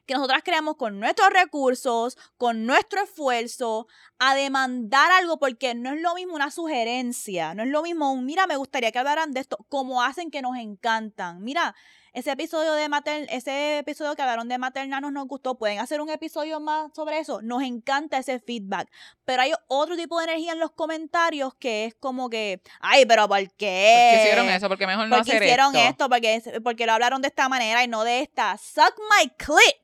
que 0.07 0.13
nosotras 0.13 0.41
creamos 0.43 0.77
con 0.77 0.99
nuestros 0.99 1.29
recursos, 1.29 2.17
con 2.37 2.65
nuestro 2.65 3.03
esfuerzo, 3.03 3.87
a 4.17 4.33
demandar 4.33 5.11
algo 5.11 5.37
porque 5.37 5.75
no 5.75 5.93
es 5.93 6.01
lo 6.01 6.15
mismo 6.15 6.33
una 6.33 6.49
sugerencia, 6.49 7.53
no 7.53 7.63
es 7.63 7.69
lo 7.69 7.83
mismo 7.83 8.11
un, 8.13 8.25
mira, 8.25 8.47
me 8.47 8.55
gustaría 8.55 8.91
que 8.91 8.99
hablaran 8.99 9.33
de 9.33 9.41
esto, 9.41 9.57
como 9.67 10.01
hacen 10.01 10.31
que 10.31 10.41
nos 10.41 10.57
encantan. 10.57 11.43
Mira, 11.43 11.75
ese 12.13 12.31
episodio 12.31 12.73
de 12.73 12.89
mater 12.89 13.27
ese 13.29 13.79
episodio 13.79 14.15
que 14.15 14.21
hablaron 14.21 14.47
de 14.47 14.57
maternanos 14.57 15.11
nos 15.11 15.27
gustó, 15.27 15.57
pueden 15.57 15.79
hacer 15.79 16.01
un 16.01 16.09
episodio 16.09 16.59
más 16.59 16.91
sobre 16.95 17.19
eso, 17.19 17.41
nos 17.41 17.63
encanta 17.63 18.17
ese 18.17 18.39
feedback, 18.39 18.89
pero 19.25 19.41
hay 19.41 19.53
otro 19.67 19.95
tipo 19.95 20.17
de 20.19 20.25
energía 20.25 20.53
en 20.53 20.59
los 20.59 20.71
comentarios 20.71 21.55
que 21.55 21.85
es 21.85 21.95
como 21.95 22.29
que, 22.29 22.61
ay, 22.79 23.05
pero 23.05 23.27
¿por 23.27 23.37
qué? 23.37 23.45
¿Por 23.47 23.57
qué 23.57 24.21
hicieron 24.21 24.49
eso? 24.49 24.67
Porque 24.67 24.87
mejor 24.87 25.07
no 25.07 25.15
porque 25.17 25.31
hacer 25.31 25.43
hicieron 25.43 25.75
esto. 25.75 25.89
esto, 25.89 26.09
porque, 26.09 26.61
porque 26.63 26.85
lo 26.85 26.93
hablaron 26.93 27.21
de 27.21 27.27
esta 27.27 27.49
manera 27.49 27.83
y 27.83 27.87
no 27.87 28.03
de 28.03 28.21
esta. 28.21 28.57
Suck 28.57 28.95
my 29.11 29.29
clit. 29.37 29.77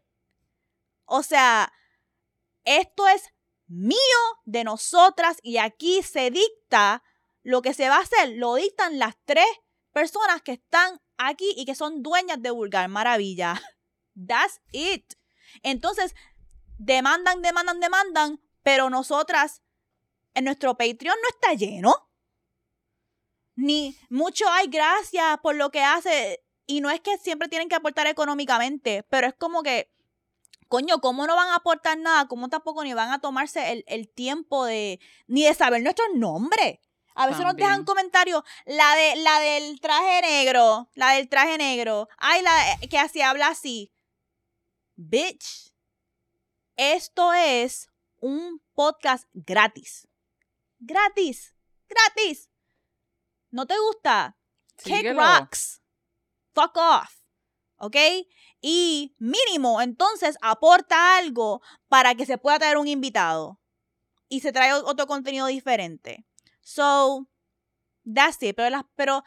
O 1.06 1.24
sea, 1.24 1.72
esto 2.64 3.08
es 3.08 3.34
mío, 3.68 3.98
de 4.46 4.64
nosotras, 4.64 5.38
y 5.42 5.58
aquí 5.58 6.02
se 6.04 6.32
dicta 6.32 7.04
lo 7.44 7.62
que 7.62 7.74
se 7.74 7.90
va 7.90 7.98
a 7.98 8.02
hacer, 8.02 8.30
lo 8.36 8.56
dictan 8.56 9.00
las 9.00 9.16
tres 9.26 9.46
personas 9.92 10.42
que 10.42 10.54
están 10.54 11.00
aquí 11.18 11.54
y 11.56 11.66
que 11.66 11.76
son 11.76 12.04
dueñas 12.04 12.42
de 12.42 12.52
Vulgar 12.52 12.90
Maravilla. 12.90 13.62
That's 14.28 14.62
it. 14.72 15.14
Entonces, 15.62 16.16
demandan, 16.78 17.42
demandan, 17.42 17.80
demandan, 17.80 18.42
pero 18.64 18.90
nosotras, 18.90 19.62
en 20.34 20.46
nuestro 20.46 20.76
Patreon 20.76 21.16
no 21.22 21.30
está 21.30 21.54
lleno. 21.54 21.94
Ni 23.56 23.98
mucho, 24.10 24.46
ay, 24.50 24.68
gracias 24.68 25.38
por 25.42 25.56
lo 25.56 25.70
que 25.70 25.82
hace. 25.82 26.44
Y 26.66 26.82
no 26.82 26.90
es 26.90 27.02
que 27.02 27.18
siempre 27.18 27.50
tienen 27.50 27.70
que 27.70 27.76
aportar 27.76 28.08
económicamente, 28.08 29.04
pero 29.10 29.28
es 29.28 29.36
como 29.36 29.62
que, 29.62 29.92
coño, 30.68 31.00
¿cómo 31.02 31.28
no 31.28 31.36
van 31.36 31.50
a 31.50 31.56
aportar 31.56 31.98
nada? 31.98 32.28
¿Cómo 32.28 32.50
tampoco 32.50 32.84
ni 32.84 32.94
van 32.94 33.12
a 33.12 33.20
tomarse 33.20 33.72
el, 33.72 33.84
el 33.88 34.10
tiempo 34.10 34.66
de, 34.66 35.00
ni 35.28 35.44
de 35.44 35.54
saber 35.54 35.84
nuestros 35.84 36.08
nombres? 36.16 36.80
A 37.16 37.28
veces 37.28 37.44
nos 37.44 37.56
dejan 37.56 37.86
También. 37.86 37.86
comentarios, 37.86 38.44
la 38.66 38.96
de 38.96 39.16
la 39.18 39.40
del 39.40 39.80
traje 39.80 40.22
negro, 40.22 40.90
la 40.96 41.12
del 41.12 41.30
traje 41.30 41.58
negro, 41.58 42.08
ay, 42.18 42.42
la 42.42 42.88
que 42.90 42.98
así 42.98 43.22
habla 43.22 43.48
así. 43.48 43.92
Bitch, 44.96 45.74
esto 46.76 47.34
es 47.34 47.90
un 48.20 48.62
podcast 48.74 49.28
gratis. 49.34 50.08
Gratis, 50.80 51.56
gratis. 51.88 52.50
¿No 53.52 53.68
te 53.68 53.78
gusta? 53.78 54.38
Kick 54.84 55.16
rocks. 55.16 55.82
Fuck 56.54 56.78
off. 56.78 57.24
¿Ok? 57.78 57.96
Y 58.62 59.16
mínimo, 59.20 59.82
entonces 59.82 60.38
aporta 60.42 61.18
algo 61.18 61.62
para 61.88 62.16
que 62.16 62.26
se 62.26 62.38
pueda 62.38 62.60
traer 62.60 62.78
un 62.78 62.88
invitado. 62.88 63.60
Y 64.30 64.40
se 64.40 64.52
trae 64.52 64.74
otro 64.74 65.06
contenido 65.06 65.48
diferente. 65.48 66.26
So, 66.64 67.28
that's 68.04 68.42
it. 68.42 68.56
Pero, 68.56 68.70
las, 68.70 68.84
pero 68.96 69.24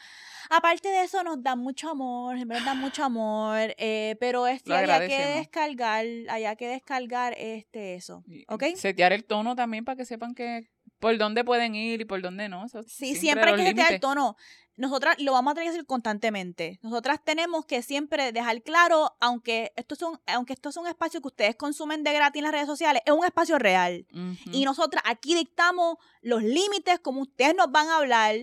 aparte 0.51 0.89
de 0.89 1.03
eso, 1.03 1.23
nos 1.23 1.43
dan 1.43 1.59
mucho 1.59 1.91
amor. 1.91 2.37
Nos 2.47 2.65
dan 2.65 2.79
mucho 2.81 3.05
amor. 3.05 3.75
eh, 3.79 4.17
pero 4.21 4.47
es 4.47 4.63
que 4.63 4.71
Lo 4.71 4.77
haya 4.77 5.07
que 5.07 5.17
descargar, 5.17 6.05
haya 6.29 6.57
que 6.57 6.69
descargar 6.69 7.35
este 7.39 7.95
eso. 7.95 8.25
¿Ok? 8.49 8.65
Setear 8.75 9.13
el 9.13 9.25
tono 9.25 9.55
también 9.55 9.85
para 9.85 9.97
que 9.97 10.05
sepan 10.05 10.35
que 10.35 10.69
por 10.99 11.17
dónde 11.19 11.45
pueden 11.45 11.75
ir 11.75 12.01
y 12.01 12.05
por 12.05 12.23
dónde 12.23 12.49
no. 12.49 12.65
Eso 12.65 12.83
Sí, 12.83 13.15
siempre 13.17 13.51
hay 13.51 13.57
que 13.57 13.67
setear 13.69 13.93
el 13.93 14.01
tono. 14.01 14.37
Nosotras 14.77 15.17
lo 15.19 15.33
vamos 15.33 15.53
a 15.53 15.55
tener 15.55 15.69
que 15.69 15.77
hacer 15.77 15.87
constantemente. 15.87 16.79
Nosotras 16.83 17.21
tenemos 17.25 17.65
que 17.65 17.83
siempre 17.83 18.33
dejar 18.33 18.63
claro, 18.63 19.17
aunque 19.21 19.73
esto 19.77 19.95
es 19.95 20.03
un, 20.03 20.21
aunque 20.27 20.53
esto 20.53 20.69
es 20.69 20.77
un 20.77 20.87
espacio 20.87 21.21
que 21.21 21.29
ustedes 21.29 21.57
consumen 21.57 22.05
de 22.05 22.13
gratis 22.13 22.41
en 22.41 22.45
las 22.45 22.53
redes 22.53 22.67
sociales, 22.67 23.03
es 23.07 23.13
un 23.13 23.25
espacio 23.25 23.59
real. 23.59 24.07
Y 24.53 24.65
nosotras 24.65 25.03
aquí 25.07 25.35
dictamos 25.35 25.97
los 26.21 26.43
límites, 26.43 27.01
cómo 27.01 27.23
ustedes 27.23 27.55
nos 27.55 27.71
van 27.71 27.89
a 27.89 27.97
hablar, 27.97 28.37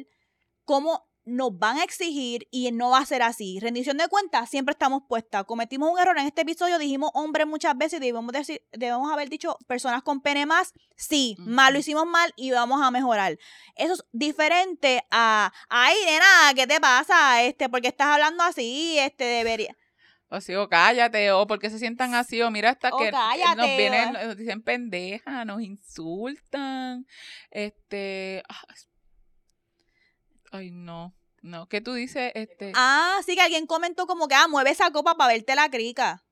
cómo 0.65 1.07
nos 1.25 1.57
van 1.57 1.77
a 1.77 1.83
exigir 1.83 2.47
y 2.51 2.71
no 2.71 2.89
va 2.91 2.99
a 2.99 3.05
ser 3.05 3.21
así. 3.21 3.59
Rendición 3.59 3.97
de 3.97 4.07
cuentas, 4.07 4.49
siempre 4.49 4.73
estamos 4.73 5.03
puestas. 5.07 5.45
Cometimos 5.45 5.91
un 5.91 5.99
error 5.99 6.17
en 6.17 6.27
este 6.27 6.41
episodio, 6.41 6.77
dijimos 6.77 7.11
hombre 7.13 7.45
muchas 7.45 7.77
veces, 7.77 7.99
debemos, 7.99 8.31
decir, 8.31 8.61
debemos 8.71 9.11
haber 9.11 9.29
dicho 9.29 9.57
personas 9.67 10.03
con 10.03 10.21
pene 10.21 10.45
más. 10.45 10.73
Sí, 10.95 11.35
mal 11.39 11.73
lo 11.73 11.79
hicimos 11.79 12.05
mal 12.05 12.33
y 12.35 12.51
vamos 12.51 12.81
a 12.81 12.91
mejorar. 12.91 13.37
Eso 13.75 13.93
es 13.93 14.05
diferente 14.11 15.03
a, 15.11 15.51
ay, 15.69 15.95
nena, 16.05 16.53
¿qué 16.55 16.67
te 16.67 16.79
pasa? 16.79 17.43
Este, 17.43 17.69
porque 17.69 17.87
estás 17.87 18.07
hablando 18.07 18.43
así, 18.43 18.97
este, 18.99 19.23
debería. 19.23 19.75
O 20.29 20.41
sí, 20.41 20.55
o 20.55 20.67
cállate, 20.67 21.31
o 21.31 21.45
porque 21.45 21.69
se 21.69 21.77
sientan 21.77 22.15
así, 22.15 22.41
o 22.41 22.49
mira 22.49 22.71
hasta 22.71 22.89
O 22.89 22.97
que 22.97 23.11
cállate, 23.11 23.55
nos 23.55 23.77
vienen, 23.77 24.13
nos 24.13 24.35
dicen 24.35 24.63
pendeja, 24.63 25.45
nos 25.45 25.61
insultan, 25.61 27.05
este, 27.51 28.41
ah, 28.49 28.63
ay 30.53 30.71
no, 30.71 31.13
no, 31.41 31.67
¿qué 31.67 31.81
tú 31.81 31.93
dices? 31.93 32.31
Este, 32.35 32.71
Ah, 32.75 33.19
sí 33.25 33.35
que 33.35 33.41
alguien 33.41 33.65
comentó 33.67 34.07
como 34.07 34.27
que, 34.27 34.35
ah, 34.35 34.47
mueve 34.47 34.69
esa 34.71 34.91
copa 34.91 35.15
para 35.15 35.33
verte 35.33 35.55
la 35.55 35.69
crica. 35.69 36.23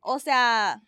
O 0.00 0.18
sea, 0.18 0.82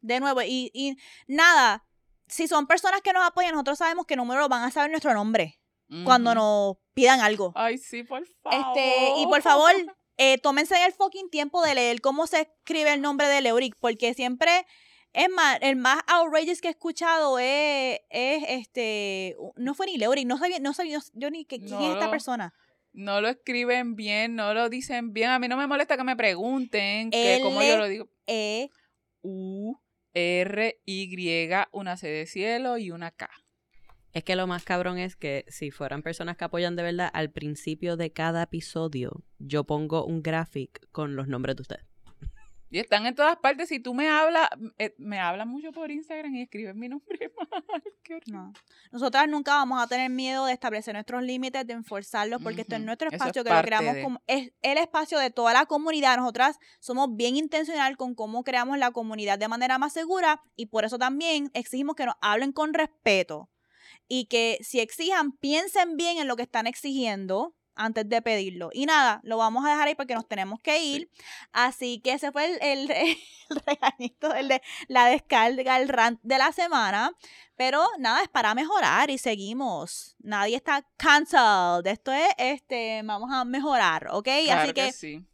de 0.00 0.20
nuevo, 0.20 0.42
y, 0.42 0.70
y 0.74 0.96
nada, 1.26 1.84
si 2.26 2.48
son 2.48 2.66
personas 2.66 3.00
que 3.02 3.12
nos 3.12 3.24
apoyan, 3.26 3.52
nosotros 3.52 3.78
sabemos 3.78 4.06
que 4.06 4.16
número 4.16 4.48
van 4.48 4.62
a 4.64 4.70
saber 4.70 4.90
nuestro 4.90 5.14
nombre 5.14 5.58
cuando 6.04 6.34
nos 6.34 6.76
pidan 6.94 7.20
algo. 7.20 7.52
Ay, 7.54 7.76
sí, 7.76 8.02
por 8.02 8.26
favor. 8.42 8.58
Este, 8.58 9.20
y 9.20 9.26
por 9.26 9.42
favor, 9.42 9.72
eh, 10.16 10.38
tómense 10.38 10.82
el 10.86 10.92
fucking 10.94 11.28
tiempo 11.28 11.62
de 11.62 11.74
leer 11.74 12.00
cómo 12.00 12.26
se 12.26 12.40
escribe 12.40 12.94
el 12.94 13.02
nombre 13.02 13.28
de 13.28 13.42
Leuric, 13.42 13.76
porque 13.78 14.14
siempre, 14.14 14.66
es 15.12 15.28
más, 15.28 15.58
el 15.60 15.76
más 15.76 16.02
outrageous 16.06 16.60
que 16.60 16.68
he 16.68 16.70
escuchado 16.70 17.38
es, 17.38 18.00
es 18.10 18.44
este, 18.48 19.36
no 19.56 19.74
fue 19.74 19.86
ni 19.86 19.98
Leuric, 19.98 20.26
no 20.26 20.38
sabía, 20.38 20.58
no 20.58 20.72
sabía, 20.72 20.98
yo 21.12 21.30
ni 21.30 21.44
que, 21.44 21.58
quién 21.58 21.70
No 21.70 21.80
es 21.80 21.94
esta 21.94 22.10
persona. 22.10 22.54
No 22.92 23.20
lo 23.20 23.28
escriben 23.28 23.96
bien, 23.96 24.34
no 24.34 24.52
lo 24.52 24.68
dicen 24.68 25.12
bien. 25.12 25.30
A 25.30 25.38
mí 25.38 25.48
no 25.48 25.56
me 25.56 25.66
molesta 25.66 25.96
que 25.96 26.04
me 26.04 26.16
pregunten 26.16 27.10
que 27.10 27.40
cómo 27.42 27.62
yo 27.62 27.78
lo 27.78 27.88
digo. 27.88 28.08
E, 28.26 28.70
U, 29.22 29.78
R, 30.12 30.80
Y, 30.84 31.48
una 31.72 31.96
C 31.96 32.08
de 32.08 32.26
cielo 32.26 32.76
y 32.76 32.90
una 32.90 33.10
K. 33.10 33.30
Es 34.12 34.24
que 34.24 34.36
lo 34.36 34.46
más 34.46 34.64
cabrón 34.64 34.98
es 34.98 35.16
que 35.16 35.46
si 35.48 35.70
fueran 35.70 36.02
personas 36.02 36.36
que 36.36 36.44
apoyan 36.44 36.76
de 36.76 36.82
verdad, 36.82 37.10
al 37.14 37.30
principio 37.30 37.96
de 37.96 38.12
cada 38.12 38.42
episodio 38.42 39.24
yo 39.38 39.64
pongo 39.64 40.04
un 40.04 40.22
graphic 40.22 40.86
con 40.90 41.16
los 41.16 41.28
nombres 41.28 41.56
de 41.56 41.62
ustedes. 41.62 41.91
Y 42.72 42.78
están 42.78 43.04
en 43.06 43.14
todas 43.14 43.36
partes. 43.36 43.68
Si 43.68 43.80
tú 43.80 43.92
me 43.92 44.08
hablas, 44.08 44.48
eh, 44.78 44.94
me 44.98 45.20
hablas 45.20 45.46
mucho 45.46 45.72
por 45.72 45.90
Instagram 45.90 46.34
y 46.34 46.42
escribes 46.42 46.74
mi 46.74 46.88
nombre 46.88 47.30
mal. 47.50 47.82
Qué. 48.02 48.20
No. 48.26 48.52
Nosotras 48.90 49.28
nunca 49.28 49.52
vamos 49.54 49.82
a 49.82 49.86
tener 49.86 50.08
miedo 50.10 50.46
de 50.46 50.54
establecer 50.54 50.94
nuestros 50.94 51.22
límites, 51.22 51.66
de 51.66 51.74
enforzarlos, 51.74 52.42
porque 52.42 52.62
esto 52.62 52.76
es 52.76 52.80
nuestro 52.80 53.08
Eso 53.08 53.16
es 53.16 53.20
espacio 53.20 53.44
que 53.44 53.50
lo 53.50 53.62
creamos 53.62 53.94
de- 53.94 54.02
como 54.02 54.22
es 54.26 54.52
el 54.62 54.78
espacio 54.78 55.18
de 55.18 55.30
toda 55.30 55.52
la 55.52 55.66
comunidad. 55.66 56.16
Nosotras 56.16 56.58
somos 56.80 57.14
bien 57.14 57.36
intencional 57.36 57.96
con 57.98 58.14
cómo 58.14 58.42
creamos 58.42 58.78
la 58.78 58.90
comunidad 58.90 59.38
de 59.38 59.48
manera 59.48 59.78
más 59.78 59.92
segura 59.92 60.40
y 60.56 60.66
por 60.66 60.84
eso 60.86 60.98
también 60.98 61.50
exigimos 61.52 61.94
que 61.94 62.06
nos 62.06 62.14
hablen 62.22 62.52
con 62.52 62.72
respeto 62.72 63.50
y 64.08 64.26
que 64.26 64.58
si 64.62 64.80
exijan 64.80 65.32
piensen 65.32 65.96
bien 65.98 66.16
en 66.18 66.26
lo 66.26 66.36
que 66.36 66.42
están 66.42 66.66
exigiendo 66.66 67.54
antes 67.74 68.08
de 68.08 68.22
pedirlo. 68.22 68.70
Y 68.72 68.86
nada, 68.86 69.20
lo 69.24 69.36
vamos 69.36 69.64
a 69.64 69.70
dejar 69.70 69.88
ahí 69.88 69.94
porque 69.94 70.14
nos 70.14 70.26
tenemos 70.26 70.60
que 70.60 70.82
ir. 70.82 71.10
Así 71.52 72.00
que 72.00 72.12
ese 72.12 72.32
fue 72.32 72.46
el, 72.46 72.62
el, 72.62 72.90
el 73.50 73.62
regañito, 73.66 74.34
el 74.34 74.48
de 74.48 74.62
la 74.88 75.06
descarga, 75.06 75.78
el 75.78 75.88
rant 75.88 76.20
de 76.22 76.38
la 76.38 76.52
semana. 76.52 77.12
Pero 77.56 77.86
nada, 77.98 78.22
es 78.22 78.28
para 78.28 78.54
mejorar 78.54 79.10
y 79.10 79.18
seguimos. 79.18 80.16
Nadie 80.20 80.56
está 80.56 80.86
cancelled. 80.96 81.86
Esto 81.86 82.12
es, 82.12 82.28
este, 82.38 83.02
vamos 83.04 83.30
a 83.32 83.44
mejorar, 83.44 84.08
¿ok? 84.10 84.28
Claro 84.44 84.62
Así 84.62 84.72
que, 84.72 84.92
sí. 84.92 85.26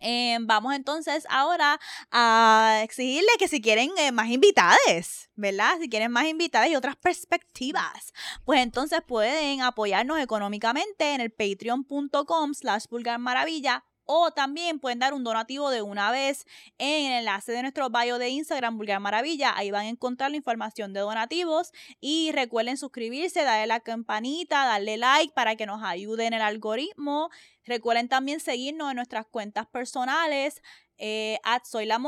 Eh, 0.00 0.38
vamos 0.40 0.74
entonces 0.74 1.26
ahora 1.28 1.78
a 2.10 2.80
exigirle 2.82 3.28
que 3.38 3.48
si 3.48 3.60
quieren 3.60 3.90
eh, 3.98 4.12
más 4.12 4.28
invitadas, 4.28 5.30
¿verdad? 5.36 5.78
Si 5.80 5.88
quieren 5.88 6.10
más 6.10 6.26
invitadas 6.26 6.70
y 6.70 6.76
otras 6.76 6.96
perspectivas, 6.96 8.12
pues 8.44 8.60
entonces 8.60 9.00
pueden 9.06 9.62
apoyarnos 9.62 10.18
económicamente 10.18 11.14
en 11.14 11.20
el 11.20 11.30
patreon.com 11.30 12.54
slash 12.54 12.84
maravilla 13.18 13.84
o 14.12 14.32
también 14.32 14.80
pueden 14.80 14.98
dar 14.98 15.14
un 15.14 15.22
donativo 15.22 15.70
de 15.70 15.82
una 15.82 16.10
vez 16.10 16.44
en 16.78 17.12
el 17.12 17.18
enlace 17.20 17.52
de 17.52 17.62
nuestro 17.62 17.90
bio 17.90 18.18
de 18.18 18.28
Instagram, 18.30 18.76
Vulgar 18.76 18.98
Maravilla. 18.98 19.56
Ahí 19.56 19.70
van 19.70 19.86
a 19.86 19.88
encontrar 19.88 20.32
la 20.32 20.36
información 20.36 20.92
de 20.92 20.98
donativos. 20.98 21.70
Y 22.00 22.32
recuerden 22.32 22.76
suscribirse, 22.76 23.44
darle 23.44 23.68
la 23.68 23.78
campanita, 23.78 24.66
darle 24.66 24.96
like 24.96 25.32
para 25.32 25.54
que 25.54 25.64
nos 25.64 25.84
ayude 25.84 26.26
en 26.26 26.32
el 26.32 26.42
algoritmo. 26.42 27.30
Recuerden 27.64 28.08
también 28.08 28.40
seguirnos 28.40 28.90
en 28.90 28.96
nuestras 28.96 29.26
cuentas 29.26 29.66
personales, 29.66 30.62
eh, 30.98 31.38
at 31.44 31.62
Soy 31.64 31.86
la. 31.86 31.98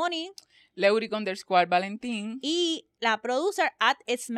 Leuric 0.74 1.12
underscore 1.12 1.66
Valentín. 1.66 2.38
Y 2.42 2.88
la 3.00 3.20
producer 3.20 3.72
at 3.78 3.96
It's. 4.06 4.30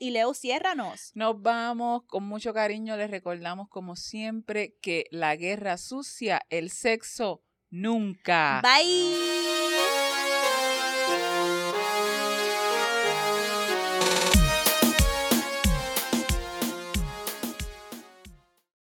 Y 0.00 0.10
Leo, 0.10 0.34
ciérranos. 0.34 1.12
Nos 1.14 1.40
vamos 1.40 2.02
con 2.06 2.24
mucho 2.24 2.52
cariño. 2.52 2.96
Les 2.96 3.10
recordamos, 3.10 3.68
como 3.68 3.96
siempre, 3.96 4.76
que 4.82 5.06
la 5.10 5.36
guerra 5.36 5.78
sucia, 5.78 6.42
el 6.50 6.70
sexo, 6.70 7.44
nunca. 7.70 8.60
Bye. 8.62 9.57